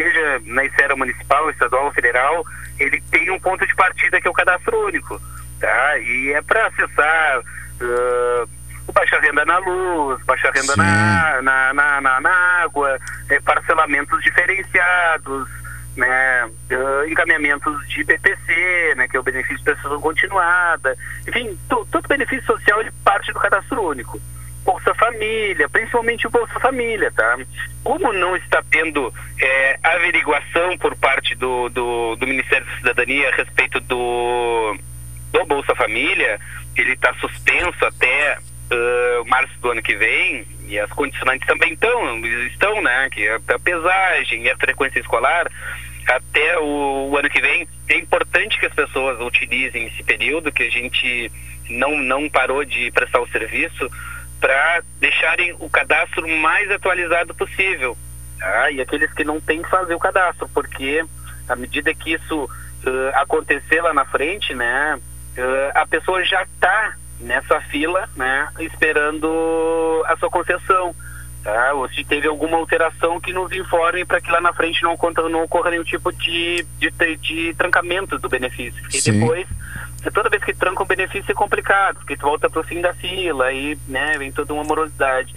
seja 0.02 0.42
na 0.46 0.64
esfera 0.66 0.96
municipal, 0.96 1.50
estadual 1.50 1.86
ou 1.86 1.92
federal, 1.92 2.46
ele 2.80 3.02
tem 3.10 3.32
um 3.32 3.40
ponto 3.40 3.66
de 3.66 3.76
partida 3.76 4.22
que 4.22 4.28
é 4.28 4.32
o 4.32 4.34
cadastro 4.34 4.80
único, 4.86 5.20
tá? 5.60 5.98
E 5.98 6.34
é 6.34 6.42
para 6.42 6.68
acessar 6.68 7.42
ah, 7.82 8.46
o 8.88 8.92
baixa 8.94 9.20
renda 9.20 9.44
na 9.46 9.58
luz, 9.58 10.24
baixa 10.26 10.52
renda 10.54 10.76
na, 10.76 11.42
na, 11.42 11.74
na, 11.74 12.02
na- 12.02 12.22
na 12.22 12.30
água, 12.64 13.00
eh, 13.30 13.40
parcelamentos 13.42 14.22
diferenciados, 14.24 15.50
né, 15.98 16.50
eh, 16.70 17.10
encaminhamentos 17.10 17.88
de 17.90 18.04
BPC, 18.04 18.94
né, 18.96 19.08
que 19.08 19.18
é 19.18 19.20
o 19.20 19.24
benefício 19.24 19.58
de 19.58 19.64
prestação 19.64 20.00
continuada, 20.00 20.96
enfim, 21.28 21.58
to- 21.68 21.86
todo 21.92 22.08
benefício 22.08 22.46
social 22.46 22.80
ele 22.82 22.92
parte 23.04 23.34
do 23.34 23.40
cadastro 23.40 23.82
único. 23.82 24.22
Bolsa 24.68 24.94
Família, 24.96 25.70
principalmente 25.70 26.28
o 26.28 26.30
Bolsa 26.30 26.60
Família, 26.60 27.10
tá? 27.16 27.38
Como 27.86 28.12
não 28.12 28.36
está 28.36 28.62
tendo 28.70 29.14
eh, 29.42 29.80
averiguação 29.82 30.78
por 30.78 30.94
parte 30.98 31.36
do, 31.36 31.70
do, 31.70 32.18
do 32.18 32.28
Ministério 32.28 32.66
da 32.66 32.76
Cidadania 32.76 33.30
a 33.30 33.36
respeito 33.36 33.80
do, 33.80 34.78
do 35.32 35.46
Bolsa 35.46 35.74
Família, 35.74 36.38
ele 36.76 36.92
está 36.92 37.14
suspenso 37.14 37.86
até 37.86 38.38
ah, 38.70 39.24
março 39.26 39.54
do 39.62 39.72
ano 39.72 39.82
que 39.82 39.96
vem 39.96 40.46
e 40.68 40.78
as 40.78 40.92
condicionantes 40.92 41.48
também 41.48 41.72
estão, 41.72 42.26
estão, 42.48 42.82
né? 42.82 43.10
Que 43.10 43.26
é 43.26 43.36
a 43.36 43.60
pesagem 43.60 44.44
e 44.44 44.52
a 44.52 44.58
frequência 44.58 45.00
escolar 45.00 45.50
até 46.08 46.60
o, 46.60 47.10
o 47.10 47.18
ano 47.18 47.30
que 47.30 47.40
vem. 47.40 47.68
É 47.88 47.98
importante 47.98 48.60
que 48.60 48.66
as 48.66 48.74
pessoas 48.74 49.20
utilizem 49.22 49.88
esse 49.88 50.04
período 50.04 50.52
que 50.52 50.64
a 50.64 50.70
gente 50.70 51.32
não 51.70 51.98
não 51.98 52.30
parou 52.30 52.66
de 52.66 52.92
prestar 52.92 53.22
o 53.22 53.28
serviço 53.30 53.90
para 54.40 54.84
deixarem 55.00 55.56
o 55.60 55.70
cadastro 55.70 56.28
mais 56.28 56.70
atualizado 56.72 57.34
possível. 57.36 57.98
Tá? 58.40 58.72
E 58.72 58.82
aqueles 58.82 59.12
que 59.14 59.24
não 59.24 59.42
têm 59.42 59.62
que 59.62 59.70
fazer 59.70 59.96
o 59.96 60.00
cadastro, 60.00 60.50
porque 60.54 61.04
à 61.48 61.56
medida 61.56 61.94
que 61.94 62.14
isso 62.14 62.50
ah, 62.86 63.22
acontecer 63.22 63.82
lá 63.82 63.94
na 63.94 64.06
frente, 64.06 64.54
né, 64.54 65.00
ah, 65.38 65.82
a 65.82 65.88
pessoa 65.88 66.24
já 66.24 66.44
está 66.44 66.96
nessa 67.20 67.60
fila, 67.62 68.08
né, 68.16 68.50
esperando 68.60 70.04
a 70.06 70.16
sua 70.18 70.30
concessão. 70.30 70.96
Tá? 71.44 71.74
Ou 71.74 71.88
se 71.90 72.04
teve 72.04 72.28
alguma 72.28 72.58
alteração 72.58 73.22
que 73.22 73.32
nos 73.32 73.52
informe 73.54 74.04
para 74.04 74.20
que 74.20 74.30
lá 74.30 74.42
na 74.42 74.54
frente 74.54 74.84
não, 74.84 74.98
não 75.30 75.44
ocorra 75.44 75.70
nenhum 75.70 75.84
tipo 75.84 76.12
de, 76.12 76.66
de, 76.78 77.16
de 77.18 77.54
trancamento 77.56 78.20
do 78.20 78.28
benefício. 78.28 78.82
Porque 78.82 79.00
Sim. 79.00 79.20
Depois, 79.98 80.14
toda 80.14 80.30
vez 80.30 80.44
que 80.44 80.54
tranca 80.54 80.84
um 80.84 80.86
benefício 80.88 81.32
é 81.32 81.34
complicado, 81.34 81.98
porque 81.98 82.16
tu 82.18 82.22
volta 82.26 82.50
para 82.50 82.62
o 82.62 82.64
fim 82.64 82.82
da 82.82 82.94
fila 82.94 83.52
e 83.52 83.78
né, 83.88 84.18
vem 84.18 84.32
toda 84.32 84.54
uma 84.54 84.64
morosidade. 84.64 85.34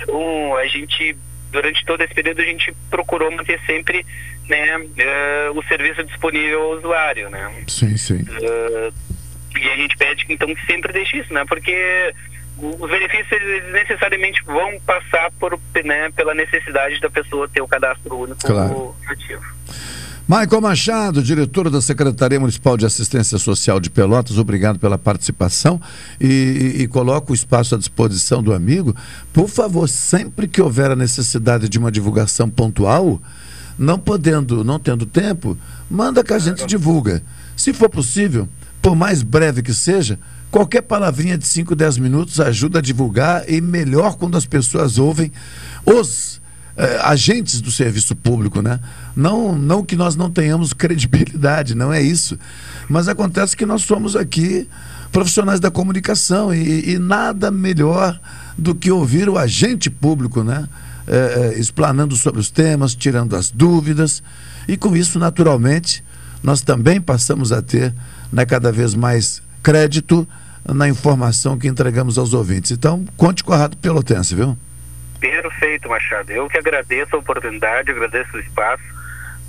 Então, 0.00 0.56
a 0.56 0.66
gente, 0.66 1.16
durante 1.50 1.84
todo 1.84 2.02
esse 2.02 2.14
período, 2.14 2.40
a 2.40 2.44
gente 2.44 2.74
procurou 2.90 3.30
manter 3.30 3.60
sempre 3.66 4.04
né, 4.48 4.84
eh, 4.98 5.50
o 5.54 5.62
serviço 5.64 6.02
disponível 6.04 6.60
ao 6.62 6.70
usuário, 6.78 7.30
né? 7.30 7.64
Sim, 7.68 7.96
sim. 7.96 8.24
Eh, 8.42 8.90
e 9.56 9.68
a 9.70 9.76
gente 9.76 9.96
pede 9.96 10.26
que 10.26 10.32
então 10.32 10.48
sempre 10.66 10.92
deixe 10.92 11.18
isso, 11.18 11.32
né? 11.32 11.44
Porque 11.46 12.12
o- 12.58 12.84
os 12.84 12.90
benefícios 12.90 13.30
eles 13.40 13.70
necessariamente 13.72 14.42
vão 14.44 14.80
passar 14.80 15.30
por, 15.38 15.58
né, 15.84 16.10
pela 16.16 16.34
necessidade 16.34 16.98
da 17.00 17.08
pessoa 17.10 17.48
ter 17.48 17.60
o 17.60 17.68
cadastro 17.68 18.16
único 18.18 18.40
Claro. 18.44 18.96
ativo. 19.08 19.42
Michael 20.28 20.60
Machado, 20.60 21.20
diretor 21.20 21.68
da 21.68 21.80
Secretaria 21.80 22.38
Municipal 22.38 22.76
de 22.76 22.86
Assistência 22.86 23.38
Social 23.38 23.80
de 23.80 23.90
Pelotas, 23.90 24.38
obrigado 24.38 24.78
pela 24.78 24.96
participação 24.96 25.80
e, 26.20 26.76
e, 26.78 26.82
e 26.82 26.88
coloco 26.88 27.32
o 27.32 27.34
espaço 27.34 27.74
à 27.74 27.78
disposição 27.78 28.40
do 28.40 28.54
amigo. 28.54 28.94
Por 29.32 29.48
favor, 29.48 29.88
sempre 29.88 30.46
que 30.46 30.62
houver 30.62 30.92
a 30.92 30.96
necessidade 30.96 31.68
de 31.68 31.76
uma 31.76 31.90
divulgação 31.90 32.48
pontual, 32.48 33.20
não 33.76 33.98
podendo, 33.98 34.62
não 34.62 34.78
tendo 34.78 35.04
tempo, 35.04 35.58
manda 35.90 36.22
que 36.22 36.32
a 36.32 36.38
gente 36.38 36.64
divulga. 36.66 37.20
Se 37.56 37.72
for 37.72 37.88
possível, 37.88 38.48
por 38.80 38.94
mais 38.94 39.22
breve 39.22 39.60
que 39.60 39.74
seja, 39.74 40.20
qualquer 40.52 40.82
palavrinha 40.82 41.36
de 41.36 41.46
5, 41.48 41.74
10 41.74 41.98
minutos 41.98 42.38
ajuda 42.38 42.78
a 42.78 42.82
divulgar 42.82 43.50
e 43.50 43.60
melhor 43.60 44.14
quando 44.14 44.36
as 44.36 44.46
pessoas 44.46 44.98
ouvem 44.98 45.32
os 45.84 46.41
eh, 46.76 47.00
agentes 47.02 47.60
do 47.60 47.70
serviço 47.70 48.14
público, 48.16 48.62
né? 48.62 48.80
Não, 49.14 49.56
não 49.56 49.84
que 49.84 49.96
nós 49.96 50.16
não 50.16 50.30
tenhamos 50.30 50.72
credibilidade, 50.74 51.74
não 51.74 51.92
é 51.92 52.00
isso. 52.00 52.38
Mas 52.88 53.08
acontece 53.08 53.56
que 53.56 53.66
nós 53.66 53.82
somos 53.82 54.16
aqui 54.16 54.68
profissionais 55.10 55.60
da 55.60 55.70
comunicação 55.70 56.54
e, 56.54 56.92
e 56.92 56.98
nada 56.98 57.50
melhor 57.50 58.18
do 58.56 58.74
que 58.74 58.90
ouvir 58.90 59.28
o 59.28 59.38
agente 59.38 59.90
público, 59.90 60.42
né? 60.42 60.68
Eh, 61.06 61.52
eh, 61.54 61.58
explanando 61.58 62.16
sobre 62.16 62.40
os 62.40 62.50
temas, 62.50 62.94
tirando 62.94 63.34
as 63.34 63.50
dúvidas 63.50 64.22
e 64.68 64.76
com 64.76 64.96
isso, 64.96 65.18
naturalmente, 65.18 66.02
nós 66.42 66.62
também 66.62 67.00
passamos 67.00 67.52
a 67.52 67.60
ter 67.60 67.92
né, 68.32 68.44
cada 68.44 68.70
vez 68.70 68.94
mais 68.94 69.42
crédito 69.62 70.26
na 70.64 70.88
informação 70.88 71.58
que 71.58 71.66
entregamos 71.66 72.18
aos 72.18 72.32
ouvintes. 72.34 72.70
Então, 72.70 73.04
conte 73.16 73.42
com 73.42 73.52
a 73.52 73.56
Rádio 73.56 73.78
Pelotense, 73.78 74.34
viu? 74.34 74.56
Perfeito, 75.22 75.88
Machado. 75.88 76.32
Eu 76.32 76.48
que 76.48 76.58
agradeço 76.58 77.14
a 77.14 77.18
oportunidade, 77.20 77.92
agradeço 77.92 78.36
o 78.36 78.40
espaço, 78.40 78.82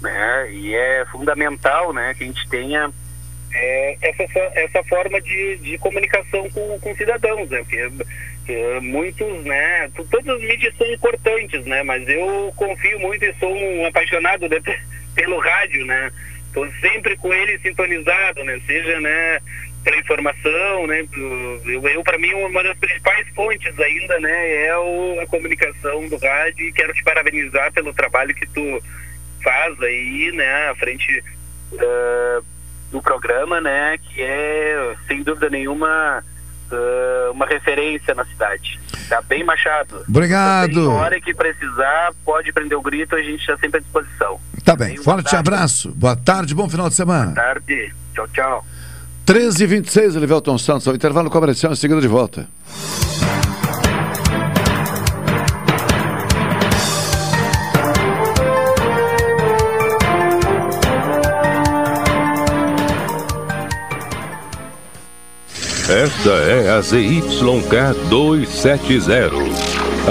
né? 0.04 0.52
E 0.52 0.76
é 0.76 1.04
fundamental, 1.12 1.92
né, 1.92 2.14
que 2.14 2.24
a 2.24 2.28
gente 2.28 2.48
tenha 2.48 2.92
é, 3.52 3.98
essa, 4.00 4.40
essa 4.54 4.84
forma 4.84 5.20
de, 5.20 5.58
de 5.58 5.78
comunicação 5.80 6.48
com, 6.52 6.80
com 6.80 6.96
cidadãos, 6.96 7.50
né? 7.50 7.64
Porque 7.64 7.90
é, 8.50 8.80
muitos, 8.82 9.44
né, 9.46 9.90
todas 10.12 10.36
as 10.36 10.42
mídias 10.42 10.76
são 10.78 10.86
importantes, 10.94 11.66
né? 11.66 11.82
Mas 11.82 12.08
eu 12.08 12.54
confio 12.56 13.00
muito 13.00 13.26
e 13.26 13.34
sou 13.40 13.52
um 13.52 13.88
apaixonado 13.88 14.48
pe- 14.48 14.80
pelo 15.16 15.40
rádio, 15.40 15.88
né? 15.88 16.12
Estou 16.46 16.70
sempre 16.82 17.18
com 17.18 17.34
ele 17.34 17.58
sintonizado, 17.58 18.44
né? 18.44 18.62
Seja, 18.68 19.00
né, 19.00 19.40
para 19.84 19.98
informação, 19.98 20.88
né? 20.88 21.06
Eu, 21.66 21.88
eu 21.88 22.04
para 22.04 22.18
mim 22.18 22.34
uma 22.34 22.64
das 22.64 22.78
principais 22.78 23.28
fontes 23.36 23.78
ainda, 23.80 24.20
né, 24.20 24.66
é 24.66 24.78
o, 24.78 25.20
a 25.22 25.28
comunicação 25.28 26.08
do 26.08 26.18
rádio 26.18 26.68
e 26.68 26.74
quero 26.74 26.94
te 26.94 27.04
parabenizar 27.04 27.72
pelo 27.74 27.94
trabalho 27.94 28.34
que 28.34 28.48
tu 28.48 28.82
faz 29.44 29.80
aí, 29.82 30.32
né, 30.34 30.70
à 30.70 30.76
frente 30.76 31.24
ah, 31.78 32.42
do 32.92 33.02
programa, 33.02 33.60
né, 33.60 33.98
que 33.98 34.22
é 34.22 34.96
sem 35.08 35.22
dúvida 35.22 35.50
nenhuma 35.50 36.24
ah, 36.72 37.32
uma 37.32 37.46
referência 37.46 38.16
na 38.16 38.26
cidade. 38.26 38.80
Tá 39.10 39.22
bem, 39.22 39.44
Machado? 39.44 40.06
Obrigado. 40.08 40.88
Na 40.88 40.96
hora 40.96 41.20
que 41.20 41.34
precisar, 41.34 42.14
pode 42.24 42.54
prender 42.54 42.78
o 42.78 42.82
grito, 42.82 43.16
a 43.16 43.22
gente 43.22 43.42
está 43.42 43.58
sempre 43.58 43.80
à 43.80 43.82
disposição. 43.82 44.40
Tá 44.64 44.78
bem, 44.78 44.96
forte 44.96 45.36
abraço. 45.36 45.92
Boa 45.92 46.16
tarde, 46.16 46.56
bom 46.56 46.70
final 46.70 46.88
de 46.88 46.96
semana. 46.96 47.34
Boa 47.34 47.36
tarde. 47.36 47.94
Tchau, 48.16 48.28
tchau. 48.30 48.66
13 49.26 49.64
h 49.64 49.68
26 49.68 50.16
Elivelton 50.18 50.58
Santos, 50.58 50.88
ao 50.88 50.96
intervalo 50.96 51.30
comercial, 51.30 51.72
em 51.72 51.76
seguida 51.76 52.02
de 52.02 52.08
volta. 52.08 52.48
Esta 65.90 66.30
é 66.30 66.70
a 66.72 66.82
ZYK 66.82 68.10
270, 68.10 69.32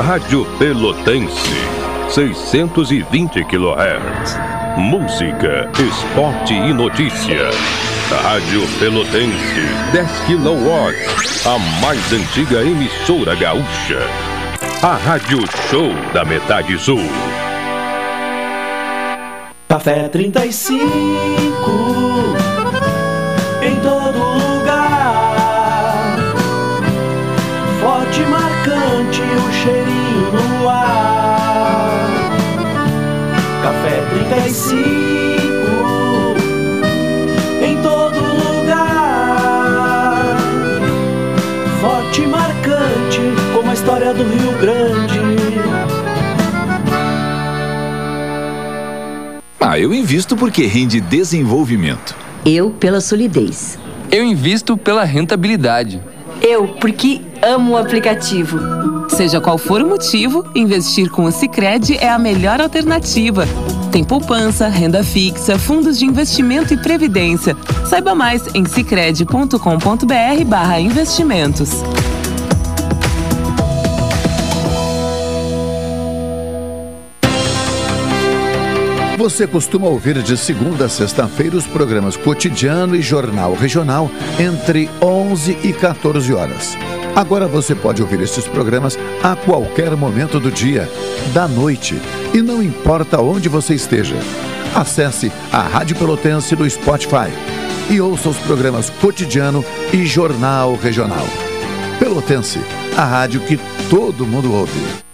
Rádio 0.01 0.47
Pelotense, 0.59 1.51
620 2.09 3.45
kHz. 3.45 4.37
Música, 4.79 5.71
esporte 5.79 6.55
e 6.55 6.73
notícia. 6.73 7.92
Rádio 8.21 8.63
Pelotense, 8.79 9.63
10 9.93 10.09
kW, 10.27 10.95
a 11.47 11.59
mais 11.81 12.13
antiga 12.13 12.63
emissora 12.63 13.35
gaúcha. 13.35 14.07
A 14.83 14.95
Rádio 14.97 15.39
Show 15.71 15.91
da 16.13 16.23
Metade 16.25 16.79
Sul. 16.79 17.01
Café 19.69 20.09
35 20.09 20.75
Ah, 49.73 49.79
eu 49.79 49.95
invisto 49.95 50.37
porque 50.37 50.67
rende 50.67 51.01
desenvolvimento. 51.01 52.15
Eu 52.45 52.73
pela 52.73 53.01
solidez. 53.01 53.79
Eu 54.11 54.23
invisto 54.23 54.77
pela 54.77 55.03
rentabilidade. 55.03 55.99
Eu 56.43 56.69
porque 56.75 57.23
amo 57.41 57.73
o 57.73 57.79
aplicativo. 57.79 58.61
Seja 59.09 59.41
qual 59.41 59.57
for 59.57 59.81
o 59.81 59.89
motivo, 59.89 60.45
investir 60.55 61.09
com 61.09 61.25
o 61.25 61.33
Sicredi 61.33 61.97
é 61.97 62.11
a 62.11 62.19
melhor 62.19 62.61
alternativa. 62.61 63.47
Tem 63.91 64.05
poupança, 64.05 64.69
renda 64.69 65.03
fixa, 65.03 65.59
fundos 65.59 65.99
de 65.99 66.05
investimento 66.05 66.75
e 66.75 66.77
previdência. 66.77 67.57
Saiba 67.87 68.15
mais 68.15 68.55
em 68.55 68.67
sicredi.com.br/barra 68.67 70.81
Você 79.23 79.47
costuma 79.47 79.87
ouvir 79.87 80.21
de 80.21 80.37
segunda 80.37 80.87
a 80.87 80.89
sexta-feira 80.89 81.57
os 81.57 81.65
programas 81.65 82.17
Cotidiano 82.17 82.97
e 82.97 83.01
Jornal 83.01 83.55
Regional 83.55 84.11
entre 84.37 84.91
11 85.01 85.59
e 85.63 85.73
14 85.73 86.35
horas. 86.35 86.77
Agora 87.15 87.47
você 87.47 87.73
pode 87.73 88.03
ouvir 88.03 88.21
estes 88.21 88.49
programas 88.49 88.99
a 89.23 89.37
qualquer 89.37 89.95
momento 89.95 90.41
do 90.41 90.51
dia, 90.51 90.91
da 91.33 91.47
noite 91.47 92.03
e 92.35 92.43
não 92.43 92.61
importa 92.61 93.23
onde 93.23 93.49
você 93.49 93.75
esteja. 93.75 94.17
Acesse 94.75 95.31
a 95.53 95.63
Rádio 95.63 95.95
Pelotense 95.95 96.57
no 96.57 96.69
Spotify. 96.69 97.31
e 97.89 98.01
ouça 98.01 98.29
os 98.29 98.39
programas 98.39 98.91
Cotidiano 98.91 99.65
e 99.93 100.05
Jornal 100.05 100.75
Regional. 100.75 101.29
Pelotense, 102.01 102.59
a 102.97 103.05
rádio 103.05 103.41
que 103.43 103.57
todo 103.89 104.27
mundo 104.27 104.53
ouve. 104.53 105.12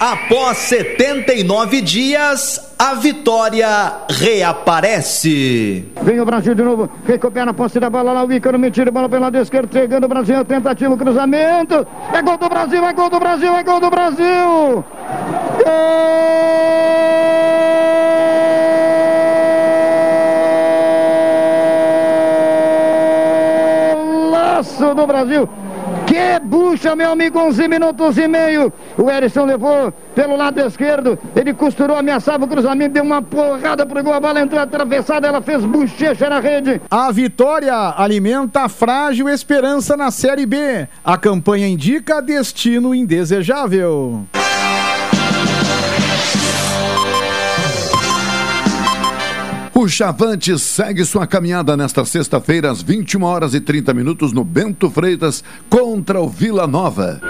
Após 0.00 0.58
79 0.58 1.80
dias, 1.80 2.72
a 2.78 2.94
vitória 2.94 3.66
reaparece. 4.08 5.88
Vem 6.02 6.20
o 6.20 6.24
Brasil 6.24 6.54
de 6.54 6.62
novo, 6.62 6.88
recupera 7.04 7.50
a 7.50 7.54
posse 7.54 7.80
da 7.80 7.90
bola 7.90 8.12
lá, 8.12 8.24
o 8.24 8.32
Ícaro 8.32 8.60
me 8.60 8.70
tira 8.70 8.90
a 8.90 8.92
bola 8.92 9.08
pela 9.08 9.22
lado 9.22 9.38
esquerdo, 9.38 9.72
chegando 9.72 10.04
o 10.04 10.08
Brasil, 10.08 10.44
tentativa, 10.44 10.96
cruzamento, 10.96 11.84
é 12.12 12.22
gol 12.22 12.38
do 12.38 12.48
Brasil, 12.48 12.84
é 12.84 12.92
gol 12.92 13.10
do 13.10 13.18
Brasil, 13.18 13.52
é 13.56 13.62
gol 13.64 13.80
do 13.80 13.90
Brasil! 13.90 14.84
Golaço 23.96 24.94
do 24.94 25.06
Brasil! 25.08 25.48
Que 26.18 26.40
bucha, 26.40 26.96
meu 26.96 27.12
amigo, 27.12 27.38
11 27.38 27.68
minutos 27.68 28.18
e 28.18 28.26
meio. 28.26 28.72
O 28.96 29.08
Erisson 29.08 29.44
levou 29.44 29.92
pelo 30.16 30.36
lado 30.36 30.58
esquerdo. 30.60 31.16
Ele 31.36 31.54
costurou, 31.54 31.96
ameaçava 31.96 32.44
o 32.44 32.48
cruzamento, 32.48 32.94
deu 32.94 33.04
uma 33.04 33.22
porrada 33.22 33.86
pro 33.86 34.02
gol. 34.02 34.14
A 34.14 34.18
bola 34.18 34.40
entrou 34.40 34.60
atravessada, 34.60 35.28
ela 35.28 35.40
fez 35.40 35.64
bochecha 35.64 36.28
na 36.28 36.40
rede. 36.40 36.80
A 36.90 37.12
vitória 37.12 37.94
alimenta 37.96 38.62
a 38.62 38.68
frágil 38.68 39.28
esperança 39.28 39.96
na 39.96 40.10
Série 40.10 40.44
B. 40.44 40.88
A 41.04 41.16
campanha 41.16 41.68
indica 41.68 42.20
destino 42.20 42.92
indesejável. 42.92 44.26
O 49.80 49.86
Chavante 49.86 50.58
segue 50.58 51.04
sua 51.04 51.24
caminhada 51.24 51.76
nesta 51.76 52.04
sexta-feira 52.04 52.68
às 52.68 52.82
21 52.82 53.22
horas 53.22 53.54
e 53.54 53.60
30 53.60 53.94
minutos 53.94 54.32
no 54.32 54.42
Bento 54.42 54.90
Freitas 54.90 55.44
contra 55.70 56.20
o 56.20 56.28
Vila 56.28 56.66
Nova. 56.66 57.20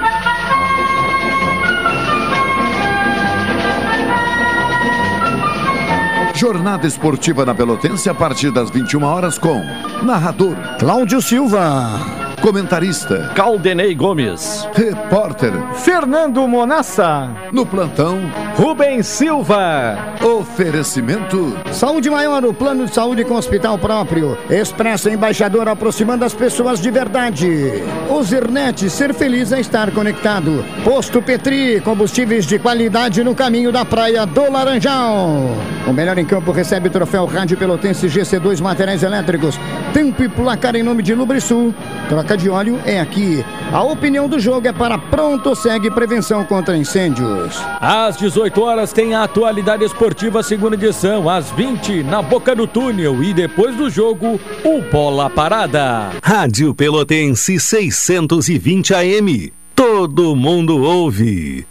Jornada 6.34 6.86
esportiva 6.86 7.44
na 7.44 7.54
Pelotense 7.54 8.08
a 8.08 8.14
partir 8.14 8.50
das 8.50 8.70
21 8.70 9.02
horas 9.02 9.36
com 9.38 9.60
narrador 10.02 10.56
Cláudio 10.78 11.20
Silva, 11.20 12.00
comentarista 12.40 13.32
Caldenei 13.34 13.94
Gomes, 13.94 14.66
repórter 14.74 15.52
Fernando 15.74 16.46
Monassa, 16.46 17.30
no 17.52 17.66
plantão 17.66 18.18
Rubens 18.56 19.06
Silva. 19.06 19.96
Oferecimento 20.22 21.56
Saúde 21.72 22.10
Maior, 22.10 22.44
o 22.44 22.52
plano 22.52 22.86
de 22.86 22.94
saúde 22.94 23.24
com 23.24 23.34
hospital 23.34 23.78
próprio. 23.78 24.36
Expressa 24.50 25.10
Embaixador 25.10 25.68
aproximando 25.68 26.24
as 26.24 26.34
pessoas 26.34 26.80
de 26.80 26.90
verdade. 26.90 27.82
O 28.10 28.22
Zirnet, 28.22 28.88
ser 28.90 29.14
feliz 29.14 29.52
é 29.52 29.60
estar 29.60 29.90
conectado. 29.90 30.64
Posto 30.84 31.22
Petri, 31.22 31.80
combustíveis 31.80 32.46
de 32.46 32.58
qualidade 32.58 33.22
no 33.22 33.34
caminho 33.34 33.70
da 33.70 33.84
praia 33.84 34.26
do 34.26 34.50
Laranjal. 34.50 35.56
O 35.86 35.92
melhor 35.92 36.18
em 36.18 36.24
campo 36.24 36.52
recebe 36.52 36.88
o 36.88 36.92
troféu 36.92 37.26
Rádio 37.26 37.56
Pelotense 37.56 38.06
GC2 38.06 38.60
Materiais 38.60 39.02
Elétricos. 39.02 39.58
Tempo 39.92 40.22
e 40.22 40.28
placar 40.28 40.76
em 40.76 40.82
nome 40.82 41.02
de 41.02 41.14
Lubrisul. 41.14 41.74
Troca 42.08 42.27
de 42.36 42.48
óleo 42.48 42.78
é 42.84 43.00
aqui. 43.00 43.44
A 43.72 43.82
opinião 43.82 44.28
do 44.28 44.38
jogo 44.38 44.66
é 44.66 44.72
para 44.72 44.98
Pronto 44.98 45.54
Segue 45.54 45.90
Prevenção 45.90 46.44
contra 46.44 46.76
Incêndios. 46.76 47.60
Às 47.80 48.16
18 48.16 48.60
horas 48.60 48.92
tem 48.92 49.14
a 49.14 49.24
atualidade 49.24 49.84
esportiva 49.84 50.42
segunda 50.42 50.74
edição, 50.76 51.28
às 51.28 51.50
20 51.50 52.02
na 52.02 52.22
Boca 52.22 52.54
do 52.54 52.66
Túnel 52.66 53.22
e 53.22 53.32
depois 53.32 53.76
do 53.76 53.88
jogo, 53.88 54.40
o 54.64 54.80
Bola 54.90 55.30
Parada. 55.30 56.10
Rádio 56.22 56.74
Pelotense 56.74 57.58
620 57.58 58.94
AM. 58.94 59.52
Todo 59.74 60.34
mundo 60.34 60.82
ouve. 60.82 61.66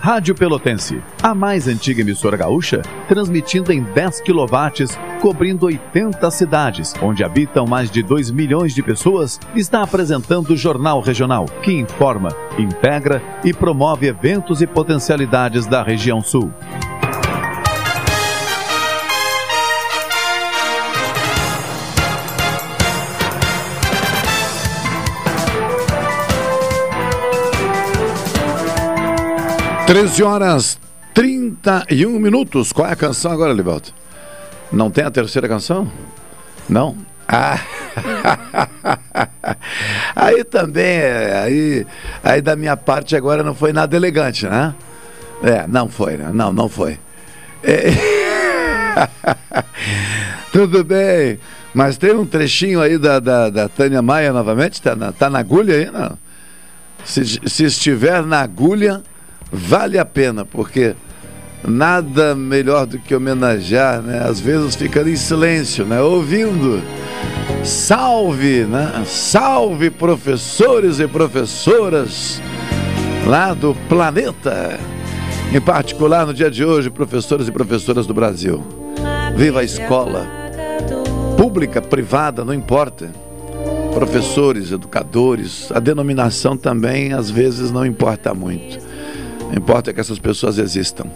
Rádio 0.00 0.34
Pelotense, 0.34 1.02
a 1.22 1.34
mais 1.34 1.68
antiga 1.68 2.00
emissora 2.00 2.34
gaúcha, 2.34 2.80
transmitindo 3.06 3.70
em 3.70 3.82
10 3.82 4.22
kW, 4.22 4.98
cobrindo 5.20 5.66
80 5.66 6.30
cidades, 6.30 6.94
onde 7.02 7.22
habitam 7.22 7.66
mais 7.66 7.90
de 7.90 8.02
2 8.02 8.30
milhões 8.30 8.74
de 8.74 8.82
pessoas, 8.82 9.38
está 9.54 9.82
apresentando 9.82 10.54
o 10.54 10.56
Jornal 10.56 11.02
Regional, 11.02 11.44
que 11.62 11.72
informa, 11.72 12.30
integra 12.58 13.22
e 13.44 13.52
promove 13.52 14.06
eventos 14.06 14.62
e 14.62 14.66
potencialidades 14.66 15.66
da 15.66 15.82
região 15.82 16.22
sul. 16.22 16.50
Treze 29.90 30.22
horas 30.22 30.78
31 31.12 32.20
minutos. 32.20 32.72
Qual 32.72 32.86
é 32.86 32.92
a 32.92 32.96
canção 32.96 33.32
agora, 33.32 33.52
Livaldo? 33.52 33.88
Não 34.72 34.88
tem 34.88 35.02
a 35.02 35.10
terceira 35.10 35.48
canção? 35.48 35.90
Não? 36.68 36.96
Ah. 37.26 37.58
aí 40.14 40.44
também, 40.44 41.02
aí, 41.02 41.86
aí 42.22 42.40
da 42.40 42.54
minha 42.54 42.76
parte 42.76 43.16
agora 43.16 43.42
não 43.42 43.52
foi 43.52 43.72
nada 43.72 43.96
elegante, 43.96 44.46
né? 44.46 44.76
É, 45.42 45.66
não 45.66 45.88
foi, 45.88 46.16
né? 46.16 46.30
Não, 46.32 46.52
não 46.52 46.68
foi. 46.68 46.96
É... 47.64 47.90
Tudo 50.54 50.84
bem, 50.84 51.40
mas 51.74 51.98
tem 51.98 52.14
um 52.14 52.24
trechinho 52.24 52.80
aí 52.80 52.96
da, 52.96 53.18
da, 53.18 53.50
da 53.50 53.68
Tânia 53.68 54.00
Maia 54.00 54.32
novamente? 54.32 54.80
Tá 54.80 54.94
na, 54.94 55.10
tá 55.10 55.28
na 55.28 55.40
agulha 55.40 55.74
aí, 55.74 55.90
não? 55.90 56.16
Se, 57.04 57.24
se 57.24 57.64
estiver 57.64 58.22
na 58.22 58.40
agulha, 58.42 59.02
vale 59.52 59.98
a 59.98 60.04
pena, 60.04 60.44
porque 60.44 60.94
nada 61.66 62.34
melhor 62.34 62.86
do 62.86 62.98
que 62.98 63.14
homenagear, 63.14 64.00
né? 64.00 64.22
Às 64.24 64.40
vezes 64.40 64.74
ficando 64.74 65.10
em 65.10 65.16
silêncio, 65.16 65.84
né? 65.84 66.00
Ouvindo. 66.00 66.82
Salve, 67.64 68.64
né? 68.64 69.02
Salve 69.06 69.90
professores 69.90 70.98
e 70.98 71.06
professoras 71.06 72.40
lá 73.26 73.52
do 73.52 73.74
planeta. 73.88 74.78
Em 75.52 75.60
particular 75.60 76.26
no 76.26 76.32
dia 76.32 76.50
de 76.50 76.64
hoje, 76.64 76.90
professores 76.90 77.48
e 77.48 77.52
professoras 77.52 78.06
do 78.06 78.14
Brasil. 78.14 78.64
Viva 79.36 79.60
a 79.60 79.64
escola. 79.64 80.26
Pública, 81.36 81.82
privada, 81.82 82.44
não 82.44 82.54
importa. 82.54 83.10
Professores, 83.92 84.70
educadores, 84.70 85.70
a 85.72 85.80
denominação 85.80 86.56
também 86.56 87.12
às 87.12 87.28
vezes 87.28 87.72
não 87.72 87.84
importa 87.84 88.32
muito. 88.32 88.89
Importa 89.56 89.92
que 89.92 90.00
essas 90.00 90.18
pessoas 90.18 90.58
existam. 90.58 91.06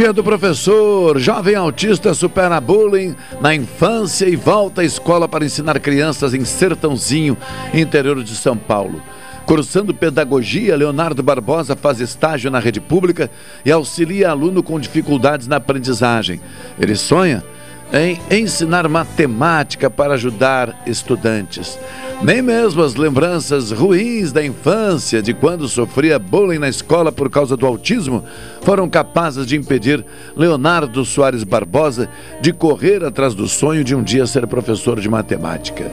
Dia 0.00 0.14
do 0.14 0.24
professor, 0.24 1.18
jovem 1.18 1.54
autista 1.54 2.14
supera 2.14 2.58
bullying 2.58 3.14
na 3.38 3.54
infância 3.54 4.26
e 4.26 4.34
volta 4.34 4.80
à 4.80 4.84
escola 4.84 5.28
para 5.28 5.44
ensinar 5.44 5.78
crianças 5.78 6.32
em 6.32 6.42
Sertãozinho, 6.42 7.36
interior 7.74 8.24
de 8.24 8.34
São 8.34 8.56
Paulo. 8.56 9.02
Cursando 9.44 9.92
pedagogia, 9.92 10.74
Leonardo 10.74 11.22
Barbosa 11.22 11.76
faz 11.76 12.00
estágio 12.00 12.50
na 12.50 12.58
rede 12.58 12.80
pública 12.80 13.30
e 13.62 13.70
auxilia 13.70 14.30
aluno 14.30 14.62
com 14.62 14.80
dificuldades 14.80 15.46
na 15.46 15.56
aprendizagem. 15.56 16.40
Ele 16.80 16.96
sonha 16.96 17.44
em 17.92 18.20
ensinar 18.30 18.88
matemática 18.88 19.90
para 19.90 20.14
ajudar 20.14 20.82
estudantes. 20.86 21.78
Nem 22.22 22.42
mesmo 22.42 22.82
as 22.82 22.94
lembranças 22.94 23.70
ruins 23.70 24.30
da 24.30 24.44
infância, 24.44 25.22
de 25.22 25.32
quando 25.32 25.66
sofria 25.66 26.18
bullying 26.18 26.58
na 26.58 26.68
escola 26.68 27.10
por 27.10 27.30
causa 27.30 27.56
do 27.56 27.66
autismo, 27.66 28.22
foram 28.60 28.90
capazes 28.90 29.46
de 29.46 29.56
impedir 29.56 30.04
Leonardo 30.36 31.04
Soares 31.04 31.44
Barbosa 31.44 32.08
de 32.40 32.52
correr 32.52 33.02
atrás 33.02 33.34
do 33.34 33.48
sonho 33.48 33.82
de 33.82 33.94
um 33.94 34.02
dia 34.02 34.26
ser 34.26 34.46
professor 34.46 35.00
de 35.00 35.08
matemática. 35.08 35.90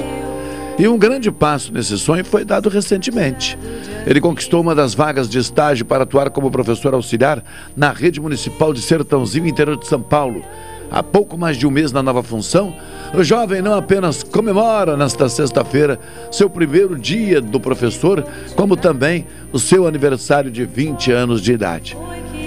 E 0.78 0.88
um 0.88 0.98
grande 0.98 1.32
passo 1.32 1.74
nesse 1.74 1.98
sonho 1.98 2.24
foi 2.24 2.46
dado 2.46 2.70
recentemente. 2.70 3.58
Ele 4.06 4.22
conquistou 4.22 4.62
uma 4.62 4.76
das 4.76 4.94
vagas 4.94 5.28
de 5.28 5.40
estágio 5.40 5.86
para 5.86 6.04
atuar 6.04 6.30
como 6.30 6.52
professor 6.52 6.94
auxiliar 6.94 7.44
na 7.76 7.92
rede 7.92 8.22
municipal 8.22 8.72
de 8.74 8.82
Sertãozinho, 8.82 9.48
interior 9.48 9.78
de 9.78 9.88
São 9.88 10.02
Paulo. 10.02 10.44
Há 10.90 11.04
pouco 11.04 11.38
mais 11.38 11.58
de 11.58 11.68
um 11.68 11.72
mês 11.72 11.92
na 11.92 12.02
nova 12.02 12.24
função, 12.24 12.74
o 13.14 13.24
jovem 13.24 13.62
não 13.62 13.76
apenas 13.76 14.24
comemora 14.24 14.96
nesta 14.96 15.28
sexta-feira 15.28 16.00
seu 16.32 16.50
primeiro 16.50 16.98
dia 16.98 17.42
do 17.42 17.60
professor, 17.60 18.26
como 18.56 18.78
também 18.78 19.28
o 19.52 19.60
seu 19.60 19.86
aniversário 19.86 20.50
de 20.50 20.66
20 20.66 21.12
anos 21.12 21.42
de 21.42 21.54
idade. 21.54 21.98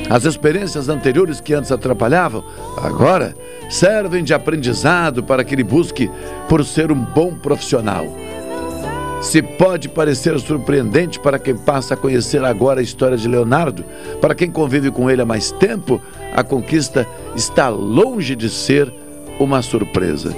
As 0.09 0.25
experiências 0.25 0.89
anteriores 0.89 1.41
que 1.41 1.55
antes 1.55 1.71
atrapalhavam, 1.71 2.43
agora 2.77 3.35
servem 3.69 4.25
de 4.25 4.35
aprendizado 4.35 5.23
para 5.23 5.45
que 5.45 5.55
ele 5.55 5.63
busque 5.63 6.11
por 6.49 6.65
ser 6.65 6.91
um 6.91 7.01
bom 7.01 7.35
profissional. 7.35 8.07
Se 9.21 9.43
pode 9.43 9.89
parecer 9.89 10.39
surpreendente 10.41 11.21
para 11.21 11.39
quem 11.39 11.55
passa 11.55 11.93
a 11.93 11.97
conhecer 11.97 12.43
agora 12.43 12.81
a 12.81 12.83
história 12.83 13.19
de 13.19 13.29
Leonardo, 13.29 13.85
para 14.19 14.35
quem 14.35 14.51
convive 14.51 14.91
com 14.91 15.11
ele 15.11 15.21
há 15.21 15.27
mais 15.27 15.53
tempo, 15.53 16.01
a 16.35 16.43
conquista 16.43 17.07
está 17.35 17.69
longe 17.69 18.37
de 18.37 18.49
ser 18.49 18.93
uma 19.39 19.63
surpresa. 19.63 20.35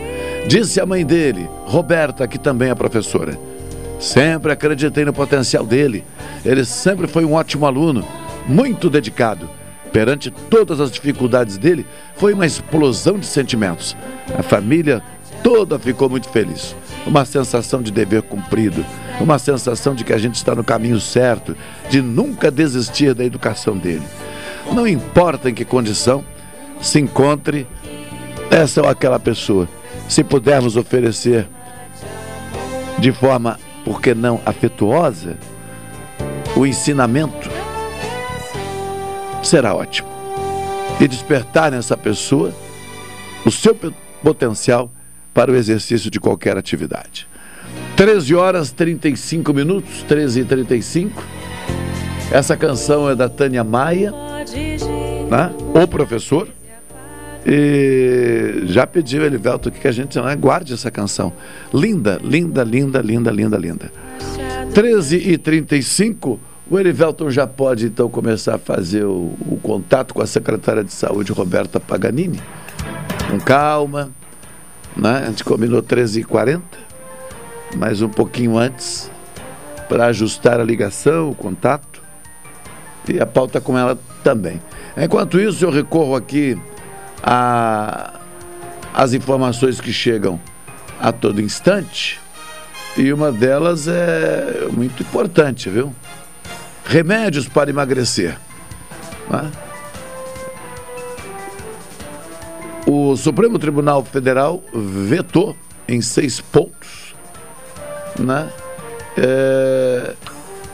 Disse 0.46 0.80
a 0.80 0.86
mãe 0.86 1.04
dele, 1.04 1.48
Roberta, 1.64 2.26
que 2.26 2.38
também 2.38 2.70
é 2.70 2.74
professora. 2.74 3.38
Sempre 4.00 4.52
acreditei 4.52 5.04
no 5.04 5.12
potencial 5.12 5.64
dele. 5.64 6.04
Ele 6.44 6.64
sempre 6.64 7.06
foi 7.06 7.24
um 7.24 7.34
ótimo 7.34 7.66
aluno, 7.66 8.04
muito 8.48 8.90
dedicado. 8.90 9.48
Perante 9.92 10.30
todas 10.30 10.80
as 10.80 10.90
dificuldades 10.90 11.58
dele, 11.58 11.86
foi 12.16 12.32
uma 12.32 12.46
explosão 12.46 13.18
de 13.18 13.26
sentimentos. 13.26 13.96
A 14.36 14.42
família 14.42 15.02
toda 15.42 15.78
ficou 15.78 16.08
muito 16.08 16.28
feliz. 16.28 16.74
Uma 17.06 17.24
sensação 17.24 17.82
de 17.82 17.92
dever 17.92 18.22
cumprido, 18.22 18.84
uma 19.20 19.38
sensação 19.38 19.94
de 19.94 20.04
que 20.04 20.12
a 20.12 20.18
gente 20.18 20.36
está 20.36 20.54
no 20.54 20.64
caminho 20.64 21.00
certo, 21.00 21.56
de 21.90 22.00
nunca 22.00 22.50
desistir 22.50 23.14
da 23.14 23.24
educação 23.24 23.76
dele. 23.76 24.02
Não 24.70 24.86
importa 24.86 25.50
em 25.50 25.54
que 25.54 25.64
condição 25.64 26.24
se 26.80 27.00
encontre 27.00 27.66
essa 28.50 28.82
ou 28.82 28.88
aquela 28.88 29.18
pessoa, 29.18 29.68
se 30.08 30.22
pudermos 30.22 30.76
oferecer 30.76 31.48
de 32.98 33.10
forma, 33.10 33.58
por 33.84 34.00
que 34.00 34.14
não, 34.14 34.40
afetuosa, 34.44 35.36
o 36.54 36.66
ensinamento, 36.66 37.50
será 39.42 39.74
ótimo. 39.74 40.08
E 41.00 41.08
despertar 41.08 41.72
nessa 41.72 41.96
pessoa 41.96 42.52
o 43.44 43.50
seu 43.50 43.76
potencial 44.22 44.92
para 45.34 45.50
o 45.50 45.56
exercício 45.56 46.10
de 46.10 46.20
qualquer 46.20 46.56
atividade. 46.56 47.26
13 47.96 48.34
horas 48.34 48.70
35 48.70 49.52
minutos, 49.52 50.02
13 50.02 50.40
e 50.40 50.44
35. 50.44 51.22
Essa 52.32 52.56
canção 52.56 53.10
é 53.10 53.14
da 53.14 53.28
Tânia 53.28 53.62
Maia, 53.62 54.10
né? 55.30 55.52
o 55.74 55.86
professor. 55.86 56.48
E 57.44 58.62
já 58.66 58.86
pediu 58.86 59.22
Elivelto 59.24 59.70
que 59.70 59.86
a 59.86 59.92
gente 59.92 60.18
né, 60.18 60.34
guarde 60.34 60.72
essa 60.72 60.90
canção. 60.90 61.30
Linda, 61.74 62.18
linda, 62.22 62.64
linda, 62.64 63.02
linda, 63.02 63.30
linda, 63.30 63.58
linda. 63.58 63.92
13 64.72 65.16
e 65.16 65.36
35 65.36 66.40
o 66.70 66.78
Erivelton 66.78 67.28
já 67.28 67.46
pode 67.46 67.84
então 67.84 68.08
começar 68.08 68.54
a 68.54 68.58
fazer 68.58 69.04
o, 69.04 69.34
o 69.46 69.58
contato 69.62 70.14
com 70.14 70.22
a 70.22 70.26
secretária 70.26 70.82
de 70.82 70.92
saúde, 70.92 71.30
Roberta 71.30 71.78
Paganini. 71.78 72.40
Com 73.30 73.38
calma, 73.38 74.10
né? 74.96 75.24
A 75.24 75.26
gente 75.26 75.44
combinou 75.44 75.82
13h40, 75.82 76.62
mas 77.76 78.00
um 78.00 78.08
pouquinho 78.08 78.56
antes, 78.56 79.10
para 79.86 80.06
ajustar 80.06 80.60
a 80.60 80.64
ligação, 80.64 81.28
o 81.28 81.34
contato, 81.34 81.91
e 83.08 83.20
a 83.20 83.26
pauta 83.26 83.60
com 83.60 83.76
ela 83.76 83.98
também. 84.22 84.60
Enquanto 84.96 85.40
isso, 85.40 85.64
eu 85.64 85.70
recorro 85.70 86.14
aqui 86.14 86.58
as 88.94 89.12
informações 89.12 89.80
que 89.80 89.92
chegam 89.92 90.40
a 91.00 91.12
todo 91.12 91.40
instante, 91.40 92.20
e 92.96 93.12
uma 93.12 93.32
delas 93.32 93.88
é 93.88 94.68
muito 94.70 95.02
importante, 95.02 95.70
viu? 95.70 95.94
Remédios 96.84 97.48
para 97.48 97.70
emagrecer. 97.70 98.38
né? 99.30 99.50
O 102.86 103.16
Supremo 103.16 103.58
Tribunal 103.58 104.04
Federal 104.04 104.62
vetou 104.74 105.56
em 105.88 106.02
seis 106.02 106.40
pontos 106.40 107.14
né, 108.18 108.50
é, 109.16 110.14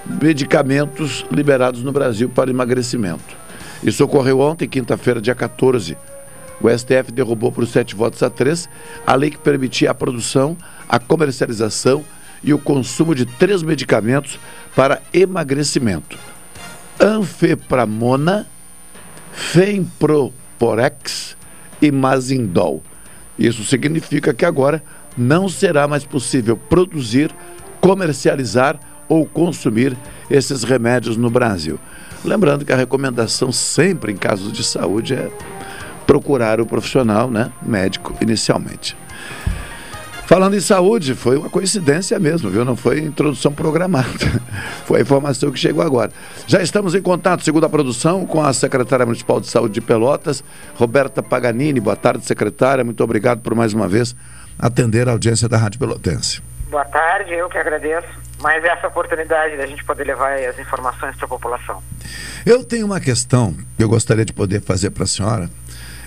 medicamentos 0.09 1.25
liberados 1.31 1.83
no 1.83 1.93
Brasil 1.93 2.29
para 2.29 2.51
emagrecimento. 2.51 3.37
Isso 3.83 4.05
ocorreu 4.05 4.41
ontem, 4.41 4.69
quinta-feira, 4.69 5.21
dia 5.21 5.35
14. 5.35 5.97
O 6.61 6.69
STF 6.69 7.13
derrubou 7.13 7.53
por 7.53 7.67
sete 7.67 7.95
votos 7.95 8.23
a 8.23 8.31
três 8.31 8.69
a 9.07 9.15
lei 9.15 9.31
que 9.31 9.39
permitia 9.39 9.91
a 9.91 9.95
produção, 9.95 10.57
a 10.89 10.99
comercialização 10.99 12.05
e 12.43 12.53
o 12.53 12.59
consumo 12.59 13.15
de 13.15 13.25
três 13.25 13.63
medicamentos 13.63 14.41
para 14.75 15.01
emagrecimento: 15.13 16.19
anfepramona, 17.01 18.47
Femproporex 19.33 21.37
e 21.81 21.93
Mazindol. 21.93 22.83
Isso 23.39 23.65
significa 23.65 24.35
que 24.35 24.45
agora 24.45 24.83
não 25.17 25.49
será 25.49 25.87
mais 25.87 26.05
possível 26.05 26.57
produzir, 26.57 27.31
comercializar 27.81 28.81
ou 29.09 29.27
consumir 29.27 29.97
esses 30.31 30.63
remédios 30.63 31.17
no 31.17 31.31
Brasil. 31.31 31.79
Lembrando 32.25 32.65
que 32.65 32.73
a 32.73 32.77
recomendação 32.77 33.53
sempre 33.53 34.13
em 34.13 34.17
casos 34.17 34.53
de 34.53 34.65
saúde 34.65 35.15
é 35.15 35.31
procurar 36.07 36.61
o 36.61 36.67
profissional, 36.67 37.31
né, 37.31 37.53
médico 37.63 38.15
inicialmente. 38.21 38.97
Falando 40.29 40.55
em 40.55 40.61
saúde, 40.61 41.15
foi 41.15 41.39
uma 41.39 41.49
coincidência 41.49 42.19
mesmo, 42.19 42.51
viu? 42.51 42.63
Não 42.63 42.77
foi 42.77 42.99
introdução 42.99 43.51
programada. 43.51 44.07
Foi 44.85 44.99
a 44.99 45.03
informação 45.03 45.51
que 45.51 45.59
chegou 45.59 45.83
agora. 45.83 46.13
Já 46.47 46.61
estamos 46.61 46.95
em 46.95 47.01
contato, 47.01 47.43
segundo 47.43 47.65
a 47.65 47.69
produção, 47.69 48.27
com 48.27 48.43
a 48.43 48.53
secretária 48.53 49.07
municipal 49.07 49.41
de 49.41 49.47
saúde 49.47 49.73
de 49.73 49.81
Pelotas, 49.81 50.45
Roberta 50.75 51.23
Paganini. 51.23 51.81
Boa 51.81 51.97
tarde, 51.97 52.27
secretária. 52.27 52.85
Muito 52.85 53.03
obrigado 53.03 53.41
por 53.41 53.55
mais 53.55 53.73
uma 53.73 53.89
vez 53.89 54.15
atender 54.59 55.09
a 55.09 55.13
audiência 55.13 55.49
da 55.49 55.57
Rádio 55.57 55.79
Pelotense. 55.79 56.43
Boa 56.71 56.85
tarde, 56.85 57.33
eu 57.33 57.49
que 57.49 57.57
agradeço. 57.57 58.28
Mais 58.41 58.63
essa 58.65 58.87
oportunidade 58.87 59.57
da 59.57 59.67
gente 59.67 59.83
poder 59.85 60.05
levar 60.05 60.39
as 60.39 60.59
informações 60.59 61.17
para 61.17 61.25
a 61.27 61.29
população. 61.29 61.83
Eu 62.47 62.63
tenho 62.65 62.87
uma 62.87 63.01
questão 63.01 63.53
que 63.77 63.83
eu 63.83 63.89
gostaria 63.89 64.25
de 64.25 64.33
poder 64.33 64.61
fazer 64.63 64.91
para 64.91 65.05
a 65.05 65.07
senhora, 65.07 65.51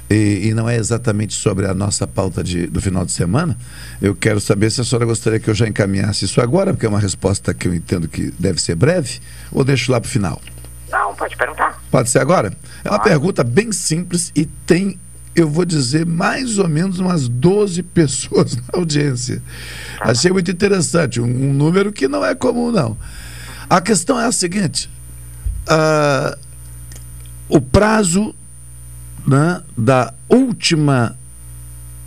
e, 0.09 0.47
e 0.49 0.53
não 0.53 0.67
é 0.69 0.75
exatamente 0.75 1.34
sobre 1.34 1.65
a 1.65 1.73
nossa 1.73 2.05
pauta 2.05 2.43
de- 2.43 2.67
do 2.67 2.82
final 2.82 3.05
de 3.05 3.11
semana. 3.13 3.57
Eu 4.01 4.13
quero 4.15 4.39
saber 4.41 4.69
se 4.69 4.82
a 4.82 4.84
senhora 4.84 5.05
gostaria 5.05 5.39
que 5.39 5.49
eu 5.49 5.53
já 5.53 5.67
encaminhasse 5.67 6.25
isso 6.25 6.41
agora, 6.41 6.73
porque 6.73 6.86
é 6.86 6.89
uma 6.89 6.99
resposta 6.99 7.53
que 7.53 7.67
eu 7.67 7.73
entendo 7.73 8.07
que 8.07 8.32
deve 8.38 8.61
ser 8.61 8.75
breve, 8.75 9.19
ou 9.51 9.63
deixo 9.63 9.91
lá 9.91 9.99
para 10.01 10.07
o 10.07 10.11
final. 10.11 10.41
Não, 10.89 11.15
pode 11.15 11.38
perguntar. 11.38 11.82
Pode 11.89 12.09
ser 12.09 12.19
agora? 12.19 12.51
É 12.84 12.89
uma 12.89 12.99
pergunta 12.99 13.41
bem 13.43 13.71
simples 13.71 14.32
e 14.36 14.45
tem, 14.45 14.99
eu 15.36 15.49
vou 15.49 15.65
dizer, 15.65 16.05
mais 16.05 16.57
ou 16.57 16.67
menos 16.67 16.99
umas 16.99 17.27
12 17.27 17.84
pessoas 17.84 18.55
na 18.67 18.79
audiência. 18.79 19.41
Achei 19.99 20.32
muito 20.32 20.51
interessante, 20.51 21.21
um, 21.21 21.25
um 21.25 21.53
número 21.53 21.91
que 21.91 22.07
não 22.07 22.23
é 22.25 22.36
comum, 22.36 22.71
não. 22.71 22.97
A 23.69 23.79
questão 23.79 24.19
é 24.19 24.25
a 24.25 24.32
seguinte: 24.32 24.89
ah, 25.67 26.38
o 27.47 27.61
prazo 27.61 28.34
né, 29.25 29.61
da 29.77 30.13
última 30.27 31.15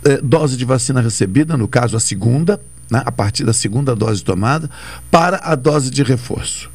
eh, 0.03 0.19
dose 0.21 0.57
de 0.57 0.65
vacina 0.65 1.01
recebida, 1.01 1.55
no 1.57 1.67
caso 1.67 1.95
a 1.95 1.99
segunda, 1.99 2.59
né, 2.91 3.01
a 3.05 3.11
partir 3.11 3.43
da 3.43 3.53
segunda 3.53 3.95
dose 3.95 4.23
tomada, 4.23 4.69
para 5.09 5.37
a 5.37 5.55
dose 5.55 5.89
de 5.89 6.03
reforço. 6.03 6.69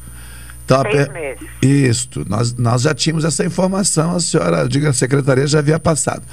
A 0.79 0.81
Seis 0.81 0.95
per- 1.07 1.13
meses. 1.13 1.47
Isto, 1.61 2.25
nós, 2.27 2.53
nós 2.55 2.81
já 2.83 2.93
tínhamos 2.93 3.23
essa 3.25 3.45
informação, 3.45 4.15
a 4.15 4.19
senhora, 4.19 4.67
diga, 4.67 4.89
a 4.89 4.93
secretaria 4.93 5.45
já 5.47 5.59
havia 5.59 5.79
passado. 5.79 6.23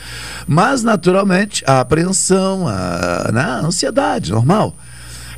Mas, 0.46 0.82
naturalmente, 0.82 1.62
a 1.66 1.80
apreensão, 1.80 2.66
a, 2.68 3.30
né, 3.32 3.40
a 3.42 3.58
ansiedade, 3.60 4.30
normal. 4.30 4.74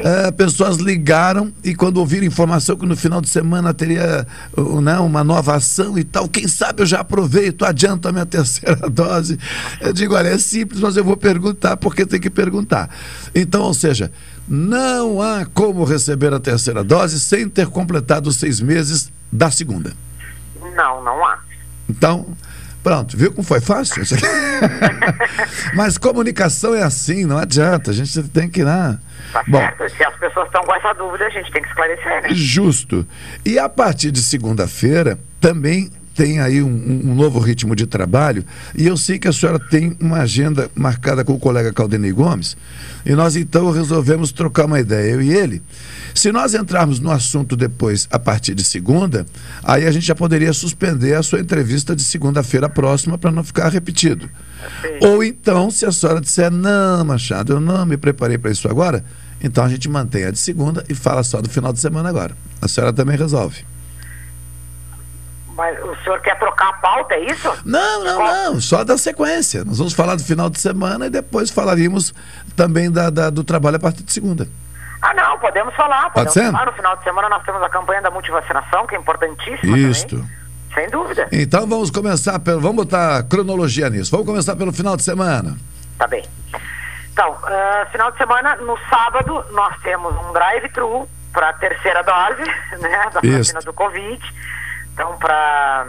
Eh, 0.02 0.30
pessoas 0.32 0.76
ligaram 0.76 1.52
e 1.62 1.74
quando 1.74 1.98
ouviram 1.98 2.26
informação 2.26 2.76
que 2.76 2.86
no 2.86 2.96
final 2.96 3.20
de 3.20 3.28
semana 3.28 3.74
teria 3.74 4.26
uh, 4.56 4.80
né, 4.80 4.98
uma 4.98 5.22
nova 5.22 5.54
ação 5.54 5.98
e 5.98 6.04
tal, 6.04 6.28
quem 6.28 6.48
sabe 6.48 6.82
eu 6.82 6.86
já 6.86 7.00
aproveito, 7.00 7.64
adianto 7.64 8.08
a 8.08 8.12
minha 8.12 8.24
terceira 8.26 8.88
dose. 8.88 9.38
Eu 9.80 9.92
digo, 9.92 10.14
olha, 10.14 10.28
é 10.28 10.38
simples, 10.38 10.80
mas 10.80 10.96
eu 10.96 11.04
vou 11.04 11.16
perguntar 11.16 11.76
porque 11.76 12.06
tem 12.06 12.18
que 12.20 12.30
perguntar. 12.30 12.88
Então, 13.34 13.62
ou 13.62 13.74
seja, 13.74 14.10
não 14.48 15.20
há 15.20 15.44
como 15.44 15.84
receber 15.84 16.32
a 16.32 16.40
terceira 16.40 16.82
dose 16.82 17.20
sem 17.20 17.48
ter 17.48 17.66
completado 17.66 18.28
os 18.28 18.36
seis 18.36 18.60
meses 18.60 19.12
da 19.30 19.50
segunda. 19.50 19.92
Não, 20.74 21.04
não 21.04 21.24
há. 21.26 21.38
Então, 21.88 22.26
pronto, 22.82 23.16
viu 23.16 23.32
como 23.32 23.46
foi 23.46 23.60
fácil? 23.60 24.02
Mas 25.74 25.98
comunicação 25.98 26.74
é 26.74 26.82
assim, 26.82 27.24
não 27.24 27.38
adianta, 27.38 27.90
a 27.90 27.94
gente 27.94 28.22
tem 28.28 28.48
que, 28.48 28.64
né? 28.64 28.98
Tá 29.32 29.44
Bom, 29.46 29.58
certo? 29.58 29.88
Se 29.96 30.04
as 30.04 30.14
pessoas 30.16 30.46
estão 30.46 30.62
com 30.62 30.74
essa 30.74 30.92
dúvida, 30.94 31.26
a 31.26 31.30
gente 31.30 31.50
tem 31.52 31.62
que 31.62 31.68
esclarecer, 31.68 32.22
né? 32.22 32.28
Justo. 32.32 33.06
E 33.44 33.58
a 33.58 33.68
partir 33.68 34.10
de 34.10 34.22
segunda-feira 34.22 35.18
também 35.40 35.90
tem 36.20 36.38
aí 36.38 36.62
um, 36.62 36.68
um- 36.68 37.14
novo 37.14 37.38
ritmo 37.38 37.74
de 37.74 37.86
trabalho 37.86 38.44
e 38.76 38.86
eu 38.86 38.94
sei 38.94 39.18
que 39.18 39.26
a 39.26 39.32
senhora 39.32 39.58
tem 39.58 39.96
uma 39.98 40.18
agenda 40.18 40.70
marcada 40.74 41.24
com 41.24 41.32
o 41.32 41.38
colega 41.38 41.72
Caldenei 41.72 42.12
Gomes 42.12 42.58
e 43.06 43.14
nós 43.14 43.36
então 43.36 43.70
resolvemos 43.70 44.30
trocar 44.30 44.66
uma 44.66 44.78
ideia, 44.78 45.12
eu 45.12 45.22
e 45.22 45.32
ele. 45.32 45.62
Se 46.14 46.30
nós 46.30 46.52
entrarmos 46.52 47.00
no 47.00 47.10
assunto 47.10 47.56
depois, 47.56 48.06
a 48.10 48.18
partir 48.18 48.54
de 48.54 48.62
segunda, 48.62 49.24
aí 49.64 49.86
a 49.86 49.90
gente 49.90 50.04
já 50.06 50.14
poderia 50.14 50.52
suspender 50.52 51.14
a 51.14 51.22
sua 51.22 51.40
entrevista 51.40 51.96
de 51.96 52.02
segunda-feira 52.04 52.68
próxima 52.68 53.16
para 53.16 53.30
não 53.32 53.42
ficar 53.42 53.70
repetido. 53.70 54.28
Ou 55.00 55.24
então, 55.24 55.70
se 55.70 55.86
a 55.86 55.92
senhora 55.92 56.20
disser, 56.20 56.50
não, 56.50 57.02
Machado, 57.02 57.54
eu 57.54 57.60
não 57.60 57.86
me 57.86 57.96
preparei 57.96 58.36
para 58.36 58.50
isso 58.50 58.68
agora, 58.68 59.02
então 59.42 59.64
a 59.64 59.68
gente 59.70 59.88
mantém 59.88 60.24
a 60.24 60.30
de 60.30 60.38
segunda 60.38 60.84
e 60.86 60.94
fala 60.94 61.22
só 61.22 61.40
do 61.40 61.48
final 61.48 61.72
de 61.72 61.80
semana 61.80 62.10
agora. 62.10 62.36
A 62.60 62.68
senhora 62.68 62.92
também 62.92 63.16
resolve. 63.16 63.64
Mas 65.60 65.78
o 65.84 65.94
senhor 66.02 66.18
quer 66.22 66.38
trocar 66.38 66.70
a 66.70 66.72
pauta, 66.72 67.14
é 67.14 67.26
isso? 67.30 67.52
Não, 67.66 68.02
não, 68.02 68.18
não, 68.18 68.60
só 68.62 68.82
da 68.82 68.96
sequência. 68.96 69.62
Nós 69.62 69.76
vamos 69.76 69.92
falar 69.92 70.14
do 70.16 70.24
final 70.24 70.48
de 70.48 70.58
semana 70.58 71.04
e 71.06 71.10
depois 71.10 71.50
falaríamos 71.50 72.14
também 72.56 72.90
da, 72.90 73.10
da- 73.10 73.28
do 73.28 73.44
trabalho 73.44 73.76
a 73.76 73.78
partir 73.78 74.02
de 74.02 74.10
segunda. 74.10 74.48
Ah, 75.02 75.12
não, 75.12 75.38
podemos 75.38 75.74
falar. 75.74 76.10
Pode 76.12 76.28
Podemos 76.28 76.32
ser? 76.32 76.50
falar. 76.50 76.64
No 76.64 76.72
final 76.72 76.96
de 76.96 77.04
semana 77.04 77.28
nós 77.28 77.42
temos 77.44 77.62
a 77.62 77.68
campanha 77.68 78.00
da 78.00 78.10
multivacinação, 78.10 78.86
que 78.86 78.94
é 78.94 78.98
importantíssima 78.98 79.76
Isto. 79.78 80.16
também. 80.16 80.30
Sem 80.74 80.88
dúvida. 80.88 81.28
Então 81.30 81.66
vamos 81.66 81.90
começar 81.90 82.38
pelo. 82.38 82.60
Vamos 82.60 82.84
botar 82.86 83.22
cronologia 83.24 83.90
nisso. 83.90 84.10
Vamos 84.10 84.24
começar 84.26 84.56
pelo 84.56 84.72
final 84.72 84.96
de 84.96 85.02
semana. 85.02 85.58
Tá 85.98 86.06
bem. 86.06 86.24
Então, 87.12 87.36
ah, 87.44 87.86
final 87.92 88.10
de 88.12 88.16
semana, 88.18 88.56
no 88.56 88.78
sábado, 88.88 89.44
nós 89.52 89.74
temos 89.82 90.14
um 90.16 90.32
drive-thru 90.32 91.06
para 91.32 91.50
a 91.50 91.52
terceira 91.52 92.02
dose, 92.02 92.42
né, 92.80 93.10
da 93.12 93.20
Isso. 93.22 93.38
vacina 93.38 93.60
do 93.60 93.72
Covid. 93.74 94.20
Então, 94.92 95.16
para 95.18 95.86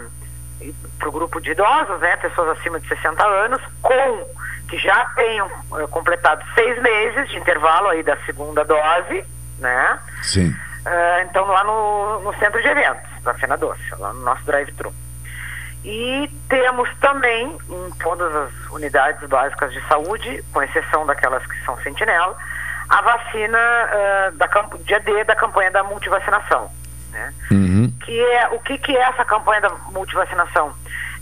o 1.06 1.12
grupo 1.12 1.42
de 1.42 1.52
idosos, 1.52 2.00
né, 2.00 2.16
pessoas 2.18 2.58
acima 2.58 2.80
de 2.80 2.88
60 2.88 3.26
anos, 3.26 3.62
com 3.82 4.42
que 4.70 4.78
já 4.78 5.06
tenham 5.16 5.48
eh, 5.48 5.88
completado 5.88 6.44
seis 6.56 6.82
meses 6.82 7.30
de 7.30 7.38
intervalo 7.38 7.90
aí 7.90 8.02
da 8.04 8.16
segunda 8.26 8.64
dose, 8.64 9.26
né? 9.60 10.00
Sim. 10.24 10.56
Ah, 10.86 11.22
então, 11.24 11.46
lá 11.46 11.64
no, 11.64 12.22
no 12.22 12.34
centro 12.40 12.62
de 12.62 12.68
eventos 12.68 13.10
da 13.24 13.34
Fena 13.34 13.58
Doce, 13.58 13.84
lá 14.00 14.14
no 14.14 14.22
nosso 14.22 14.44
drive-thru. 14.46 14.94
E 15.84 16.30
temos 16.48 16.90
também, 17.00 17.58
em 17.70 17.92
todas 18.00 18.34
as 18.36 18.52
unidades 18.72 19.28
básicas 19.28 19.72
de 19.74 19.82
saúde, 19.88 20.44
com 20.54 20.62
exceção 20.62 21.06
daquelas 21.06 21.46
que 21.46 21.66
são 21.66 21.78
sentinela, 21.82 22.36
a 22.90 23.02
vacina 23.02 23.58
ah, 23.58 24.32
da 24.34 24.48
dia 24.86 25.00
D 25.00 25.24
da 25.24 25.36
campanha 25.36 25.72
da 25.72 25.84
multivacinação. 25.84 26.72
Né? 27.12 27.34
Que 28.06 28.20
é, 28.20 28.48
o 28.50 28.60
que, 28.60 28.78
que 28.78 28.96
é 28.96 29.02
essa 29.02 29.26
campanha 29.26 29.62
da 29.62 29.70
multivacinação? 29.92 30.74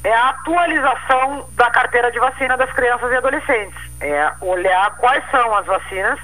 É 0.03 0.13
a 0.13 0.29
atualização 0.29 1.49
da 1.55 1.69
carteira 1.69 2.11
de 2.11 2.19
vacina 2.19 2.55
das 2.55 2.71
crianças 2.71 3.11
e 3.11 3.15
adolescentes. 3.15 3.79
É 3.99 4.31
olhar 4.41 4.95
quais 4.97 5.23
são 5.29 5.55
as 5.55 5.65
vacinas 5.65 6.19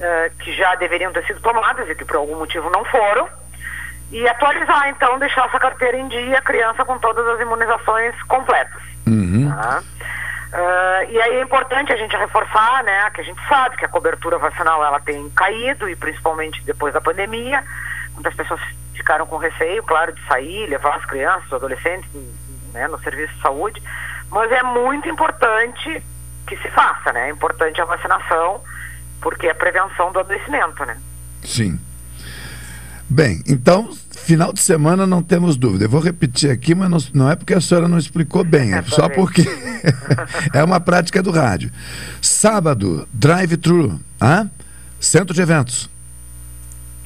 eh, 0.00 0.32
que 0.38 0.56
já 0.56 0.74
deveriam 0.76 1.12
ter 1.12 1.26
sido 1.26 1.40
tomadas 1.40 1.86
e 1.88 1.94
que 1.94 2.06
por 2.06 2.16
algum 2.16 2.38
motivo 2.38 2.70
não 2.70 2.82
foram, 2.86 3.28
e 4.10 4.26
atualizar, 4.26 4.88
então, 4.88 5.18
deixar 5.18 5.46
essa 5.46 5.58
carteira 5.58 5.96
em 5.98 6.08
dia, 6.08 6.38
a 6.38 6.42
criança 6.42 6.84
com 6.86 6.98
todas 6.98 7.26
as 7.26 7.40
imunizações 7.40 8.14
completas. 8.22 8.80
Tá? 9.50 9.82
Ah, 10.52 11.04
e 11.04 11.20
aí 11.20 11.36
é 11.36 11.42
importante 11.42 11.92
a 11.92 11.96
gente 11.96 12.16
reforçar, 12.16 12.82
né, 12.82 13.10
que 13.10 13.20
a 13.20 13.24
gente 13.24 13.40
sabe 13.46 13.76
que 13.76 13.84
a 13.84 13.88
cobertura 13.88 14.38
vacinal 14.38 14.82
ela 14.82 14.98
tem 15.00 15.28
caído 15.30 15.86
e 15.86 15.94
principalmente 15.94 16.62
depois 16.64 16.94
da 16.94 17.00
pandemia, 17.00 17.62
muitas 18.14 18.34
pessoas 18.34 18.60
ficaram 19.00 19.26
com 19.26 19.36
receio, 19.36 19.82
claro, 19.82 20.12
de 20.12 20.26
sair, 20.26 20.68
levar 20.68 20.96
as 20.96 21.04
crianças, 21.04 21.46
os 21.46 21.52
adolescentes, 21.52 22.08
né, 22.72 22.86
no 22.86 23.00
serviço 23.00 23.34
de 23.34 23.40
saúde, 23.40 23.82
mas 24.30 24.52
é 24.52 24.62
muito 24.62 25.08
importante 25.08 26.02
que 26.46 26.56
se 26.56 26.68
faça, 26.70 27.12
né? 27.12 27.28
É 27.28 27.30
importante 27.30 27.80
a 27.80 27.84
vacinação 27.84 28.60
porque 29.20 29.46
é 29.46 29.54
prevenção 29.54 30.12
do 30.12 30.20
adoecimento, 30.20 30.84
né? 30.84 30.96
Sim. 31.42 31.78
Bem, 33.08 33.42
então, 33.46 33.90
final 34.10 34.52
de 34.52 34.60
semana 34.60 35.06
não 35.06 35.22
temos 35.22 35.56
dúvida. 35.56 35.84
Eu 35.84 35.90
vou 35.90 36.00
repetir 36.00 36.50
aqui, 36.50 36.74
mas 36.74 36.88
não, 36.88 37.24
não 37.24 37.30
é 37.30 37.34
porque 37.34 37.54
a 37.54 37.60
senhora 37.60 37.88
não 37.88 37.98
explicou 37.98 38.44
bem, 38.44 38.72
é 38.72 38.82
só 38.86 39.08
porque 39.08 39.42
é 40.54 40.62
uma 40.62 40.78
prática 40.78 41.22
do 41.22 41.30
rádio. 41.30 41.72
Sábado, 42.22 43.08
drive-thru, 43.12 44.00
ah? 44.20 44.46
centro 45.00 45.34
de 45.34 45.42
eventos. 45.42 45.90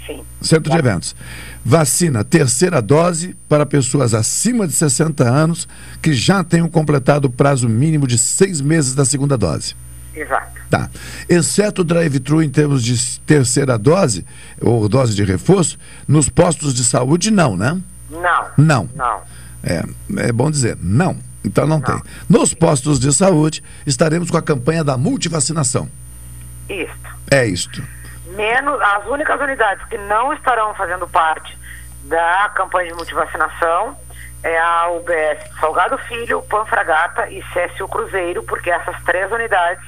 Sim. 0.07 0.23
Centro 0.41 0.71
de 0.71 0.79
eventos. 0.79 1.17
Vacina, 1.65 2.23
terceira 2.23 2.83
dose 2.83 3.37
para 3.49 3.65
pessoas 3.65 4.13
acima 4.13 4.67
de 4.67 4.75
60 4.75 5.25
anos 5.25 5.67
que 6.03 6.13
já 6.13 6.45
tenham 6.45 6.69
completado 6.69 7.27
o 7.27 7.31
prazo 7.31 7.69
mínimo 7.69 8.07
de 8.07 8.19
seis 8.19 8.61
meses 8.61 8.95
da 8.95 9.05
segunda 9.05 9.37
dose. 9.37 9.75
Exato. 10.15 10.61
Tá. 10.71 10.91
Exceto 11.29 11.83
o 11.83 11.85
drive-thru 11.85 12.43
em 12.43 12.51
termos 12.51 12.83
de 12.83 13.21
terceira 13.21 13.79
dose, 13.79 14.25
ou 14.61 14.89
dose 14.89 15.15
de 15.15 15.25
reforço, 15.25 15.79
nos 16.07 16.29
postos 16.29 16.75
de 16.75 16.85
saúde, 16.85 17.31
não, 17.31 17.57
né? 17.57 17.81
Não. 18.11 18.47
Não. 18.57 18.89
Não. 18.95 19.23
É, 19.63 19.83
é 20.19 20.33
bom 20.33 20.51
dizer, 20.51 20.77
não. 20.81 21.17
Então 21.45 21.67
não, 21.67 21.81
tem. 21.81 22.01
Nos 22.29 22.55
postos 22.55 22.99
de 22.99 23.13
saúde, 23.13 23.63
estaremos 23.87 24.31
com 24.31 24.37
a 24.37 24.43
campanha 24.43 24.83
da 24.83 24.97
multivacinação. 24.97 25.89
Isso. 26.69 26.95
É 27.31 27.47
isto. 27.47 27.83
Menos 28.35 28.81
as 28.81 29.07
únicas 29.07 29.41
unidades 29.41 29.85
que 29.89 29.97
não 29.99 30.33
estarão 30.33 30.75
fazendo 30.75 31.07
parte 31.09 31.57
da 32.05 32.51
campanha 32.55 32.89
de 32.91 32.95
multivacinação 32.95 33.97
é 34.43 34.59
a 34.59 34.89
UBS 34.91 35.59
Salgado 35.59 35.97
Filho, 35.99 36.43
Panfragata 36.43 37.29
e 37.31 37.43
CSU 37.45 37.89
Cruzeiro, 37.89 38.43
porque 38.43 38.71
essas 38.71 38.97
três 39.05 39.31
unidades 39.33 39.83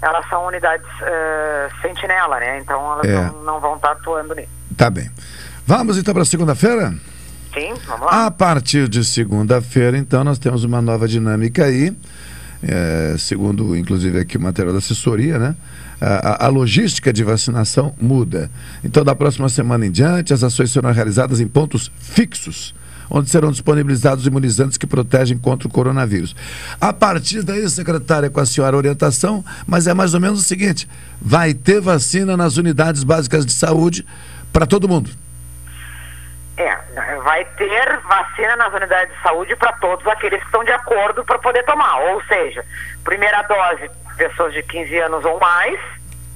elas 0.00 0.28
são 0.28 0.46
unidades 0.46 0.86
eh, 1.00 1.68
sentinela, 1.82 2.38
né? 2.38 2.58
Então 2.58 2.92
elas 2.92 3.06
É. 3.06 3.14
não, 3.32 3.42
não 3.42 3.60
vão 3.60 3.76
estar 3.76 3.92
atuando 3.92 4.34
nisso. 4.34 4.50
Tá 4.76 4.90
bem. 4.90 5.10
Vamos 5.66 5.96
então 5.98 6.12
para 6.14 6.24
segunda-feira? 6.24 6.94
Sim, 7.54 7.72
vamos 7.86 8.06
lá. 8.06 8.26
A 8.26 8.30
partir 8.30 8.86
de 8.88 9.02
segunda-feira, 9.02 9.96
então, 9.96 10.22
nós 10.22 10.38
temos 10.38 10.62
uma 10.62 10.82
nova 10.82 11.08
dinâmica 11.08 11.64
aí, 11.64 11.96
é, 12.62 13.14
segundo, 13.18 13.76
inclusive, 13.76 14.18
aqui 14.18 14.36
o 14.36 14.40
material 14.40 14.72
da 14.72 14.78
assessoria, 14.78 15.38
né? 15.38 15.54
A, 16.00 16.44
a- 16.44 16.46
a 16.46 16.48
logística 16.48 17.12
de 17.12 17.24
vacinação 17.24 17.94
muda. 18.00 18.50
Então, 18.84 19.02
da 19.04 19.14
próxima 19.14 19.48
semana 19.48 19.86
em 19.86 19.90
diante, 19.90 20.32
as 20.34 20.42
ações 20.42 20.70
serão 20.70 20.92
realizadas 20.92 21.40
em 21.40 21.46
pontos 21.48 21.90
fixos, 21.98 22.74
onde 23.08 23.30
serão 23.30 23.50
disponibilizados 23.50 24.26
imunizantes 24.26 24.76
que 24.76 24.86
protegem 24.86 25.38
contra 25.38 25.68
o 25.68 25.70
coronavírus. 25.70 26.34
A 26.80 26.92
partir 26.92 27.42
daí, 27.42 27.68
secretária, 27.70 28.28
com 28.28 28.40
a 28.40 28.46
senhora 28.46 28.76
orientação, 28.76 29.44
mas 29.66 29.86
é 29.86 29.94
mais 29.94 30.12
ou 30.12 30.20
menos 30.20 30.40
o 30.40 30.44
seguinte: 30.44 30.88
vai 31.20 31.54
ter 31.54 31.80
vacina 31.80 32.36
nas 32.36 32.56
unidades 32.56 33.04
básicas 33.04 33.46
de 33.46 33.52
saúde 33.52 34.04
para 34.52 34.66
todo 34.66 34.88
mundo. 34.88 35.10
É, 36.58 36.74
vai 37.22 37.44
ter 37.56 37.98
vacina 38.00 38.56
nas 38.56 38.72
unidades 38.72 39.14
de 39.14 39.22
saúde 39.22 39.54
para 39.56 39.72
todos 39.74 40.06
aqueles 40.06 40.40
que 40.40 40.46
estão 40.46 40.64
de 40.64 40.72
acordo 40.72 41.22
para 41.22 41.38
poder 41.38 41.62
tomar. 41.64 41.98
Ou 42.12 42.22
seja, 42.24 42.64
primeira 43.04 43.42
dose, 43.42 43.90
pessoas 44.16 44.54
de 44.54 44.62
15 44.62 44.98
anos 45.00 45.24
ou 45.24 45.38
mais, 45.38 45.78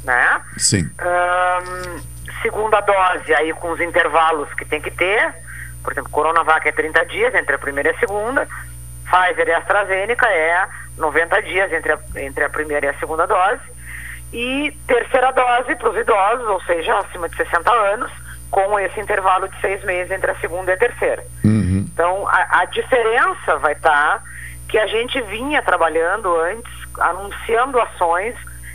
né? 0.04 0.42
Sim. 0.58 0.90
Ahn, 0.98 2.00
segunda 2.42 2.80
dose, 2.80 3.34
aí 3.34 3.52
com 3.54 3.70
os 3.70 3.80
intervalos 3.80 4.52
que 4.54 4.64
tem 4.66 4.80
que 4.80 4.90
ter. 4.90 5.34
Por 5.82 5.92
exemplo, 5.92 6.10
Coronavac 6.10 6.68
é 6.68 6.72
30 6.72 7.06
dias 7.06 7.34
entre 7.34 7.54
a 7.54 7.58
primeira 7.58 7.90
e 7.90 7.94
a 7.94 7.98
segunda. 7.98 8.46
Pfizer 9.04 9.48
e 9.48 9.54
AstraZeneca 9.54 10.28
é 10.28 10.68
90 10.98 11.42
dias 11.42 11.72
entre 11.72 11.92
a, 11.92 11.98
entre 12.16 12.44
a 12.44 12.50
primeira 12.50 12.86
e 12.86 12.88
a 12.90 12.98
segunda 12.98 13.26
dose. 13.26 13.62
E 14.32 14.76
terceira 14.86 15.32
dose 15.32 15.74
para 15.74 15.90
os 15.90 15.96
idosos, 15.96 16.46
ou 16.46 16.60
seja, 16.62 16.98
acima 16.98 17.28
de 17.28 17.36
60 17.36 17.70
anos, 17.70 18.12
com 18.50 18.78
esse 18.78 18.98
intervalo 19.00 19.48
de 19.48 19.60
seis 19.60 19.82
meses 19.84 20.10
entre 20.10 20.30
a 20.30 20.34
segunda 20.36 20.72
e 20.72 20.74
a 20.74 20.78
terceira. 20.78 21.24
Então, 21.80 22.26
a, 22.28 22.60
a 22.60 22.64
diferença 22.64 23.56
vai 23.58 23.72
estar 23.72 24.22
que 24.68 24.78
a 24.78 24.86
gente 24.86 25.20
vinha 25.22 25.62
trabalhando 25.62 26.34
antes, 26.40 26.72
anunciando 26.98 27.80
ações 27.80 28.34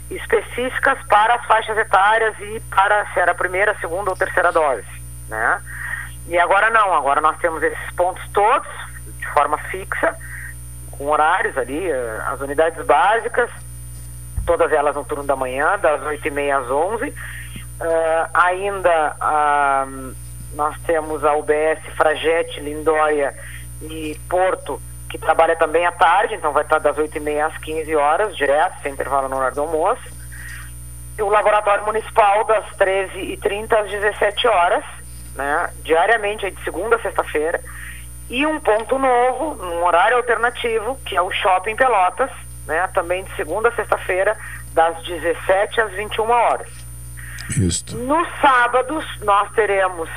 específicas 0.09 0.97
para 1.07 1.35
as 1.35 1.45
faixas 1.45 1.77
etárias 1.77 2.35
e 2.39 2.59
para 2.69 3.05
se 3.07 3.19
era 3.19 3.31
a 3.31 3.35
primeira, 3.35 3.71
a 3.71 3.79
segunda 3.79 4.11
ou 4.11 4.15
terceira 4.15 4.51
dose, 4.51 4.85
né? 5.29 5.61
E 6.27 6.37
agora 6.37 6.69
não, 6.69 6.93
agora 6.93 7.21
nós 7.21 7.37
temos 7.37 7.61
esses 7.63 7.91
pontos 7.91 8.23
todos 8.33 8.67
de 9.19 9.27
forma 9.27 9.57
fixa, 9.57 10.15
com 10.91 11.07
horários 11.07 11.57
ali, 11.57 11.89
eh, 11.89 12.21
as 12.27 12.39
unidades 12.41 12.85
básicas, 12.85 13.49
todas 14.45 14.71
elas 14.71 14.95
no 14.95 15.03
turno 15.03 15.23
da 15.23 15.35
manhã, 15.35 15.77
das 15.79 16.01
8h30 16.01 16.63
às 16.63 16.69
11 16.69 17.13
Eh, 17.79 18.27
ainda 18.33 19.15
ah, 19.19 19.85
nós 20.53 20.75
temos 20.85 21.23
a 21.23 21.33
UBS 21.33 21.79
Fragete, 21.97 22.59
Lindóia 22.61 23.35
e 23.81 24.17
Porto, 24.29 24.81
que 25.09 25.17
trabalha 25.17 25.55
também 25.55 25.85
à 25.85 25.91
tarde, 25.91 26.35
então 26.35 26.53
vai 26.53 26.63
estar 26.63 26.79
das 26.79 26.95
8h30 26.95 27.45
às 27.45 27.57
15 27.57 27.95
horas, 27.95 28.35
direto, 28.35 28.81
sem 28.81 28.93
intervalo 28.93 29.29
no 29.29 29.37
horário 29.37 29.55
do 29.55 29.61
almoço. 29.61 30.15
E 31.17 31.21
o 31.21 31.29
Laboratório 31.29 31.85
Municipal 31.85 32.43
das 32.45 32.65
13h30 32.77 33.73
às 33.73 33.91
17 33.91 34.47
horas, 34.47 34.83
né, 35.35 35.69
diariamente, 35.83 36.49
de 36.49 36.63
segunda 36.63 36.95
a 36.95 37.01
sexta-feira. 37.01 37.61
E 38.29 38.45
um 38.45 38.59
ponto 38.59 38.97
novo, 38.97 39.55
num 39.55 39.83
horário 39.83 40.17
alternativo, 40.17 40.97
que 41.05 41.15
é 41.15 41.21
o 41.21 41.31
Shopping 41.31 41.75
Pelotas, 41.75 42.31
né, 42.65 42.89
também 42.93 43.23
de 43.23 43.35
segunda 43.35 43.69
a 43.69 43.75
sexta-feira, 43.75 44.35
das 44.73 45.01
17 45.03 45.81
às 45.81 45.91
21 45.91 46.29
horas. 46.29 46.84
Isto. 47.49 47.95
Nos 47.97 48.27
sábados, 48.41 49.05
nós 49.21 49.49
teremos 49.53 50.09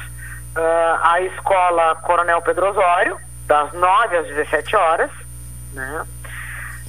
ah, 0.56 1.00
a 1.12 1.20
escola 1.22 1.94
Coronel 1.96 2.40
Pedro 2.42 2.70
Osório, 2.70 3.18
das 3.46 3.72
9 3.72 4.16
às 4.16 4.26
17 4.26 4.76
horas, 4.76 5.10
né? 5.74 6.04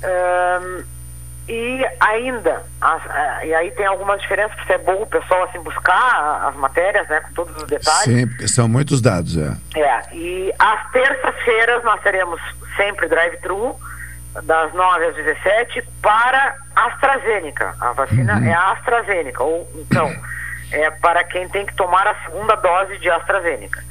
Ahn, 0.03 0.84
e 1.48 1.84
ainda, 1.99 2.64
as- 2.80 3.02
ah, 3.10 3.44
e 3.45 3.53
aí 3.53 3.72
tem 3.72 3.86
algumas 3.86 4.22
diferenças, 4.22 4.56
porque 4.57 4.74
é 4.74 4.78
bom 4.78 5.02
o 5.02 5.07
pessoal 5.07 5.44
assim, 5.45 5.60
buscar 5.61 6.48
as 6.48 6.56
matérias, 6.56 7.07
né, 7.10 7.20
com 7.22 7.34
todos 7.34 7.56
os 7.57 7.68
detalhes. 7.68 8.03
Sim, 8.03 8.28
porque 8.28 8.48
são 8.48 8.68
muitos 8.68 9.02
dados, 9.02 9.36
é. 9.36 9.57
É, 9.76 10.16
e 10.16 10.53
às 10.60 10.91
terças-feiras 10.91 11.84
nós 11.84 11.99
teremos 12.02 12.40
sempre 12.78 13.07
drive-thru, 13.07 13.76
das 14.44 14.72
9 14.74 15.06
às 15.06 15.16
17, 15.16 15.82
para 16.03 16.56
AstraZeneca. 16.88 17.76
A 17.80 17.94
vacina 17.94 18.48
é 18.48 18.54
a 18.54 18.72
AstraZeneca, 18.72 19.44
ou 19.44 19.70
então, 19.76 20.08
é 20.72 20.90
para 20.92 21.24
quem 21.24 21.48
tem 21.50 21.66
que 21.66 21.76
tomar 21.76 22.08
a 22.08 22.16
segunda 22.24 22.56
dose 22.56 22.98
de 23.00 23.10
AstraZeneca. 23.10 23.84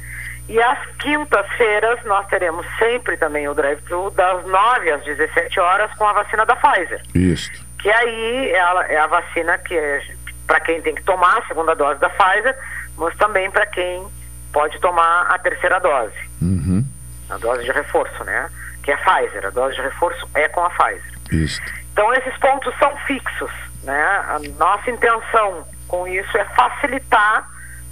E 0.47 0.59
às 0.61 0.79
quintas-feiras 0.97 2.03
nós 2.05 2.25
teremos 2.27 2.65
sempre 2.79 3.15
também 3.17 3.47
o 3.47 3.53
drive-thru, 3.53 4.09
das 4.11 4.43
9 4.45 4.91
às 4.91 5.03
17 5.03 5.59
horas, 5.59 5.91
com 5.95 6.07
a 6.07 6.13
vacina 6.13 6.45
da 6.45 6.55
Pfizer. 6.55 7.01
Isto. 7.13 7.63
Que 7.77 7.89
aí 7.91 8.51
é 8.51 8.59
a, 8.59 8.85
é 8.89 8.97
a 8.97 9.07
vacina 9.07 9.57
que 9.59 9.77
é 9.77 10.01
para 10.47 10.59
quem 10.61 10.81
tem 10.81 10.95
que 10.95 11.03
tomar 11.03 11.37
a 11.37 11.45
segunda 11.47 11.75
dose 11.75 11.99
da 11.99 12.09
Pfizer, 12.09 12.57
mas 12.97 13.15
também 13.17 13.51
para 13.51 13.67
quem 13.67 14.07
pode 14.51 14.79
tomar 14.79 15.27
a 15.29 15.37
terceira 15.37 15.79
dose, 15.79 16.15
Uhum. 16.41 16.83
a 17.29 17.37
dose 17.37 17.63
de 17.63 17.71
reforço, 17.71 18.23
né? 18.23 18.49
Que 18.81 18.89
é 18.91 18.95
a 18.95 18.97
Pfizer. 18.97 19.45
A 19.45 19.49
dose 19.51 19.75
de 19.75 19.81
reforço 19.83 20.27
é 20.33 20.47
com 20.49 20.65
a 20.65 20.69
Pfizer. 20.71 21.13
Isto. 21.31 21.71
Então 21.99 22.13
esses 22.13 22.37
pontos 22.37 22.73
são 22.79 22.95
fixos, 22.99 23.51
né? 23.83 24.01
A 24.01 24.39
nossa 24.57 24.89
intenção 24.89 25.67
com 25.85 26.07
isso 26.07 26.37
é 26.37 26.45
facilitar 26.45 27.45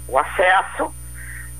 o 0.08 0.18
acesso 0.18 0.90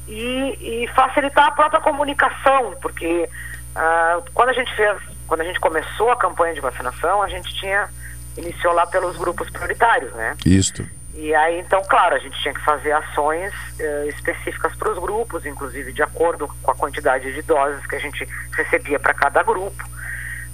e, 0.08 0.84
e 0.84 0.88
facilitar 0.94 1.48
a 1.48 1.50
própria 1.50 1.78
comunicação, 1.82 2.74
porque 2.80 3.28
ah, 3.76 4.22
quando 4.32 4.48
a 4.48 4.52
gente 4.54 4.74
fez, 4.74 4.96
quando 5.26 5.42
a 5.42 5.44
gente 5.44 5.60
começou 5.60 6.10
a 6.10 6.16
campanha 6.16 6.54
de 6.54 6.60
vacinação, 6.62 7.22
a 7.22 7.28
gente 7.28 7.54
tinha 7.54 7.86
iniciou 8.34 8.72
lá 8.72 8.86
pelos 8.86 9.18
grupos 9.18 9.50
prioritários, 9.50 10.10
né? 10.14 10.34
Isto. 10.46 10.88
E 11.12 11.34
aí, 11.34 11.60
então, 11.60 11.82
claro, 11.86 12.14
a 12.14 12.18
gente 12.18 12.40
tinha 12.40 12.54
que 12.54 12.64
fazer 12.64 12.92
ações 12.92 13.52
eh, 13.78 14.06
específicas 14.06 14.74
para 14.74 14.90
os 14.90 14.98
grupos, 14.98 15.44
inclusive 15.44 15.92
de 15.92 16.02
acordo 16.02 16.48
com 16.62 16.70
a 16.70 16.74
quantidade 16.74 17.30
de 17.30 17.42
doses 17.42 17.84
que 17.86 17.96
a 17.96 17.98
gente 17.98 18.26
recebia 18.56 18.98
para 18.98 19.12
cada 19.12 19.42
grupo. 19.42 19.84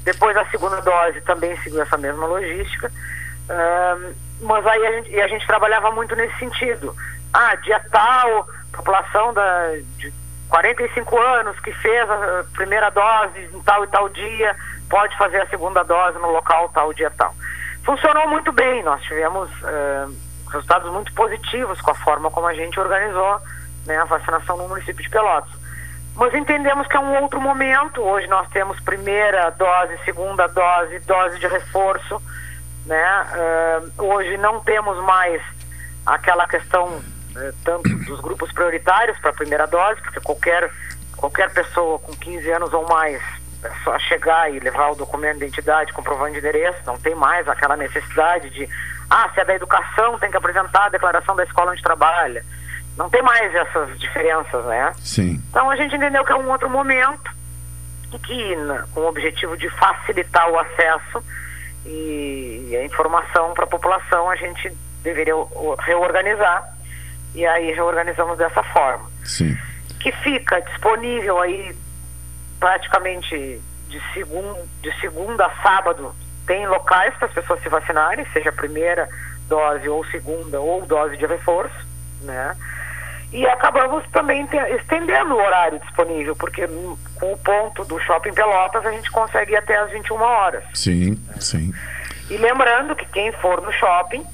Depois, 0.05 0.37
a 0.37 0.45
segunda 0.47 0.81
dose 0.81 1.21
também 1.23 1.57
seguiu 1.63 1.83
essa 1.83 1.97
mesma 1.97 2.27
logística. 2.27 2.93
Ahn, 3.49 4.13
mas 4.41 4.67
aí 4.67 4.87
a 4.87 4.93
gente, 4.93 5.21
a 5.21 5.29
gente 5.29 5.47
trabalhava 5.47 5.91
muito 5.91 6.15
nesse 6.15 6.39
sentido. 6.39 6.95
Ah, 7.33 7.55
dia 7.57 7.81
tal, 7.91 8.47
população 8.73 9.33
da, 9.33 9.73
de 9.99 10.13
45 10.49 11.21
anos 11.21 11.59
que 11.61 11.73
fez 11.73 12.09
a 12.09 12.45
primeira 12.53 12.91
dose 12.91 13.51
em 13.53 13.61
tal 13.63 13.85
e 13.85 13.89
tal 13.89 14.09
dia, 14.09 14.55
pode 14.89 15.17
fazer 15.17 15.41
a 15.41 15.49
segunda 15.49 15.83
dose 15.83 16.19
no 16.19 16.31
local 16.31 16.69
tal, 16.69 16.93
dia 16.93 17.11
tal. 17.11 17.35
Funcionou 17.85 18.29
muito 18.29 18.53
bem, 18.53 18.83
nós 18.83 19.03
tivemos 19.03 19.51
eh, 19.63 20.07
resultados 20.51 20.91
muito 20.93 21.13
positivos 21.15 21.81
com 21.81 21.91
a 21.91 21.95
forma 21.95 22.31
como 22.31 22.47
a 22.47 22.55
gente 22.55 22.79
organizou 22.79 23.41
né, 23.87 23.97
a 23.99 24.05
vacinação 24.05 24.57
no 24.57 24.69
município 24.69 25.03
de 25.03 25.11
Pelotas. 25.11 25.53
Mas 26.17 26.33
entendemos 26.33 26.87
que 26.87 26.97
é 26.97 27.01
um 27.01 27.23
outro 27.23 27.41
momento. 27.41 28.01
Hoje 28.01 28.27
nós 28.29 28.49
temos 28.51 28.79
primeira 28.81 29.51
dose, 29.51 29.99
segunda 30.05 30.47
dose, 30.47 30.99
dose 31.01 31.39
de 31.39 31.47
reforço. 31.47 32.23
Né? 32.87 33.03
Ah, 33.03 33.81
hoje 33.99 34.37
não 34.37 34.61
temos 34.61 34.97
mais 35.05 35.43
aquela 36.07 36.47
questão 36.47 37.03
eh, 37.37 37.53
tanto 37.65 37.89
dos 38.05 38.21
grupos 38.21 38.53
prioritários 38.53 39.19
para 39.19 39.31
a 39.31 39.35
primeira 39.35 39.67
dose, 39.67 40.01
porque 40.03 40.21
qualquer, 40.21 40.71
qualquer 41.17 41.51
pessoa 41.53 41.99
com 41.99 42.13
15 42.13 42.51
anos 42.53 42.73
ou 42.73 42.87
mais 42.89 43.21
é 43.65 43.71
só 43.83 43.99
chegar 43.99 44.53
e 44.53 44.61
levar 44.61 44.91
o 44.91 44.95
documento 44.95 45.39
de 45.39 45.47
identidade, 45.47 45.93
comprovando 45.93 46.33
de 46.33 46.39
endereço, 46.39 46.79
não 46.87 46.99
tem 46.99 47.15
mais 47.15 47.49
aquela 47.49 47.77
necessidade 47.77 48.51
de, 48.51 48.69
ah, 49.09 49.31
se 49.33 49.41
é 49.41 49.45
da 49.45 49.55
educação, 49.55 50.19
tem 50.19 50.31
que 50.31 50.37
apresentar 50.37 50.85
a 50.85 50.91
declaração 50.91 51.35
da 51.35 51.45
escola 51.45 51.73
onde 51.73 51.83
trabalha. 51.83 52.45
Não 52.97 53.11
tem 53.11 53.23
mais 53.23 53.53
essas 53.55 53.99
diferenças, 53.99 54.65
né? 54.67 54.93
Sim. 54.99 55.43
Então 55.51 55.69
a 55.71 55.77
gente 55.77 55.97
entendeu 55.97 56.25
que 56.25 56.33
é 56.33 56.37
um 56.37 56.49
outro 56.51 56.71
momento 56.71 57.31
e 58.13 58.19
que, 58.19 58.57
na- 58.57 58.87
com 58.95 59.01
o 59.01 59.09
objetivo 59.09 59.57
de 59.57 59.69
facilitar 59.71 60.49
o 60.49 60.59
acesso 60.59 61.25
e, 61.85 62.77
a 62.81 62.85
informação 62.85 63.53
para 63.53 63.65
a 63.65 63.69
população, 63.69 64.31
a 64.31 64.37
gente 64.37 64.71
deveria 65.03 65.35
reorganizar. 65.81 66.73
E 67.35 67.45
aí 67.45 67.73
reorganizamos 67.73 68.39
dessa 68.39 68.63
forma. 68.63 69.11
Sim. 69.25 69.59
Que 69.99 70.13
fica 70.13 70.61
disponível 70.63 71.41
aí 71.41 71.77
praticamente 72.61 73.61
de, 73.89 74.01
segun, 74.13 74.55
de 74.81 74.93
segunda 75.01 75.47
a 75.47 75.51
sábado. 75.63 76.15
Tem 76.47 76.67
locais 76.67 77.13
para 77.17 77.27
as 77.27 77.35
pessoas 77.35 77.61
se 77.63 77.69
vacinarem, 77.69 78.25
seja 78.33 78.51
a 78.51 78.53
primeira 78.53 79.09
dose 79.49 79.89
ou 79.89 80.05
segunda 80.07 80.61
ou 80.61 80.87
dose 80.87 81.17
de 81.17 81.27
reforço, 81.27 81.75
né? 82.23 82.57
E 83.35 83.45
acabamos 83.49 84.05
também 84.13 84.47
te- 84.47 84.57
estendendo 84.77 85.35
o 85.35 85.39
horário 85.45 85.81
disponível, 85.81 86.37
porque 86.37 86.69
com 87.19 87.33
o 87.33 87.37
ponto 87.39 87.85
do 87.85 87.99
Shopping 87.99 88.33
Pelotas 88.33 88.87
a 88.87 88.93
gente 88.93 89.11
consegue 89.11 89.53
ir 89.53 89.57
até 89.57 89.77
às 89.77 89.91
21 89.91 90.15
horas. 90.23 90.63
Sim, 90.73 91.19
sim. 91.41 91.73
E 92.31 92.37
lembrando 92.37 92.95
que 92.95 93.05
quem 93.07 93.33
for 93.33 93.61
no 93.61 93.73
shopping, 93.73 94.25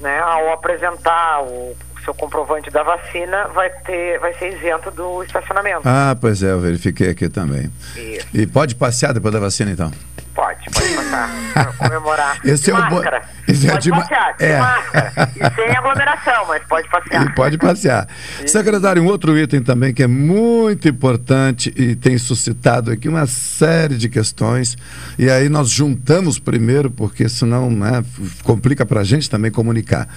né, 0.00 0.20
ao 0.20 0.52
apresentar 0.52 1.42
o 1.42 1.74
seu 2.04 2.12
comprovante 2.12 2.70
da 2.70 2.82
vacina, 2.82 3.48
vai 3.48 3.70
ter, 3.70 4.18
vai 4.20 4.34
ser 4.34 4.52
isento 4.58 4.90
do 4.90 5.22
estacionamento. 5.24 5.80
Ah, 5.86 6.14
pois 6.20 6.42
é, 6.42 6.50
eu 6.50 6.60
verifiquei 6.60 7.08
aqui 7.08 7.30
também. 7.30 7.72
Isso. 7.96 8.28
E 8.34 8.46
pode 8.46 8.74
passear 8.74 9.14
depois 9.14 9.32
da 9.32 9.40
vacina, 9.40 9.70
então? 9.70 9.90
Pode, 10.34 10.43
pode 10.70 10.94
passar 10.94 11.74
comemorar. 11.78 12.38
Esse 12.44 12.64
de 12.64 12.70
é 12.70 12.74
o 12.74 12.76
bo- 12.88 12.94
máscara. 12.96 13.22
esse 13.48 13.66
é 13.66 13.70
pode 13.72 13.82
de 13.84 13.90
ma- 13.90 14.00
passear, 14.00 14.36
de 14.36 14.44
é. 14.44 14.58
máscara. 14.58 15.12
E 15.36 15.54
sem 15.54 15.70
aglomeração, 15.76 16.44
mas 16.48 16.62
pode 16.64 16.88
passear. 16.88 17.24
E 17.26 17.34
pode 17.34 17.58
passear. 17.58 18.08
Secretário, 18.46 19.02
um 19.02 19.06
outro 19.06 19.36
item 19.38 19.62
também 19.62 19.92
que 19.92 20.02
é 20.02 20.06
muito 20.06 20.88
importante 20.88 21.72
e 21.76 21.94
tem 21.94 22.16
suscitado 22.18 22.90
aqui 22.90 23.08
uma 23.08 23.26
série 23.26 23.96
de 23.96 24.08
questões. 24.08 24.76
E 25.18 25.28
aí 25.30 25.48
nós 25.48 25.70
juntamos 25.70 26.38
primeiro, 26.38 26.90
porque 26.90 27.28
senão 27.28 27.70
né, 27.70 28.04
complica 28.42 28.84
para 28.86 29.00
a 29.00 29.04
gente 29.04 29.28
também 29.28 29.50
comunicar. 29.50 30.08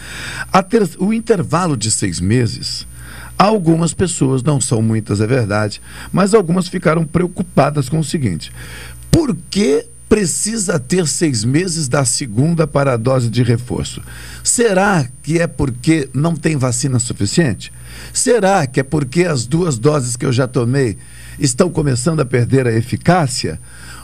Ter- 0.70 0.90
o 1.00 1.14
intervalo 1.14 1.76
de 1.78 1.90
seis 1.92 2.20
meses. 2.20 2.88
Algumas 3.38 3.94
pessoas, 3.94 4.42
não 4.42 4.60
são 4.60 4.82
muitas, 4.82 5.22
é 5.22 5.28
verdade, 5.28 5.80
mas 6.12 6.34
algumas 6.34 6.68
ficaram 6.68 7.06
preocupadas 7.06 7.88
com 7.88 8.00
o 8.00 8.04
seguinte: 8.04 8.52
por 9.12 9.36
que 9.50 9.86
precisa 10.08 10.80
ter 10.80 11.08
seis 11.08 11.44
meses 11.44 11.88
da 11.88 12.06
segunda 12.06 12.66
para 12.66 12.94
a 12.94 12.98
dose 12.98 13.30
de 13.30 13.44
reforço? 13.44 14.02
Será 14.44 15.08
que 15.22 15.40
é 15.40 15.48
porque 15.48 16.10
não 16.14 16.36
tem 16.36 16.56
vacina 16.56 17.00
suficiente? 17.00 17.72
Será 18.14 18.66
que 18.66 18.80
é 18.80 18.84
porque 18.84 19.26
as 19.26 19.46
duas 19.46 19.78
doses 19.78 20.16
que 20.16 20.26
eu 20.26 20.32
já 20.32 20.48
tomei 20.48 20.98
estão 21.40 21.70
começando 21.70 22.22
a 22.22 22.26
perder 22.26 22.68
a 22.68 22.74
eficácia? 22.74 23.60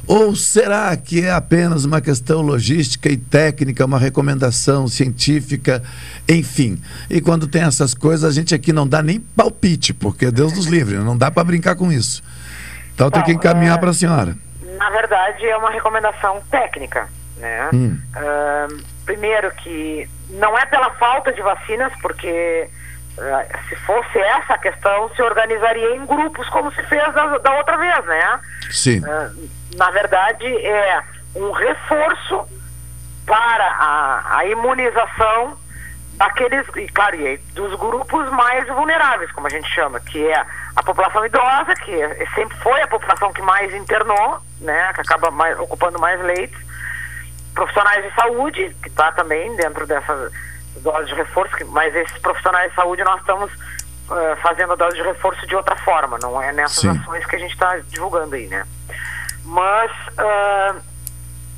Ou 0.05 0.35
será 0.35 0.95
que 0.97 1.21
é 1.21 1.31
apenas 1.31 1.85
uma 1.85 2.01
questão 2.01 2.41
logística 2.41 3.09
e 3.09 3.15
técnica, 3.15 3.85
uma 3.85 3.97
recomendação 3.97 4.85
científica, 4.89 5.81
enfim? 6.27 6.77
E 7.09 7.21
quando 7.21 7.47
tem 7.47 7.61
essas 7.61 7.93
coisas, 7.93 8.25
a 8.25 8.31
gente 8.31 8.53
aqui 8.53 8.73
não 8.73 8.85
dá 8.85 9.01
nem 9.01 9.19
palpite, 9.19 9.93
porque 9.93 10.29
Deus 10.29 10.51
nos 10.51 10.65
livre, 10.65 10.97
não 10.97 11.17
dá 11.17 11.31
para 11.31 11.45
brincar 11.45 11.75
com 11.75 11.89
isso. 11.89 12.21
Então 12.93 13.09
tem 13.09 13.23
que 13.23 13.31
encaminhar 13.31 13.77
é- 13.77 13.79
para 13.79 13.91
a 13.91 13.93
senhora. 13.93 14.37
Na 14.77 14.89
verdade, 14.89 15.47
é 15.47 15.57
uma 15.57 15.69
recomendação 15.69 16.41
técnica, 16.49 17.07
né? 17.37 17.69
Hum. 17.73 17.99
Ahn, 18.15 18.83
primeiro 19.05 19.51
que 19.51 20.09
não 20.29 20.57
é 20.57 20.65
pela 20.65 20.89
falta 20.91 21.31
de 21.31 21.41
vacinas, 21.41 21.91
porque 22.01 22.69
eh, 23.17 23.47
se 23.69 23.75
fosse 23.77 24.19
essa 24.19 24.53
a 24.53 24.57
questão, 24.57 25.09
se 25.15 25.21
organizaria 25.21 25.95
em 25.95 26.05
grupos 26.05 26.47
como 26.49 26.71
se 26.73 26.83
fez 26.83 27.13
da, 27.13 27.37
da 27.37 27.57
outra 27.57 27.77
vez, 27.77 28.05
né? 28.05 28.39
Sim. 28.71 29.01
Eh, 29.05 29.29
na 29.75 29.91
verdade, 29.91 30.45
é 30.45 31.03
um 31.35 31.51
reforço 31.51 32.47
para 33.25 33.65
a, 33.65 34.37
a 34.37 34.45
imunização 34.45 35.57
daqueles, 36.13 36.65
e 36.75 36.87
claro, 36.89 37.15
e 37.15 37.27
aí, 37.27 37.37
dos 37.53 37.73
grupos 37.79 38.29
mais 38.31 38.67
vulneráveis, 38.67 39.31
como 39.31 39.47
a 39.47 39.49
gente 39.49 39.67
chama, 39.73 39.99
que 39.99 40.25
é 40.27 40.45
a 40.75 40.83
população 40.83 41.25
idosa, 41.25 41.73
que 41.75 41.91
é- 42.01 42.25
sempre 42.35 42.57
foi 42.59 42.81
a 42.81 42.87
população 42.87 43.33
que 43.33 43.41
mais 43.41 43.73
internou, 43.73 44.39
né, 44.61 44.91
que 44.93 45.01
acaba 45.01 45.31
mais, 45.31 45.59
ocupando 45.59 45.99
mais 45.99 46.19
leitos, 46.21 46.59
profissionais 47.53 48.03
de 48.03 48.15
saúde, 48.15 48.75
que 48.81 48.89
está 48.89 49.11
também 49.11 49.55
dentro 49.55 49.85
dessa 49.85 50.31
dose 50.77 51.07
de 51.07 51.15
reforço, 51.15 51.55
que, 51.55 51.63
mas 51.65 51.95
esses 51.95 52.17
profissionais 52.19 52.69
de 52.71 52.75
saúde 52.75 53.03
nós 53.03 53.19
estamos 53.19 53.51
eh, 54.11 54.35
fazendo 54.41 54.73
a 54.73 54.75
dose 54.75 54.95
de 54.97 55.03
reforço 55.03 55.45
de 55.47 55.55
outra 55.55 55.75
forma, 55.77 56.17
não 56.19 56.41
é 56.41 56.51
nessas 56.51 56.79
Sim. 56.79 56.89
ações 56.89 57.25
que 57.25 57.35
a 57.35 57.39
gente 57.39 57.53
está 57.53 57.77
divulgando 57.87 58.35
aí, 58.35 58.47
né? 58.47 58.65
Mas 59.45 59.91
ah, 60.17 60.75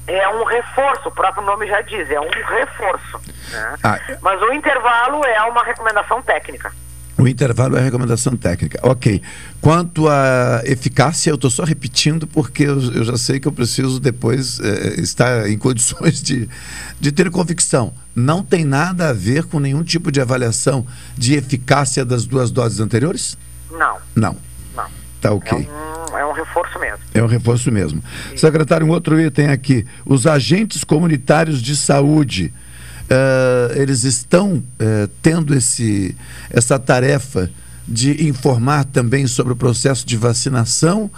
é 0.08 0.28
um 0.30 0.44
reforço, 0.44 1.10
o 1.10 1.12
próprio 1.12 1.46
nome 1.46 1.68
já 1.68 1.82
diz, 1.82 2.10
é 2.10 2.20
um 2.20 2.30
reforço. 2.30 3.20
né? 3.52 3.76
Ah, 3.84 4.00
Mas 4.22 4.42
o 4.42 4.54
intervalo 4.54 5.24
é 5.26 5.42
uma 5.44 5.64
recomendação 5.64 6.22
técnica. 6.22 6.72
O 7.18 7.26
intervalo 7.28 7.78
é 7.78 7.82
recomendação 7.82 8.36
técnica. 8.36 8.78
Ok. 8.84 9.22
Quanto 9.62 10.10
à 10.10 10.62
eficácia, 10.66 11.30
eu 11.32 11.36
estou 11.36 11.50
só 11.50 11.64
repetindo 11.64 12.28
porque 12.28 12.64
eu, 12.64 12.80
eu 12.92 13.06
já 13.06 13.18
sei 13.18 13.40
que 13.40 13.48
eu 13.48 13.54
preciso 13.54 14.02
depois 14.02 14.60
eh, 14.60 14.96
estar 15.00 15.50
em 15.50 15.58
condições 15.58 16.22
de, 16.22 16.50
de 17.00 17.12
ter 17.14 17.32
convicção. 17.32 17.94
Não 18.14 18.44
tem 18.44 18.66
nada 18.66 19.10
a 19.10 19.14
ver 19.14 19.46
com 19.46 19.62
nenhum 19.62 19.82
tipo 19.82 20.12
de 20.12 20.20
avaliação 20.20 20.86
de 21.18 21.36
eficácia 21.36 22.04
das 22.04 22.26
duas 22.26 22.52
doses 22.52 22.82
anteriores? 22.82 23.38
Não, 23.72 23.98
Não. 24.14 24.38
Tá 25.26 25.34
ok. 25.34 25.58
Hum, 25.58 26.18
é 26.20 26.24
um 26.24 26.32
reforço 26.34 26.78
mesmo. 26.80 27.00
É 27.16 27.24
um 27.24 27.26
reforço 27.26 27.72
mesmo. 27.72 28.04
Secretário, 28.36 28.86
um 28.86 28.92
outro 28.92 29.20
item 29.20 29.48
aqui. 29.48 29.84
Os 30.06 30.28
agentes 30.28 30.84
comunitários 30.84 31.64
de 31.64 31.76
saúde, 31.76 32.54
eh, 33.10 33.74
eles 33.78 34.04
estão 34.04 34.64
eh, 34.78 35.10
tendo 35.24 35.56
esse, 35.56 36.16
essa 36.52 36.78
tarefa 36.78 37.50
de 37.88 38.28
informar 38.28 38.86
também 38.86 39.26
sobre 39.26 39.54
o 39.54 39.56
processo 39.56 40.06
de 40.06 40.16
vacinação? 40.16 41.10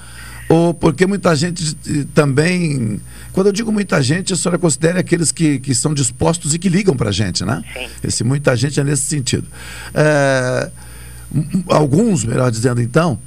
Ou 0.48 0.74
porque 0.74 1.06
muita 1.06 1.36
gente 1.36 1.76
eh, 1.86 2.06
também. 2.16 3.02
Quando 3.34 3.48
eu 3.48 3.54
digo 3.54 3.74
muita 3.74 4.02
gente, 4.02 4.32
a 4.32 4.38
senhora 4.38 4.58
considera 4.58 5.02
aqueles 5.02 5.34
que, 5.34 5.60
que 5.60 5.76
são 5.76 5.94
dispostos 5.94 6.54
e 6.54 6.60
que 6.60 6.70
ligam 6.70 6.96
para 6.96 7.10
a 7.10 7.12
gente, 7.12 7.44
né? 7.44 7.62
Sim. 7.74 7.88
Esse 8.02 8.24
muita 8.24 8.56
gente 8.56 8.80
é 8.80 8.86
nesse 8.86 9.04
sentido. 9.04 9.48
M- 11.30 11.66
alguns, 11.68 12.24
melhor 12.24 12.50
dizendo 12.50 12.82
então, 12.82 13.20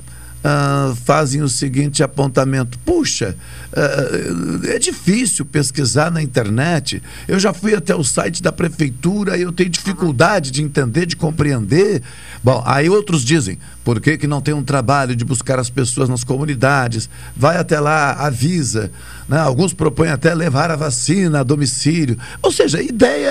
ah, 0.42 0.94
fazem 1.04 1.42
o 1.42 1.48
seguinte 1.48 2.02
apontamento: 2.02 2.78
puxa, 2.78 3.36
ah, 3.74 4.68
é 4.68 4.78
difícil 4.78 5.44
pesquisar 5.44 6.10
na 6.10 6.22
internet. 6.22 7.02
Eu 7.28 7.38
já 7.38 7.52
fui 7.52 7.74
até 7.74 7.94
o 7.94 8.02
site 8.02 8.42
da 8.42 8.50
prefeitura 8.50 9.36
e 9.36 9.42
eu 9.42 9.52
tenho 9.52 9.68
dificuldade 9.68 10.50
de 10.50 10.62
entender, 10.62 11.06
de 11.06 11.16
compreender. 11.16 12.02
Bom, 12.42 12.62
aí 12.66 12.88
outros 12.88 13.22
dizem: 13.22 13.58
por 13.84 14.00
que, 14.00 14.16
que 14.16 14.26
não 14.26 14.40
tem 14.40 14.54
um 14.54 14.62
trabalho 14.62 15.14
de 15.14 15.24
buscar 15.24 15.58
as 15.58 15.68
pessoas 15.68 16.08
nas 16.08 16.24
comunidades? 16.24 17.08
Vai 17.36 17.56
até 17.56 17.78
lá, 17.78 18.12
avisa. 18.12 18.90
Né? 19.28 19.38
Alguns 19.38 19.74
propõem 19.74 20.10
até 20.10 20.34
levar 20.34 20.70
a 20.70 20.76
vacina 20.76 21.40
a 21.40 21.42
domicílio. 21.42 22.16
Ou 22.42 22.50
seja, 22.50 22.82
ideia 22.82 23.30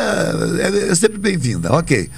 é, 0.59 0.91
é 0.91 0.95
sempre 0.95 1.17
bem-vinda, 1.17 1.73
ok. 1.73 2.09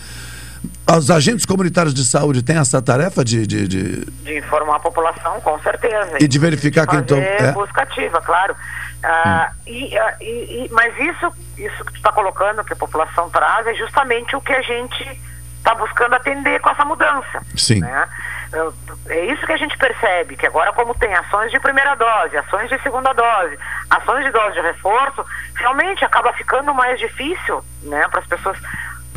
Os 0.96 1.10
agentes 1.10 1.46
comunitários 1.46 1.94
de 1.94 2.04
saúde 2.06 2.44
têm 2.44 2.58
essa 2.58 2.82
tarefa 2.82 3.24
de- 3.24 3.48
de- 3.48 3.68
de, 3.68 4.06
De 4.06 4.38
informar 4.38 4.76
a 4.76 4.80
população, 4.80 5.40
com 5.42 5.58
certeza. 5.60 6.18
E 6.20 6.28
de 6.28 6.38
verificar 6.40 6.86
quem 6.86 7.00
fazer 7.00 7.06
tom- 7.38 7.46
é. 7.46 7.52
busca 7.54 7.82
ativa, 7.84 8.22
claro. 8.22 8.56
Ah, 9.04 9.52
e, 9.66 9.98
ah, 9.98 10.16
e- 10.22 10.66
e- 10.66 10.70
mas 10.72 10.94
isso, 11.00 11.32
isso 11.58 11.86
que 11.86 11.94
tu 11.94 11.98
está 11.98 12.12
colocando, 12.12 12.64
que 12.64 12.74
a 12.74 12.76
população 12.76 13.30
traz, 13.30 13.66
é 13.68 13.74
justamente 13.74 14.36
o 14.36 14.42
que 14.42 14.54
a 14.54 14.62
gente 14.62 15.20
está 15.58 15.74
buscando 15.76 16.14
atender 16.16 16.60
com 16.60 16.70
essa 16.70 16.84
mudança. 16.86 17.42
Sim. 17.56 17.80
né? 17.80 18.08
É 19.08 19.26
isso 19.32 19.46
que 19.46 19.54
a 19.54 19.58
gente 19.58 19.78
percebe, 19.78 20.36
que 20.36 20.46
agora 20.46 20.74
como 20.74 20.94
tem 20.96 21.14
ações 21.16 21.52
de 21.52 21.60
primeira 21.60 21.96
dose, 21.96 22.36
ações 22.38 22.68
de 22.70 22.78
segunda 22.82 23.14
dose, 23.14 23.58
ações 23.90 24.26
de 24.26 24.32
dose 24.32 24.54
de 24.56 24.62
reforço, 24.62 25.26
realmente 25.56 26.04
acaba 26.04 26.34
ficando 26.34 26.74
mais 26.74 27.00
difícil 27.00 27.64
né, 27.84 28.06
para 28.10 28.20
as 28.20 28.28
pessoas 28.28 28.58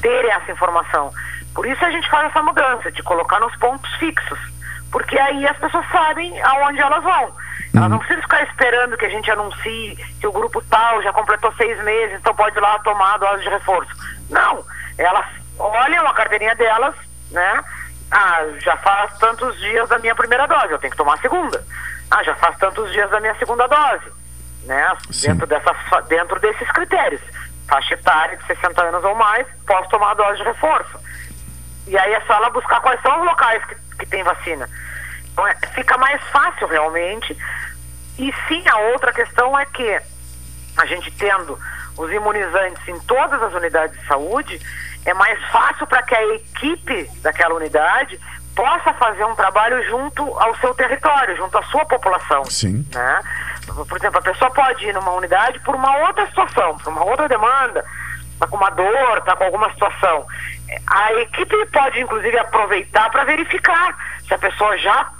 terem 0.01 0.31
essa 0.31 0.53
informação. 0.53 1.11
Por 1.55 1.67
isso 1.67 1.85
a 1.85 1.91
gente 1.91 2.09
faz 2.11 2.27
essa 2.31 2.43
mudança, 2.43 2.91
de 2.91 3.03
colocar 3.03 3.39
nos 3.41 3.55
pontos 3.57 3.93
fixos. 3.95 4.39
Porque 4.91 5.19
aí 5.19 5.47
as 5.47 5.57
pessoas 5.59 5.85
sabem 5.91 6.41
aonde 6.43 6.81
elas 6.81 7.03
vão. 7.03 7.33
Elas 7.75 7.91
não 7.91 7.99
precisam 7.99 8.23
ficar 8.23 8.43
esperando 8.45 8.97
que 8.97 9.05
a 9.05 9.09
gente 9.09 9.31
anuncie 9.31 9.97
que 10.21 10.27
o 10.27 10.33
grupo 10.33 10.63
tal 10.71 11.03
já 11.03 11.13
completou 11.13 11.53
seis 11.55 11.83
meses, 11.83 12.17
então 12.19 12.35
pode 12.35 12.57
ir 12.57 12.61
lá 12.61 12.79
tomar 12.81 13.15
a 13.15 13.19
dose 13.19 13.43
de 13.43 13.49
reforço. 13.49 13.91
Não. 14.31 14.65
Elas 14.97 15.27
olham 15.59 16.07
a 16.07 16.15
carteirinha 16.15 16.55
delas, 16.55 16.95
né? 17.33 17.65
Ah, 18.11 18.45
já 18.59 18.77
faz 18.77 19.19
tantos 19.19 19.59
dias 19.59 19.89
da 19.89 19.99
minha 19.99 20.15
primeira 20.15 20.47
dose, 20.47 20.71
eu 20.71 20.79
tenho 20.79 20.93
que 20.93 20.97
tomar 20.97 21.15
a 21.15 21.21
segunda. 21.21 21.65
Ah, 22.11 22.23
já 22.23 22.35
faz 22.37 22.57
tantos 22.59 22.93
dias 22.93 23.11
da 23.11 23.19
minha 23.19 23.35
segunda 23.37 23.67
dose. 23.67 24.13
Né? 24.67 24.97
Dentro, 25.23 25.47
dessas, 25.47 25.77
dentro 26.09 26.41
desses 26.41 26.71
critérios. 26.71 27.21
Faixa 27.67 27.95
etária 27.95 28.37
de 28.37 28.47
60 28.47 28.83
anos 28.83 29.03
ou 29.03 29.15
mais, 29.17 29.47
posso 29.67 29.89
tomar 29.89 30.13
a 30.13 30.15
dose 30.15 30.39
de 30.39 30.45
reforço. 30.45 31.04
E 31.87 31.99
aí 31.99 32.13
é 32.13 32.21
só 32.23 32.35
ela 32.35 32.51
buscar 32.51 32.81
quais 32.81 33.01
são 33.03 33.21
os 33.21 33.27
locais 33.27 33.65
que, 33.67 33.75
que 33.99 34.07
tem 34.07 34.23
vacina. 34.23 34.69
Então 35.33 35.47
é, 35.47 35.55
fica 35.75 35.99
mais 35.99 36.23
fácil 36.29 36.67
realmente. 36.67 37.37
E 38.19 38.33
sim, 38.49 38.63
a 38.69 38.77
outra 38.93 39.13
questão 39.13 39.59
é 39.59 39.67
que 39.67 40.01
a 40.77 40.87
gente 40.87 41.11
tendo 41.13 41.59
os 41.97 42.11
imunizantes 42.11 42.87
em 42.89 42.99
todas 43.01 43.41
as 43.43 43.53
unidades 43.55 43.99
de 44.01 44.07
saúde, 44.07 44.61
é 45.05 45.15
mais 45.15 45.41
fácil 45.51 45.87
para 45.87 46.03
que 46.03 46.15
a 46.15 46.35
equipe 46.35 47.11
daquela 47.23 47.55
unidade 47.55 48.19
possa 48.55 48.93
fazer 48.95 49.25
um 49.25 49.35
trabalho 49.35 49.83
junto 49.89 50.23
ao 50.39 50.57
seu 50.57 50.75
território, 50.75 51.37
junto 51.37 51.59
à 51.59 51.63
sua 51.65 51.85
população. 51.85 52.45
Sim. 52.47 52.87
Né? 52.93 53.21
Por 53.67 53.97
exemplo, 53.97 54.19
a 54.19 54.23
pessoa 54.23 54.51
pode 54.51 54.85
ir 54.87 54.95
numa 54.95 55.13
unidade 55.13 55.59
por 55.61 55.75
uma 55.75 55.97
outra 56.07 56.27
situação, 56.27 56.77
por 56.79 56.93
uma 56.93 57.05
outra 57.05 57.29
demanda, 57.29 57.85
está 58.33 58.47
com 58.47 58.57
uma 58.57 58.71
dor, 58.71 59.19
está 59.19 59.37
com 59.37 59.45
alguma 59.45 59.71
situação. 59.73 60.27
A 60.87 61.13
equipe 61.15 61.67
pode, 61.67 62.01
inclusive, 62.01 62.39
aproveitar 62.39 63.11
para 63.11 63.25
verificar 63.25 63.97
se 64.27 64.35
a 64.35 64.39
pessoa 64.39 64.77
já 64.79 65.11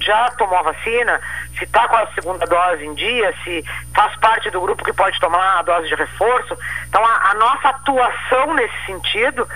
já 0.00 0.30
tomou 0.32 0.56
a 0.56 0.62
vacina, 0.62 1.20
se 1.58 1.64
está 1.64 1.88
com 1.88 1.96
a 1.96 2.06
segunda 2.14 2.46
dose 2.46 2.84
em 2.84 2.94
dia, 2.94 3.34
se 3.42 3.64
faz 3.94 4.14
parte 4.16 4.50
do 4.50 4.60
grupo 4.60 4.84
que 4.84 4.92
pode 4.92 5.18
tomar 5.18 5.58
a 5.58 5.62
dose 5.62 5.88
de 5.88 5.94
reforço. 5.94 6.56
Então, 6.88 7.04
a, 7.04 7.30
a 7.30 7.34
nossa 7.34 7.68
atuação 7.68 8.54
nesse 8.54 8.86
sentido, 8.86 9.46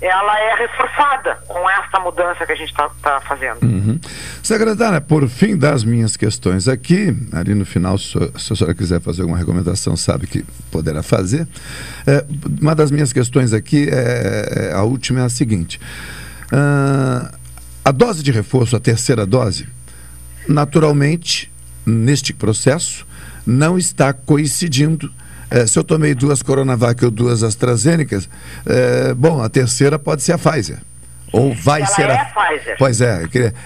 ela 0.00 0.38
é 0.40 0.54
reforçada 0.56 1.34
com 1.46 1.68
essa 1.68 2.00
mudança 2.00 2.46
que 2.46 2.52
a 2.52 2.56
gente 2.56 2.70
está 2.70 3.20
fazendo. 3.20 3.62
Uhum. 3.62 4.00
Secretária, 4.42 5.00
por 5.00 5.28
fim 5.28 5.56
das 5.56 5.84
minhas 5.84 6.16
questões 6.16 6.66
aqui, 6.68 7.14
ali 7.32 7.54
no 7.54 7.66
final, 7.66 7.98
se 7.98 8.16
a 8.16 8.38
se 8.38 8.52
a 8.52 8.56
senhora 8.56 8.74
quiser 8.74 9.00
fazer 9.00 9.22
alguma 9.22 9.38
recomendação, 9.38 9.96
sabe 9.96 10.26
que 10.26 10.42
poderá 10.70 11.02
fazer. 11.02 11.46
É, 12.06 12.24
uma 12.60 12.74
das 12.74 12.90
minhas 12.90 13.12
questões 13.12 13.52
aqui, 13.52 13.88
é, 13.90 14.70
é- 14.70 14.72
a 14.74 14.82
última 14.82 15.20
é 15.20 15.24
a 15.24 15.28
seguinte: 15.28 15.78
Ah, 16.52 17.32
a 17.84 17.92
dose 17.92 18.22
de 18.22 18.30
reforço, 18.32 18.74
a 18.76 18.80
terceira 18.80 19.24
dose, 19.26 19.68
naturalmente, 20.48 21.50
neste 21.86 22.32
processo, 22.32 23.06
não 23.46 23.78
está 23.78 24.12
coincidindo. 24.12 25.10
Eh, 25.50 25.66
se 25.66 25.78
eu 25.78 25.84
tomei 25.84 26.14
duas 26.14 26.42
Coronavac 26.42 27.04
ou 27.04 27.10
duas 27.10 27.42
AstraZeneca, 27.42 28.18
eh, 28.66 29.12
bom, 29.14 29.42
a 29.42 29.48
terceira 29.48 29.98
pode 29.98 30.22
ser 30.22 30.32
a 30.34 30.38
Pfizer. 30.38 30.78
Ou 31.32 31.54
vai 31.54 31.80
Ela 31.82 31.86
ser 31.90 32.10
é 32.10 32.14
a. 32.18 32.24
Pfizer. 32.24 32.76
Pois 32.78 33.00
é, 33.00 33.22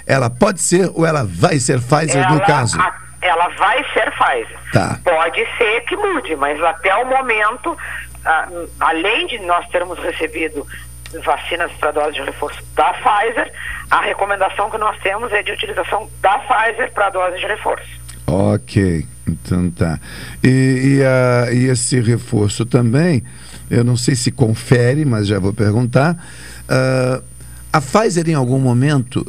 ela 0.07 0.29
pode 0.31 0.61
ser 0.61 0.91
ou 0.95 1.07
ela 1.07 1.25
vai 1.25 1.59
ser 1.59 1.81
Pfizer 1.81 2.29
no 2.29 2.37
Ela- 2.37 2.47
caso? 2.47 2.81
a- 2.81 2.95
ela 3.23 3.49
vai 3.57 3.83
ser 3.93 4.11
Pfizer. 4.13 4.59
Tá. 4.73 4.99
Pode 5.03 5.45
ser 5.57 5.81
que 5.83 5.97
mude, 5.97 6.37
mas 6.37 6.63
até 6.63 6.95
o 6.97 7.07
momento, 7.07 7.77
além 8.81 9.27
de 9.27 9.39
nós 9.41 9.67
termos 9.69 9.99
recebido 9.99 10.67
vacinas 11.25 11.71
para 11.73 11.93
dose 11.93 12.13
de 12.15 12.23
reforço 12.23 12.61
da 12.75 12.93
Pfizer, 12.95 13.51
a 13.91 14.01
recomendação 14.01 14.69
que 14.71 14.77
nós 14.79 14.99
temos 14.99 15.33
é 15.33 15.43
de 15.43 15.53
utilização 15.53 16.11
da 16.21 16.39
Pfizer 16.41 16.93
para 16.93 17.11
dose 17.11 17.39
de 17.39 17.47
reforço. 17.47 18.04
Ok, 18.27 19.05
então 19.29 19.71
tá. 19.71 20.01
E, 20.43 20.49
e, 20.99 21.03
a- 21.05 21.53
e 21.53 21.65
esse 21.67 22.01
reforço 22.01 22.65
também, 22.65 23.23
eu 23.71 23.85
não 23.85 23.97
sei 23.97 24.15
se 24.17 24.31
confere, 24.31 25.05
mas 25.05 25.27
já 25.27 25.39
vou 25.39 25.53
perguntar. 25.53 26.17
ah, 26.69 27.21
a 27.73 27.81
Pfizer, 27.81 28.29
em 28.31 28.35
algum 28.35 28.59
momento, 28.59 29.27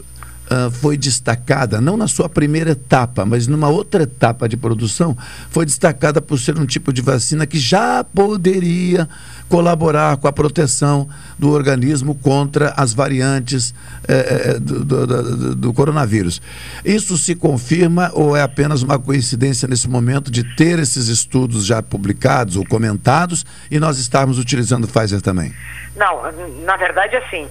ah, 0.50 0.70
foi 0.72 0.98
destacada, 0.98 1.80
não 1.82 1.98
na 1.98 2.08
sua 2.08 2.28
primeira 2.30 2.72
etapa, 2.72 3.26
mas 3.26 3.48
numa 3.48 3.70
outra 3.70 4.04
etapa 4.04 4.48
de 4.50 4.56
produção, 4.58 5.18
foi 5.50 5.66
destacada 5.66 6.22
por 6.22 6.40
ser 6.40 6.58
um 6.60 6.66
tipo 6.66 6.92
de 6.94 7.02
vacina 7.02 7.46
que 7.46 7.58
já 7.60 8.04
poderia 8.04 9.08
colaborar 9.48 10.18
com 10.18 10.28
a 10.28 10.34
proteção 10.34 11.08
do 11.38 11.52
organismo 11.52 12.16
contra 12.16 12.74
as 12.76 12.94
variantes 12.94 13.74
eh, 14.08 14.54
eh, 14.56 14.60
do, 14.60 14.84
do- 14.84 15.08
do- 15.08 15.56
do 15.56 15.74
coronavírus. 15.74 16.42
Isso 16.84 17.18
se 17.18 17.36
confirma 17.36 18.10
ou 18.14 18.36
é 18.36 18.42
apenas 18.42 18.82
uma 18.82 18.98
coincidência 18.98 19.68
nesse 19.68 19.88
momento 19.88 20.32
de 20.32 20.44
ter 20.56 20.80
esses 20.80 21.08
estudos 21.08 21.66
já 21.66 21.82
publicados 21.82 22.56
ou 22.56 22.66
comentados 22.66 23.46
e 23.70 23.80
nós 23.80 24.00
estarmos 24.00 24.40
utilizando 24.40 24.88
Pfizer 24.88 25.22
também? 25.22 25.54
Não, 25.96 26.22
na 26.66 26.76
verdade, 26.76 27.16
assim, 27.16 27.48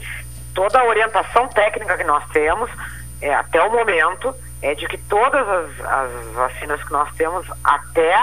toda 0.55 0.81
a 0.81 0.85
orientação 0.85 1.49
técnica 1.49 1.97
que 1.97 2.05
nós 2.05 2.25
temos, 2.33 2.71
é, 3.21 3.35
até 3.35 3.61
o 3.63 3.71
momento, 3.71 4.35
é 4.63 4.75
de 4.75 4.87
que 4.87 4.97
todas 4.97 5.47
as, 5.49 5.81
as 5.85 6.27
vacinas 6.35 6.83
que 6.83 6.93
nós 6.93 7.09
temos, 7.17 7.47
até, 7.63 8.15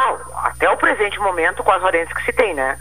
até 0.44 0.70
o 0.70 0.78
presente 0.78 1.20
momento, 1.20 1.64
com 1.64 1.72
as 1.72 1.82
variantes 1.82 2.14
que 2.14 2.24
se 2.26 2.34
tem, 2.34 2.54
né? 2.54 2.78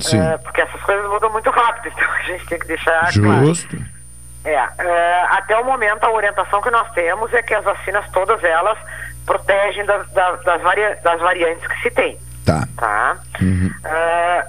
Sim. 0.00 0.20
É, 0.20 0.36
porque 0.38 0.60
essas 0.60 0.80
coisas 0.82 1.08
mudam 1.08 1.30
muito 1.30 1.50
rápido, 1.50 1.92
então 1.94 2.10
a 2.12 2.22
gente 2.22 2.46
tem 2.46 2.58
que 2.58 2.66
deixar 2.66 3.12
claro. 3.12 3.46
Justo. 3.46 3.76
É, 4.44 4.52
é, 4.78 5.22
até 5.30 5.56
o 5.58 5.64
momento 5.64 6.04
a 6.04 6.10
orientação 6.10 6.60
que 6.60 6.70
nós 6.70 6.90
temos 6.92 7.32
é 7.32 7.40
que 7.42 7.54
as 7.54 7.64
vacinas, 7.64 8.04
todas 8.10 8.42
elas, 8.44 8.76
protegem 9.24 9.84
das, 9.86 10.06
das, 10.10 10.42
das, 10.44 10.60
varia- 10.60 10.98
das 11.02 11.18
variantes 11.20 11.66
que 11.66 11.80
se 11.82 11.90
tem. 11.92 12.18
Tá. 12.44 12.66
Tá? 12.76 13.16
É, 13.84 14.44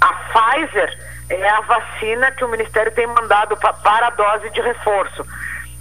a 0.00 0.12
Pfizer 0.12 1.05
é 1.28 1.48
a 1.48 1.60
vacina 1.62 2.30
que 2.32 2.44
o 2.44 2.48
Ministério 2.48 2.92
tem 2.92 3.06
mandado 3.06 3.56
pa- 3.56 3.72
para 3.72 4.08
a 4.08 4.10
dose 4.10 4.50
de 4.50 4.60
reforço. 4.60 5.26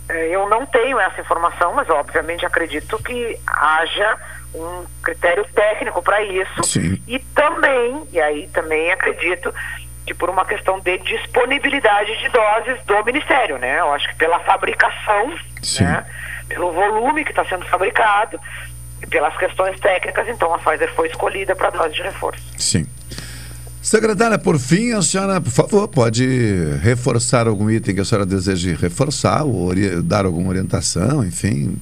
É, 0.08 0.28
eu 0.30 0.48
não 0.50 0.66
tenho 0.66 1.00
essa 1.00 1.22
informação, 1.22 1.74
mas 1.74 1.90
obviamente 1.90 2.46
acredito 2.46 3.02
que 3.04 3.40
haja 3.48 4.18
um 4.54 4.86
critério 5.04 5.46
técnico 5.54 6.02
para 6.02 6.22
isso. 6.24 6.64
Sim. 6.64 7.02
E 7.08 7.20
também, 7.20 8.08
e 8.12 8.20
aí 8.22 8.48
também 8.50 8.92
acredito 8.92 9.54
que 10.06 10.14
por 10.14 10.30
uma 10.30 10.46
questão 10.46 10.80
de 10.80 10.98
disponibilidade 11.00 12.16
de 12.20 12.30
doses 12.30 12.84
do 12.86 13.04
Ministério, 13.04 13.58
né? 13.58 13.80
Eu 13.80 13.92
acho 13.94 14.08
que 14.10 14.16
pela 14.16 14.40
fabricação, 14.40 15.34
né? 15.82 16.06
Pelo 16.48 16.72
volume 16.72 17.24
que 17.26 17.32
está 17.32 17.44
sendo 17.46 17.66
fabricado 17.66 18.40
e 19.02 19.08
pelas 19.08 19.36
questões 19.38 19.80
técnicas, 19.80 20.28
então 20.30 20.54
a 20.54 20.60
Pfizer 20.60 20.94
foi 20.94 21.08
escolhida 21.08 21.56
para 21.56 21.72
dose 21.72 21.96
de 21.96 22.04
reforço. 22.04 22.44
Sim. 22.58 22.88
Secretária, 23.86 24.40
por 24.40 24.58
fim, 24.58 24.94
a 24.94 25.02
senhora, 25.04 25.40
por 25.40 25.52
favor, 25.52 25.88
pode 25.88 26.26
reforçar 26.82 27.46
algum 27.46 27.70
item 27.70 27.94
que 27.94 28.02
a 28.02 28.04
senhora 28.04 28.26
deseje 28.26 28.74
reforçar 28.74 29.44
ou 29.44 29.72
dar 30.04 30.26
alguma 30.26 30.50
orientação, 30.50 31.24
enfim. 31.24 31.80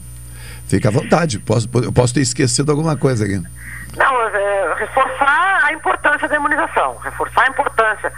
Fique 0.68 0.86
à 0.86 0.92
vontade. 0.92 1.40
Posso, 1.40 1.70
eu 1.76 1.94
posso 1.94 2.14
ter 2.14 2.20
esquecido 2.20 2.70
alguma 2.72 2.98
coisa 2.98 3.24
aqui. 3.24 3.42
Não, 3.96 4.22
é, 4.22 4.74
reforçar 4.80 5.62
a 5.64 5.72
importância 5.72 6.28
da 6.28 6.36
imunização, 6.36 6.98
reforçar 6.98 7.44
a 7.44 7.48
importância. 7.48 8.12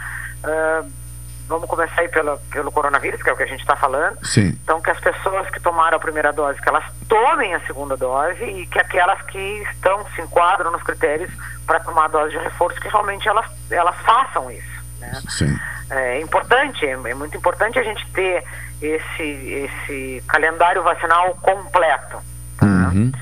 Vamos 1.48 1.68
começar 1.68 2.00
aí 2.00 2.08
pela, 2.08 2.38
pelo 2.50 2.72
coronavírus, 2.72 3.22
que 3.22 3.30
é 3.30 3.32
o 3.32 3.36
que 3.36 3.42
a 3.42 3.46
gente 3.46 3.60
está 3.60 3.76
falando. 3.76 4.18
Sim. 4.24 4.48
Então, 4.62 4.80
que 4.80 4.90
as 4.90 5.00
pessoas 5.00 5.48
que 5.50 5.60
tomaram 5.60 5.96
a 5.96 6.00
primeira 6.00 6.32
dose, 6.32 6.60
que 6.60 6.68
elas 6.68 6.84
tomem 7.08 7.54
a 7.54 7.60
segunda 7.60 7.96
dose 7.96 8.42
e 8.42 8.66
que 8.66 8.78
aquelas 8.78 9.20
que 9.22 9.38
estão, 9.70 10.04
se 10.14 10.22
enquadram 10.22 10.72
nos 10.72 10.82
critérios 10.82 11.30
para 11.66 11.80
tomar 11.80 12.06
a 12.06 12.08
dose 12.08 12.30
de 12.30 12.38
reforço, 12.38 12.80
que 12.80 12.88
realmente 12.88 13.28
elas, 13.28 13.46
elas 13.70 13.96
façam 13.96 14.50
isso. 14.50 14.82
Né? 15.00 15.12
Sim. 15.28 15.58
É 15.90 16.20
importante, 16.20 16.84
é, 16.84 16.92
é 16.92 17.14
muito 17.14 17.36
importante 17.36 17.78
a 17.78 17.82
gente 17.82 18.04
ter 18.10 18.42
esse, 18.82 19.22
esse 19.22 20.22
calendário 20.26 20.82
vacinal 20.82 21.36
completo. 21.40 22.18
Uhum. 22.60 23.12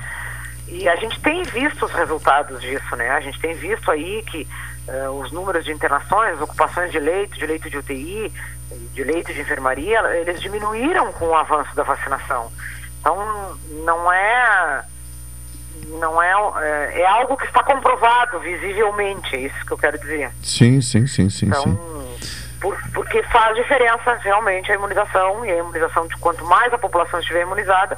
E 0.67 0.89
a 0.89 0.95
gente 0.95 1.19
tem 1.21 1.43
visto 1.43 1.85
os 1.85 1.91
resultados 1.91 2.59
disso, 2.59 2.95
né? 2.95 3.11
A 3.11 3.19
gente 3.19 3.39
tem 3.39 3.53
visto 3.53 3.89
aí 3.91 4.23
que 4.23 4.47
eh, 4.87 5.09
os 5.09 5.31
números 5.31 5.65
de 5.65 5.71
internações, 5.71 6.39
ocupações 6.41 6.91
de 6.91 6.99
leito, 6.99 7.37
de 7.37 7.45
leito 7.45 7.69
de 7.69 7.77
UTI, 7.77 8.31
de 8.93 9.03
leito 9.03 9.33
de 9.33 9.41
enfermaria, 9.41 9.99
eles 10.17 10.41
diminuíram 10.41 11.11
com 11.13 11.25
o 11.27 11.35
avanço 11.35 11.75
da 11.75 11.83
vacinação. 11.83 12.51
Então, 12.99 13.57
não 13.83 14.11
é 14.11 14.83
não 15.99 16.21
é 16.21 16.31
é, 16.63 17.01
é 17.01 17.05
algo 17.07 17.37
que 17.37 17.45
está 17.45 17.61
comprovado 17.63 18.39
visivelmente, 18.39 19.35
é 19.35 19.39
isso 19.41 19.65
que 19.65 19.71
eu 19.71 19.77
quero 19.77 19.99
dizer. 19.99 20.31
Sim, 20.41 20.81
sim, 20.81 21.05
sim, 21.05 21.29
sim, 21.29 21.45
Então, 21.47 21.61
sim. 21.63 22.57
por- 22.59 22.77
porque 22.93 23.21
faz 23.23 23.55
diferença 23.55 24.15
realmente 24.15 24.71
a 24.71 24.75
imunização 24.75 25.45
e 25.45 25.51
a 25.51 25.57
imunização 25.57 26.07
de 26.07 26.15
quanto 26.17 26.43
mais 26.45 26.73
a 26.73 26.77
população 26.77 27.19
estiver 27.19 27.41
imunizada, 27.43 27.97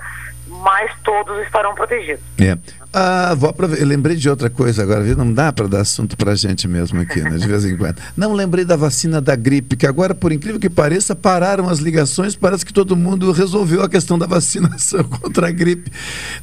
mais 0.63 0.91
todos 1.03 1.37
estarão 1.45 1.73
protegidos. 1.75 2.21
É. 2.39 2.57
Ah, 2.93 3.35
vou 3.37 3.49
aprove- 3.49 3.79
eu 3.79 3.85
lembrei 3.85 4.15
de 4.15 4.29
outra 4.29 4.49
coisa 4.49 4.81
agora, 4.81 5.03
viu? 5.03 5.15
Não 5.15 5.31
dá 5.31 5.51
para 5.51 5.67
dar 5.67 5.81
assunto 5.81 6.15
para 6.17 6.33
gente 6.35 6.67
mesmo 6.67 6.99
aqui, 7.01 7.21
né? 7.21 7.31
De 7.37 7.45
vez 7.47 7.63
em 7.65 7.75
quando. 7.75 7.97
Não 8.15 8.33
lembrei 8.33 8.63
da 8.63 8.75
vacina 8.77 9.19
da 9.21 9.35
gripe, 9.35 9.75
que 9.75 9.85
agora, 9.85 10.15
por 10.15 10.31
incrível 10.31 10.59
que 10.59 10.69
pareça, 10.69 11.13
pararam 11.15 11.67
as 11.69 11.79
ligações. 11.79 12.35
Parece 12.35 12.65
que 12.65 12.73
todo 12.73 12.95
mundo 12.95 13.31
resolveu 13.31 13.83
a 13.83 13.89
questão 13.89 14.17
da 14.17 14.25
vacinação 14.27 15.03
contra 15.03 15.47
a 15.49 15.51
gripe. 15.51 15.91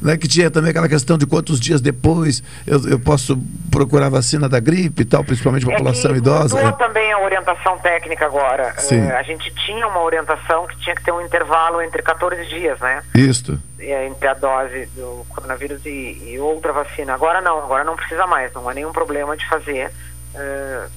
Né? 0.01 0.15
Que 0.17 0.27
tinha 0.27 0.49
também 0.51 0.69
aquela 0.69 0.87
questão 0.87 1.17
de 1.17 1.25
quantos 1.25 1.59
dias 1.59 1.81
depois 1.81 2.41
eu, 2.65 2.89
eu 2.89 2.99
posso 2.99 3.37
procurar 3.71 4.05
a 4.05 4.09
vacina 4.09 4.47
da 4.47 4.59
gripe 4.59 5.01
e 5.01 5.05
tal, 5.05 5.23
principalmente 5.23 5.65
a 5.67 5.71
população 5.71 6.13
É 6.13 6.17
idosa. 6.17 6.59
É. 6.59 6.71
também 6.73 7.11
a 7.11 7.14
orientação 7.25 7.77
técnica 7.79 8.25
agora. 8.25 8.73
Sim. 8.77 8.99
Eh, 8.99 9.15
a 9.15 9.23
gente 9.23 9.53
tinha 9.65 9.87
uma 9.87 10.01
orientação 10.01 10.65
que 10.67 10.77
tinha 10.77 10.95
que 10.95 11.03
ter 11.03 11.11
um 11.11 11.21
intervalo 11.21 11.81
entre 11.81 12.01
14 12.01 12.45
dias, 12.45 12.79
né? 12.79 13.03
Isto. 13.13 13.59
Eh, 13.79 14.07
Entre 14.07 14.27
a 14.27 14.33
dose 14.33 14.85
do 14.95 15.25
coronavírus 15.29 15.85
e, 15.85 16.33
e 16.33 16.39
outra 16.39 16.71
vacina. 16.71 17.13
Agora 17.13 17.41
não, 17.41 17.59
agora 17.59 17.83
não 17.83 17.95
precisa 17.95 18.25
mais. 18.25 18.53
Não 18.53 18.67
há 18.67 18.73
nenhum 18.73 18.91
problema 18.91 19.35
de 19.35 19.47
fazer 19.47 19.91
eh, 20.33 20.87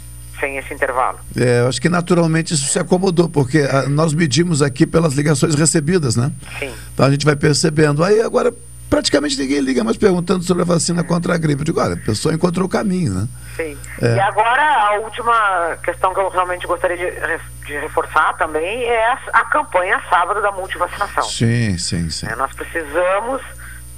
sem 0.40 0.56
esse 0.56 0.72
intervalo. 0.72 1.18
É, 1.36 1.60
eu 1.60 1.68
acho 1.68 1.80
que 1.80 1.88
naturalmente 1.88 2.54
isso 2.54 2.66
se 2.66 2.78
acomodou, 2.78 3.28
porque 3.28 3.58
ah, 3.70 3.88
nós 3.88 4.14
medimos 4.14 4.62
aqui 4.62 4.86
pelas 4.86 5.14
ligações 5.14 5.54
recebidas, 5.54 6.16
né? 6.16 6.30
Sim. 6.58 6.72
Então 6.94 7.06
a 7.06 7.10
gente 7.10 7.24
vai 7.24 7.36
percebendo. 7.36 8.04
Aí 8.04 8.20
agora 8.20 8.52
praticamente 8.88 9.38
ninguém 9.38 9.60
liga 9.60 9.84
mais 9.84 9.96
perguntando 9.96 10.42
sobre 10.44 10.62
a 10.62 10.66
vacina 10.66 11.04
contra 11.04 11.34
a 11.34 11.38
gripe. 11.38 11.60
Eu 11.60 11.64
digo, 11.64 11.80
olha, 11.80 11.94
a 11.94 11.98
pessoa 11.98 12.34
encontrou 12.34 12.66
o 12.66 12.68
caminho, 12.68 13.12
né? 13.12 13.28
É. 13.62 14.14
E 14.16 14.20
agora 14.20 14.62
a 14.62 14.92
última 15.00 15.76
questão 15.82 16.12
que 16.14 16.20
eu 16.20 16.28
realmente 16.28 16.66
gostaria 16.66 16.96
de, 16.96 17.64
de 17.66 17.78
reforçar 17.78 18.36
também 18.36 18.84
é 18.84 19.06
a, 19.12 19.18
a 19.32 19.44
campanha 19.46 20.00
sábado 20.08 20.40
da 20.42 20.52
multivacinação. 20.52 21.22
Sim, 21.24 21.76
sim, 21.78 22.08
sim. 22.10 22.26
É, 22.28 22.36
nós 22.36 22.52
precisamos 22.52 23.42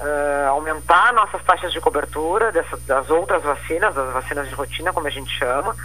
eh, 0.01 0.47
aumentar 0.49 1.13
nossas 1.13 1.43
taxas 1.45 1.73
de 1.73 1.81
cobertura 1.81 2.51
dessa- 2.53 2.77
das 2.87 3.11
outras 3.11 3.43
vacinas, 3.43 3.95
das 3.95 4.13
vacinas 4.15 4.49
de 4.49 4.55
rotina, 4.55 4.93
como 4.93 5.07
a 5.07 5.11
gente 5.11 5.31
chama, 5.39 5.77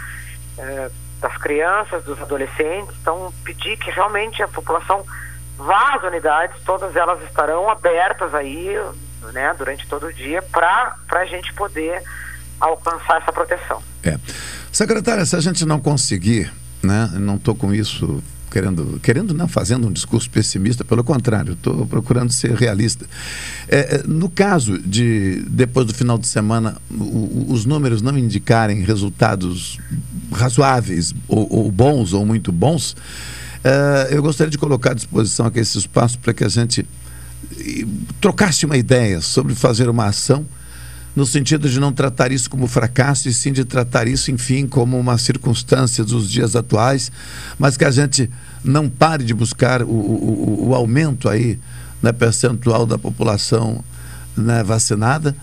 eh, 0.58 0.90
das 1.20 1.36
crianças, 1.38 2.02
dos 2.04 2.20
adolescentes. 2.22 2.94
Então, 3.00 3.32
pedir 3.44 3.76
que 3.76 3.90
realmente 3.90 4.42
a 4.42 4.48
população 4.48 5.04
vá 5.58 5.94
às 5.96 6.02
unidades, 6.02 6.60
todas 6.64 6.94
elas 6.96 7.22
estarão 7.24 7.68
abertas 7.70 8.34
aí, 8.34 8.78
né, 9.32 9.54
durante 9.56 9.86
todo 9.88 10.06
o 10.06 10.12
dia, 10.12 10.40
para 10.42 10.94
a 11.10 11.24
gente 11.24 11.52
poder 11.54 12.02
alcançar 12.60 13.20
essa 13.22 13.32
proteção. 13.32 13.82
É. 14.02 14.18
Secretária, 14.72 15.24
se 15.24 15.34
a 15.36 15.40
gente 15.40 15.64
não 15.64 15.80
conseguir, 15.80 16.52
né? 16.82 17.10
Não 17.14 17.36
estou 17.36 17.54
com 17.54 17.72
isso 17.74 18.22
querendo, 18.50 18.98
querendo 19.02 19.34
não 19.34 19.48
fazendo 19.48 19.88
um 19.88 19.92
discurso 19.92 20.30
pessimista, 20.30 20.84
pelo 20.84 21.02
contrário, 21.04 21.52
estou 21.54 21.86
procurando 21.86 22.32
ser 22.32 22.52
realista. 22.54 23.04
É, 23.68 23.96
é, 23.96 24.02
no 24.06 24.28
caso 24.30 24.78
de 24.78 25.42
depois 25.48 25.86
do 25.86 25.92
final 25.94 26.16
de 26.16 26.26
semana 26.26 26.76
o- 26.90 27.46
os 27.48 27.64
números 27.66 28.00
não 28.02 28.16
indicarem 28.16 28.82
resultados 28.82 29.78
razoáveis 30.32 31.12
ou, 31.28 31.46
ou 31.50 31.70
bons 31.72 32.12
ou 32.12 32.24
muito 32.24 32.52
bons, 32.52 32.96
é, 33.64 34.08
eu 34.10 34.22
gostaria 34.22 34.50
de 34.50 34.58
colocar 34.58 34.92
à 34.92 34.94
disposição 34.94 35.46
aqui 35.46 35.58
esse 35.58 35.76
espaço 35.78 36.18
para 36.18 36.32
que 36.32 36.44
a 36.44 36.48
gente 36.48 36.86
trocasse 38.20 38.64
uma 38.64 38.76
ideia 38.76 39.20
sobre 39.20 39.54
fazer 39.54 39.88
uma 39.88 40.06
ação 40.06 40.46
no 41.16 41.24
sentido 41.24 41.68
de 41.68 41.80
não 41.80 41.92
tratar 41.92 42.30
isso 42.30 42.48
como 42.50 42.66
fracasso 42.66 43.26
e 43.28 43.32
sim 43.32 43.50
de 43.50 43.64
tratar 43.64 44.06
isso, 44.06 44.30
enfim, 44.30 44.66
como 44.66 44.98
uma 45.00 45.16
circunstância 45.16 46.04
dos 46.04 46.30
dias 46.30 46.54
atuais, 46.54 47.10
mas 47.58 47.74
que 47.76 47.84
a 47.86 47.90
gente 47.90 48.30
não 48.62 48.86
pare 48.88 49.24
de 49.24 49.32
buscar 49.32 49.82
o, 49.82 49.86
o, 49.88 50.66
o- 50.68 50.74
aumento 50.74 51.26
aí 51.28 51.58
na 52.02 52.12
percentual 52.12 52.84
da 52.84 52.98
população 52.98 53.82
né, 54.36 54.62
vacinada, 54.62 55.34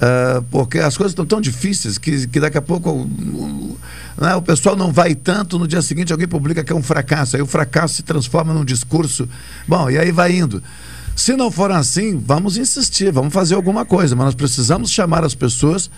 ah, 0.00 0.42
porque 0.50 0.78
as 0.80 0.96
coisas 0.96 1.12
estão 1.12 1.24
tão 1.24 1.40
difíceis 1.40 1.96
que, 1.96 2.26
que 2.26 2.40
daqui 2.40 2.58
a 2.58 2.62
pouco 2.62 3.08
né, 4.20 4.34
o 4.34 4.42
pessoal 4.42 4.74
não 4.74 4.90
vai 4.92 5.14
tanto, 5.14 5.58
no 5.60 5.68
dia 5.68 5.80
seguinte 5.80 6.12
alguém 6.12 6.26
publica 6.26 6.64
que 6.64 6.72
é 6.72 6.74
um 6.74 6.82
fracasso, 6.82 7.36
aí 7.36 7.42
o 7.42 7.46
fracasso 7.46 7.94
se 7.94 8.02
transforma 8.02 8.52
num 8.52 8.64
discurso, 8.64 9.28
bom, 9.68 9.88
e 9.88 9.96
aí 9.96 10.10
vai 10.10 10.36
indo. 10.36 10.60
Se 11.20 11.36
não 11.36 11.50
for 11.50 11.70
assim, 11.70 12.18
vamos 12.18 12.56
insistir, 12.56 13.12
vamos 13.12 13.34
fazer 13.34 13.54
alguma 13.54 13.84
coisa, 13.84 14.16
mas 14.16 14.24
nós 14.24 14.34
precisamos 14.34 14.90
chamar 14.90 15.22
as 15.22 15.34
pessoas 15.34 15.90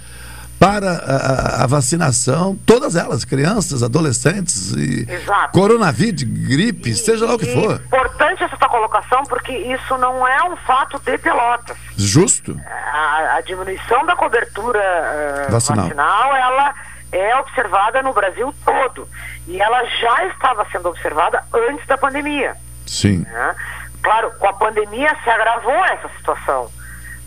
para 0.59 0.90
a, 0.90 1.62
a- 1.62 1.66
vacinação, 1.69 2.57
todas 2.66 2.97
elas, 2.97 3.24
crianças, 3.24 3.85
adolescentes, 3.85 4.73
e 4.73 5.07
Exato. 5.09 5.53
coronavírus, 5.53 6.24
gripe, 6.24 6.93
seja 6.97 7.24
lá 7.24 7.35
o 7.35 7.39
que 7.39 7.47
E 7.47 7.55
for. 7.55 7.81
Importante 7.86 8.43
essa 8.43 8.57
tua 8.57 8.69
colocação, 8.69 9.23
porque 9.24 9.53
isso 9.53 9.97
não 9.99 10.27
é 10.27 10.43
um 10.51 10.57
fato 10.57 10.99
de 11.05 11.16
Pelotas. 11.19 11.77
Justo. 11.97 12.57
A, 12.93 13.36
a 13.36 13.40
diminuição 13.43 14.05
da 14.05 14.16
cobertura 14.16 14.81
eh, 14.81 15.47
Vacinal. 15.51 15.85
vacinal. 15.85 16.36
ela 16.36 16.74
é 17.12 17.36
observada 17.36 18.03
no 18.03 18.12
Brasil 18.12 18.53
todo. 18.65 19.09
E 19.47 19.61
ela 19.61 19.85
já 20.01 20.27
estava 20.27 20.66
sendo 20.73 20.89
observada 20.89 21.44
antes 21.70 21.86
da 21.86 21.97
pandemia. 21.97 22.57
Sim. 22.86 23.19
né? 23.20 23.55
Claro, 24.03 24.33
com 24.39 24.49
a 24.49 24.53
pandemia 24.53 25.16
se 25.23 25.31
agravou 25.31 25.85
essa 25.87 26.09
situação, 26.16 26.70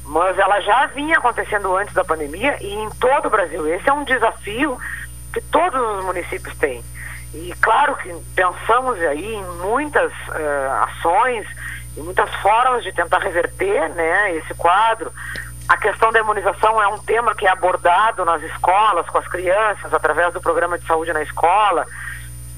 mas 0.04 0.38
ela 0.38 0.60
já 0.60 0.88
vinha 0.88 1.18
acontecendo 1.18 1.76
antes 1.76 1.94
da 1.94 2.04
pandemia 2.04 2.58
e 2.62 2.74
em 2.74 2.90
todo 2.92 3.28
o 3.28 3.30
Brasil. 3.30 3.68
Esse 3.68 3.90
é 3.90 3.94
um 3.94 4.04
desafio 4.04 4.78
que 5.34 5.42
todos 5.42 5.80
os 5.80 6.06
municípios 6.06 6.56
têm. 6.58 6.84
E 7.34 7.54
claro 7.62 7.96
que 7.98 8.14
pensamos 8.36 8.98
aí 9.00 9.36
em 9.36 9.44
muitas 9.62 10.12
eh, 10.34 10.70
ações, 10.84 11.46
em 11.98 12.02
muitas 12.02 12.34
formas 12.36 12.84
de 12.84 12.94
tentar 12.94 13.20
reverter 13.20 13.90
né, 13.90 14.36
esse 14.36 14.54
quadro. 14.54 15.12
A 15.68 15.78
questão 15.78 16.12
da 16.12 16.20
imunização 16.20 16.82
é 16.82 16.88
um 16.88 17.00
tema 17.00 17.34
que 17.34 17.46
é 17.46 17.50
abordado 17.50 18.24
nas 18.24 18.42
escolas, 18.44 19.10
com 19.10 19.18
as 19.18 19.28
crianças, 19.28 19.94
através 19.94 20.34
do 20.34 20.40
programa 20.40 20.78
de 20.78 20.86
saúde 20.86 21.12
na 21.12 21.24
escola. 21.24 21.86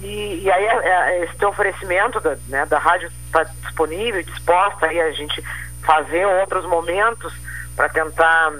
E, 0.02 0.44
e 0.44 0.52
aí 0.52 0.66
é- 0.66 0.90
é 0.90 1.24
esse 1.24 1.36
teu 1.38 1.50
oferecimento 1.50 2.20
da, 2.20 2.38
né, 2.48 2.66
da 2.66 2.78
rádio 2.78 3.12
está 3.26 3.44
disponível, 3.44 4.22
disposta 4.24 4.86
aí 4.86 5.02
a 5.02 5.12
gente 5.12 5.44
fazer 5.84 6.26
outros 6.26 6.66
momentos 6.66 7.34
para 7.76 7.90
tentar 7.90 8.54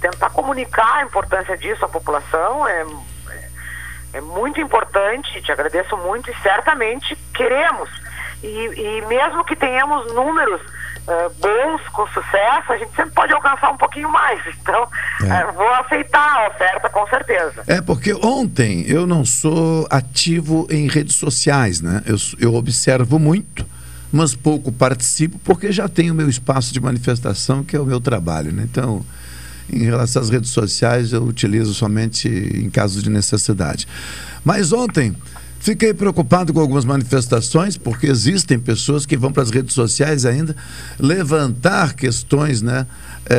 tentar 0.00 0.30
comunicar 0.30 0.96
a 0.96 1.02
importância 1.04 1.56
disso 1.56 1.84
à 1.84 1.88
população 1.88 2.66
é, 2.66 2.84
é, 3.30 3.48
é 4.14 4.20
muito 4.20 4.60
importante, 4.60 5.40
te 5.40 5.52
agradeço 5.52 5.96
muito 5.96 6.28
e 6.28 6.34
certamente 6.42 7.14
queremos. 7.32 7.88
E, 8.42 8.48
e 8.48 9.02
mesmo 9.06 9.44
que 9.44 9.54
tenhamos 9.54 10.12
números 10.12 10.60
eh, 11.08 11.30
bons, 11.40 11.88
com 11.88 12.06
sucesso, 12.08 12.72
a 12.72 12.78
gente 12.78 12.94
sempre 12.94 13.10
pode 13.12 13.32
alcançar 13.32 13.72
um 13.72 13.76
pouquinho 13.76 14.10
mais. 14.10 14.40
Então, 14.60 14.88
eh, 15.22 15.52
vou 15.52 15.68
aceitar 15.74 16.44
a 16.44 16.48
oferta 16.48 16.88
com 16.88 17.06
certeza. 17.08 17.62
É 17.66 17.80
porque 17.80 18.14
ontem 18.14 18.84
eu 18.86 19.06
não 19.06 19.24
sou 19.24 19.86
ativo 19.90 20.66
em 20.70 20.86
redes 20.88 21.16
sociais, 21.16 21.80
né? 21.80 22.02
Eu, 22.06 22.16
eu 22.38 22.54
observo 22.54 23.18
muito, 23.18 23.66
mas 24.12 24.34
pouco 24.34 24.70
participo, 24.70 25.38
porque 25.40 25.72
já 25.72 25.88
tenho 25.88 26.14
meu 26.14 26.28
espaço 26.28 26.72
de 26.72 26.80
manifestação, 26.80 27.64
que 27.64 27.74
é 27.74 27.80
o 27.80 27.84
meu 27.84 28.00
trabalho, 28.00 28.52
né? 28.52 28.62
Então, 28.70 29.04
em 29.72 29.84
relação 29.84 30.22
às 30.22 30.30
redes 30.30 30.50
sociais, 30.50 31.12
eu 31.12 31.24
utilizo 31.24 31.74
somente 31.74 32.28
em 32.28 32.70
casos 32.70 33.02
de 33.02 33.10
necessidade. 33.10 33.88
Mas 34.44 34.72
ontem 34.72 35.16
fiquei 35.62 35.94
preocupado 35.94 36.52
com 36.52 36.58
algumas 36.58 36.84
manifestações, 36.84 37.76
porque 37.76 38.08
existem 38.08 38.58
pessoas 38.58 39.06
que 39.06 39.16
vão 39.16 39.32
para 39.32 39.44
as 39.44 39.50
redes 39.50 39.74
sociais 39.74 40.26
ainda 40.26 40.56
levantar 40.98 41.94
questões 41.94 42.60
né, 42.60 42.84
é, 43.30 43.34
é, 43.34 43.38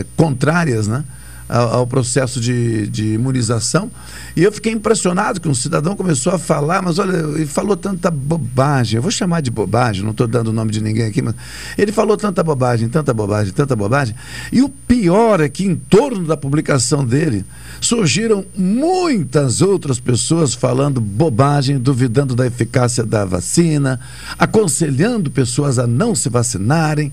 é, 0.00 0.06
contrárias, 0.16 0.88
né? 0.88 1.04
Ao, 1.48 1.86
processo 1.86 2.40
de, 2.40 2.86
de 2.88 3.14
imunização. 3.14 3.90
E 4.34 4.42
eu 4.42 4.50
fiquei 4.50 4.72
impressionado 4.72 5.40
que 5.40 5.48
um 5.48 5.54
cidadão 5.54 5.94
começou 5.94 6.32
a 6.32 6.38
falar, 6.38 6.82
mas 6.82 6.98
olha, 6.98 7.16
ele 7.16 7.46
falou 7.46 7.76
tanta 7.76 8.10
bobagem. 8.10 8.96
Eu 8.96 9.02
vou 9.02 9.10
chamar 9.10 9.40
de 9.42 9.50
bobagem, 9.50 10.02
não 10.02 10.10
estou 10.10 10.26
dando 10.26 10.48
o 10.48 10.52
nome 10.52 10.70
de 10.70 10.80
ninguém 10.80 11.06
aqui, 11.06 11.22
mas 11.22 11.34
ele 11.76 11.92
falou 11.92 12.16
tanta 12.16 12.42
bobagem, 12.42 12.88
tanta 12.88 13.12
bobagem, 13.12 13.52
tanta 13.52 13.76
bobagem. 13.76 14.14
E 14.50 14.62
o 14.62 14.68
pior 14.68 15.40
é 15.40 15.48
que 15.48 15.64
em 15.64 15.76
torno 15.76 16.26
da 16.26 16.36
publicação 16.36 17.04
dele 17.04 17.44
surgiram 17.80 18.44
muitas 18.56 19.60
outras 19.60 20.00
pessoas 20.00 20.54
falando 20.54 21.00
bobagem, 21.00 21.78
duvidando 21.78 22.34
da 22.34 22.46
eficácia 22.46 23.04
da 23.04 23.24
vacina, 23.24 24.00
aconselhando 24.38 25.30
pessoas 25.30 25.78
a 25.78 25.86
não 25.86 26.14
se 26.14 26.28
vacinarem. 26.28 27.12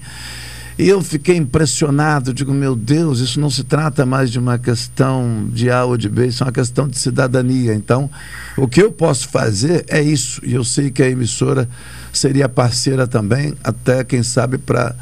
E 0.81 0.89
eu 0.89 0.99
fiquei 0.99 1.37
impressionado, 1.37 2.33
digo, 2.33 2.51
meu 2.51 2.75
Deus, 2.75 3.19
isso 3.19 3.39
não 3.39 3.51
se 3.51 3.63
trata 3.63 4.03
mais 4.03 4.31
de 4.31 4.39
uma 4.39 4.57
questão 4.57 5.47
de 5.53 5.69
A 5.69 5.85
ou 5.85 5.95
de 5.95 6.09
B, 6.09 6.25
isso 6.25 6.41
é 6.41 6.47
uma 6.47 6.51
questão 6.51 6.87
de 6.87 6.97
cidadania. 6.97 7.75
Então, 7.75 8.09
o 8.57 8.67
que 8.67 8.81
eu 8.81 8.91
posso 8.91 9.29
fazer 9.29 9.85
é 9.87 10.01
isso. 10.01 10.41
E 10.43 10.55
eu 10.55 10.63
sei 10.63 10.89
que 10.89 11.03
a 11.03 11.07
emissora 11.07 11.69
seria 12.11 12.49
parceira 12.49 13.05
também, 13.05 13.53
até, 13.63 14.03
quem 14.03 14.23
sabe, 14.23 14.57
para 14.57 14.95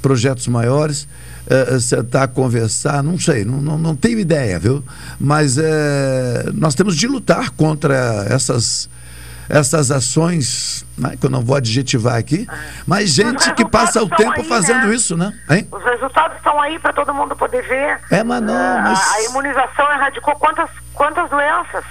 projetos 0.00 0.48
maiores, 0.48 1.06
eh, 1.46 1.78
sentar, 1.80 2.28
conversar, 2.28 3.02
não 3.02 3.18
sei, 3.18 3.44
não, 3.44 3.60
não, 3.60 3.76
não 3.76 3.94
tenho 3.94 4.18
ideia, 4.18 4.58
viu? 4.58 4.82
Mas 5.20 5.58
eh, 5.58 6.50
nós 6.54 6.74
temos 6.74 6.96
de 6.96 7.06
lutar 7.06 7.50
contra 7.50 8.24
essas 8.30 8.88
essas 9.50 9.90
ações, 9.90 10.86
né, 10.96 11.16
que 11.18 11.26
eu 11.26 11.30
não 11.30 11.42
vou 11.42 11.56
adjetivar 11.56 12.14
aqui, 12.16 12.46
mas 12.86 13.10
gente 13.10 13.52
que 13.54 13.64
passa 13.68 14.02
o 14.02 14.08
tempo 14.08 14.42
fazendo 14.44 14.92
isso, 14.92 15.16
né? 15.16 15.32
Hein? 15.50 15.68
Os 15.72 15.82
resultados 15.82 16.36
estão 16.36 16.60
aí 16.60 16.78
para 16.78 16.92
todo 16.92 17.12
mundo 17.12 17.34
poder 17.36 17.62
ver. 17.62 17.98
É, 18.10 18.22
mas 18.22 18.40
não, 18.42 18.54
Ah, 18.54 18.80
mas- 18.82 19.12
A 19.14 19.22
imunização 19.24 19.90
erradicou 19.92 20.34
quantas, 20.36 20.70
quantas 20.94 21.28
doenças? 21.28 21.84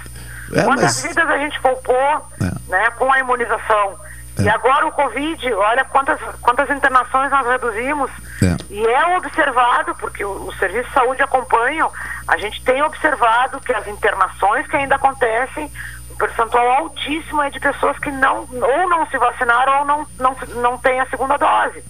É, 0.53 0.64
quantas 0.64 0.84
mas- 0.86 1.02
vidas 1.03 1.30
a 1.30 1.38
gente 1.38 1.60
poupou 1.61 2.27
né, 2.69 2.90
com 2.98 3.11
a 3.11 3.19
imunização? 3.19 3.99
E 4.41 4.48
agora 4.48 4.88
o 4.88 4.91
Covid, 4.94 5.52
olha 5.53 5.84
quantas, 5.84 6.18
quantas 6.41 6.69
internações 6.69 7.30
nós 7.30 7.45
reduzimos. 7.45 8.10
E 8.69 8.86
é 8.86 9.18
observado, 9.18 9.94
porque 9.95 10.23
o, 10.23 10.30
o 10.48 10.53
Serviço 10.57 10.88
de 10.88 10.94
Saúde 10.94 11.22
acompanham, 11.22 11.91
a 12.26 12.38
gente 12.38 12.64
tem 12.64 12.81
observado 12.81 13.60
que 13.60 13.73
as 13.73 13.86
internações 13.86 14.65
que 14.68 14.77
ainda 14.77 14.95
acontecem, 14.95 15.69
percentual 16.20 16.70
altíssimo 16.70 17.41
é 17.41 17.50
de 17.50 17.60
pessoas 17.60 17.98
que 17.98 18.12
não, 18.12 18.48
ou 18.52 18.90
não 18.90 19.08
se 19.08 19.18
vacinaram 19.18 19.80
ou 19.80 19.86
não, 19.86 20.08
não, 20.20 20.62
não 20.62 20.78
têm 20.78 21.00
a 21.00 21.10
segunda 21.10 21.38
dose. 21.38 21.82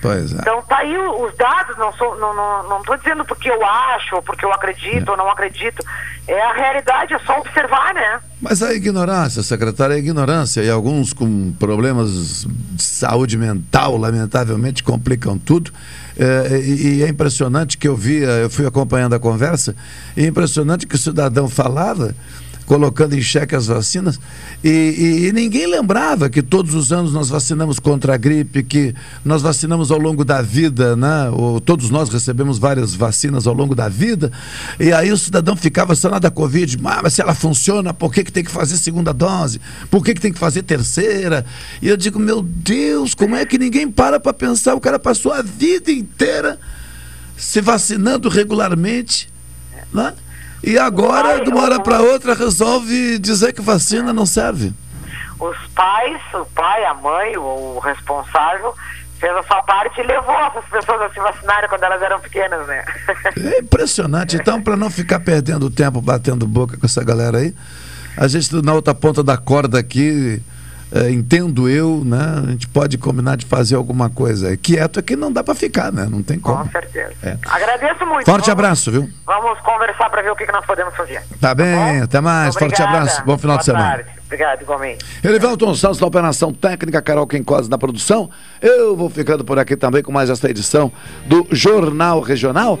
Pois 0.00 0.32
é. 0.32 0.36
Então 0.36 0.62
tá 0.62 0.78
aí 0.78 0.96
os 0.96 1.36
dados, 1.36 1.76
não 1.76 1.92
sou, 1.94 2.16
não, 2.18 2.34
não, 2.34 2.68
não 2.68 2.82
tô 2.82 2.96
dizendo 2.96 3.24
porque 3.24 3.50
eu 3.50 3.64
acho, 3.64 4.16
ou 4.16 4.22
porque 4.22 4.44
eu 4.44 4.52
acredito 4.52 5.08
ou 5.10 5.16
não 5.16 5.28
acredito. 5.28 5.84
É 6.26 6.40
a 6.40 6.52
realidade, 6.52 7.14
é 7.14 7.18
só 7.20 7.38
observar, 7.40 7.94
né? 7.94 8.20
Mas 8.40 8.62
a 8.62 8.72
ignorância, 8.74 9.42
secretária, 9.42 9.96
a 9.96 9.98
ignorância 9.98 10.62
e 10.62 10.70
alguns 10.70 11.12
com 11.12 11.52
problemas 11.52 12.46
de 12.46 12.82
saúde 12.82 13.36
mental, 13.36 13.96
lamentavelmente, 13.96 14.84
complicam 14.84 15.38
tudo. 15.38 15.72
É, 16.16 16.58
e, 16.58 16.98
e 16.98 17.02
é 17.02 17.08
impressionante 17.08 17.78
que 17.78 17.88
eu 17.88 17.96
via, 17.96 18.26
eu 18.26 18.50
fui 18.50 18.66
acompanhando 18.66 19.14
a 19.14 19.20
conversa, 19.20 19.74
e 20.16 20.24
é 20.24 20.26
impressionante 20.26 20.86
que 20.86 20.96
o 20.96 20.98
cidadão 20.98 21.48
falava, 21.48 22.14
colocando 22.68 23.14
em 23.14 23.22
xeque 23.22 23.56
as 23.56 23.66
vacinas, 23.66 24.20
e, 24.62 24.68
e- 24.68 25.26
e 25.28 25.32
ninguém 25.32 25.66
lembrava 25.66 26.28
que 26.28 26.42
todos 26.42 26.74
os 26.74 26.92
anos 26.92 27.14
nós 27.14 27.30
vacinamos 27.30 27.78
contra 27.78 28.12
a 28.12 28.16
gripe, 28.18 28.62
que 28.62 28.94
nós 29.24 29.40
vacinamos 29.40 29.90
ao 29.90 29.98
longo 29.98 30.22
da 30.22 30.42
vida, 30.42 30.94
né? 30.94 31.30
Ou, 31.32 31.62
todos 31.62 31.88
nós 31.88 32.10
recebemos 32.10 32.58
várias 32.58 32.94
vacinas 32.94 33.46
ao 33.46 33.54
longo 33.54 33.74
da 33.74 33.88
vida, 33.88 34.30
e 34.78 34.92
aí 34.92 35.10
o 35.10 35.16
cidadão 35.16 35.56
ficava 35.56 35.94
só 35.94 36.10
na 36.10 36.18
da 36.18 36.30
Covid, 36.30 36.78
"Ah, 36.84 37.00
mas 37.02 37.14
se 37.14 37.22
ela 37.22 37.34
funciona, 37.34 37.94
por 37.94 38.12
que, 38.12 38.22
que 38.22 38.30
tem 38.30 38.44
que 38.44 38.50
fazer 38.50 38.76
segunda 38.76 39.14
dose? 39.14 39.58
Por 39.90 40.04
que, 40.04 40.12
que 40.12 40.20
tem 40.20 40.32
que 40.32 40.38
fazer 40.38 40.62
terceira? 40.62 41.46
E 41.80 41.88
eu 41.88 41.96
digo, 41.96 42.18
meu 42.18 42.42
Deus, 42.42 43.14
como 43.14 43.34
é 43.34 43.46
que 43.46 43.56
ninguém 43.56 43.90
para 43.90 44.20
para 44.20 44.34
pensar? 44.34 44.74
O 44.74 44.80
cara 44.80 44.98
passou 44.98 45.32
a 45.32 45.40
vida 45.40 45.90
inteira 45.90 46.58
se 47.34 47.62
vacinando 47.62 48.28
regularmente, 48.28 49.30
né? 49.90 50.12
E 50.62 50.78
agora, 50.78 51.42
de 51.42 51.50
uma 51.50 51.62
hora 51.62 51.80
para 51.80 52.00
outra, 52.00 52.34
resolve 52.34 53.18
dizer 53.18 53.52
que 53.52 53.62
vacina 53.62 54.12
não 54.12 54.26
serve. 54.26 54.72
Os 55.38 55.56
pais, 55.74 56.20
o 56.34 56.44
pai, 56.46 56.84
a 56.84 56.94
mãe, 56.94 57.36
o, 57.36 57.78
responsável, 57.78 58.74
fez 59.20 59.32
a 59.36 59.42
sua 59.44 59.62
parte 59.62 60.00
e 60.00 60.04
levou 60.04 60.34
essas 60.34 60.64
pessoas 60.64 61.02
a 61.02 61.10
se 61.10 61.20
vacinarem 61.20 61.68
quando 61.68 61.84
elas 61.84 62.02
eram 62.02 62.20
pequenas, 62.20 62.66
né? 62.66 62.84
É 63.36 63.60
impressionante. 63.60 64.36
Então, 64.36 64.60
para 64.60 64.76
não 64.76 64.90
ficar 64.90 65.20
perdendo 65.20 65.70
tempo 65.70 66.00
batendo 66.00 66.46
boca 66.46 66.76
com 66.76 66.86
essa 66.86 67.04
galera 67.04 67.38
aí, 67.38 67.54
a 68.16 68.26
gente 68.26 68.52
na 68.62 68.74
outra 68.74 68.94
ponta 68.94 69.22
da 69.22 69.36
corda 69.36 69.78
aqui, 69.78 70.42
eh, 70.92 71.10
entendo 71.10 71.68
eu, 71.68 72.02
né? 72.04 72.42
A 72.46 72.50
gente 72.50 72.66
pode 72.68 72.96
combinar 72.98 73.36
de 73.36 73.46
fazer 73.46 73.74
alguma 73.76 74.08
coisa. 74.08 74.56
Quieto 74.56 74.98
é 74.98 75.02
que 75.02 75.16
não 75.16 75.32
dá 75.32 75.42
para 75.44 75.54
ficar, 75.54 75.92
né? 75.92 76.06
Não 76.10 76.22
tem 76.22 76.38
como. 76.38 76.64
Com 76.64 76.70
certeza. 76.70 77.12
É. 77.22 77.36
Agradeço 77.46 78.06
muito. 78.06 78.24
Forte 78.24 78.46
Vamos- 78.46 78.48
abraço, 78.48 78.90
viu? 78.90 79.08
Vamos 79.26 79.58
conversar 79.60 80.08
para 80.10 80.22
ver 80.22 80.30
o 80.30 80.36
que, 80.36 80.46
que 80.46 80.52
nós 80.52 80.64
podemos 80.64 80.94
fazer. 80.96 81.22
Tá 81.40 81.54
bem, 81.54 82.00
até 82.02 82.20
mais. 82.20 82.54
Forte 82.54 82.74
Obrigada. 82.74 82.98
abraço. 82.98 83.24
Bom 83.24 83.36
final 83.38 83.58
de 83.58 83.64
Boa 83.66 83.76
semana. 83.78 83.96
tarde. 83.96 84.10
Obrigado, 84.26 84.60
igualmente. 84.62 85.04
Elivelton 85.24 85.74
Santos 85.74 85.98
na 86.00 86.06
operação 86.06 86.52
técnica, 86.52 87.00
Carol 87.00 87.26
Quencosa 87.26 87.68
na 87.70 87.78
produção. 87.78 88.28
Eu 88.60 88.94
vou 88.94 89.08
ficando 89.08 89.42
por 89.44 89.58
aqui 89.58 89.74
também 89.76 90.02
com 90.02 90.12
mais 90.12 90.28
esta 90.28 90.50
edição 90.50 90.92
do 91.26 91.46
Jornal 91.50 92.20
Regional, 92.20 92.78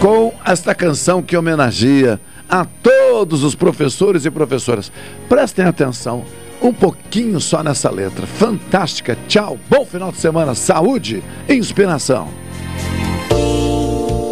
com 0.00 0.32
esta 0.46 0.74
canção 0.74 1.22
que 1.22 1.36
homenageia 1.36 2.18
a 2.48 2.64
todos 2.64 3.44
os 3.44 3.54
professores 3.54 4.24
e 4.24 4.30
professoras. 4.30 4.90
Prestem 5.28 5.66
atenção, 5.66 6.24
um 6.60 6.72
pouquinho 6.72 7.40
só 7.40 7.62
nessa 7.62 7.90
letra. 7.90 8.26
Fantástica. 8.26 9.16
Tchau. 9.26 9.58
Bom 9.68 9.84
final 9.84 10.12
de 10.12 10.18
semana. 10.18 10.54
Saúde 10.54 11.22
e 11.48 11.54
inspiração. 11.54 12.28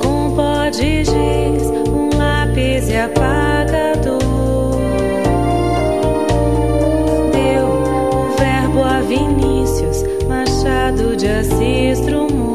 Com 0.03 0.35
pó 0.35 0.69
de 0.69 1.05
um 1.89 2.17
lápis 2.17 2.89
e 2.89 2.97
apagador. 2.97 4.21
Deu 7.33 7.67
o 7.67 8.37
verbo 8.37 8.83
a 8.83 9.01
Vinícius 9.01 10.03
Machado 10.29 11.17
de 11.17 11.29
Assis 11.29 12.01
Drummond. 12.01 12.46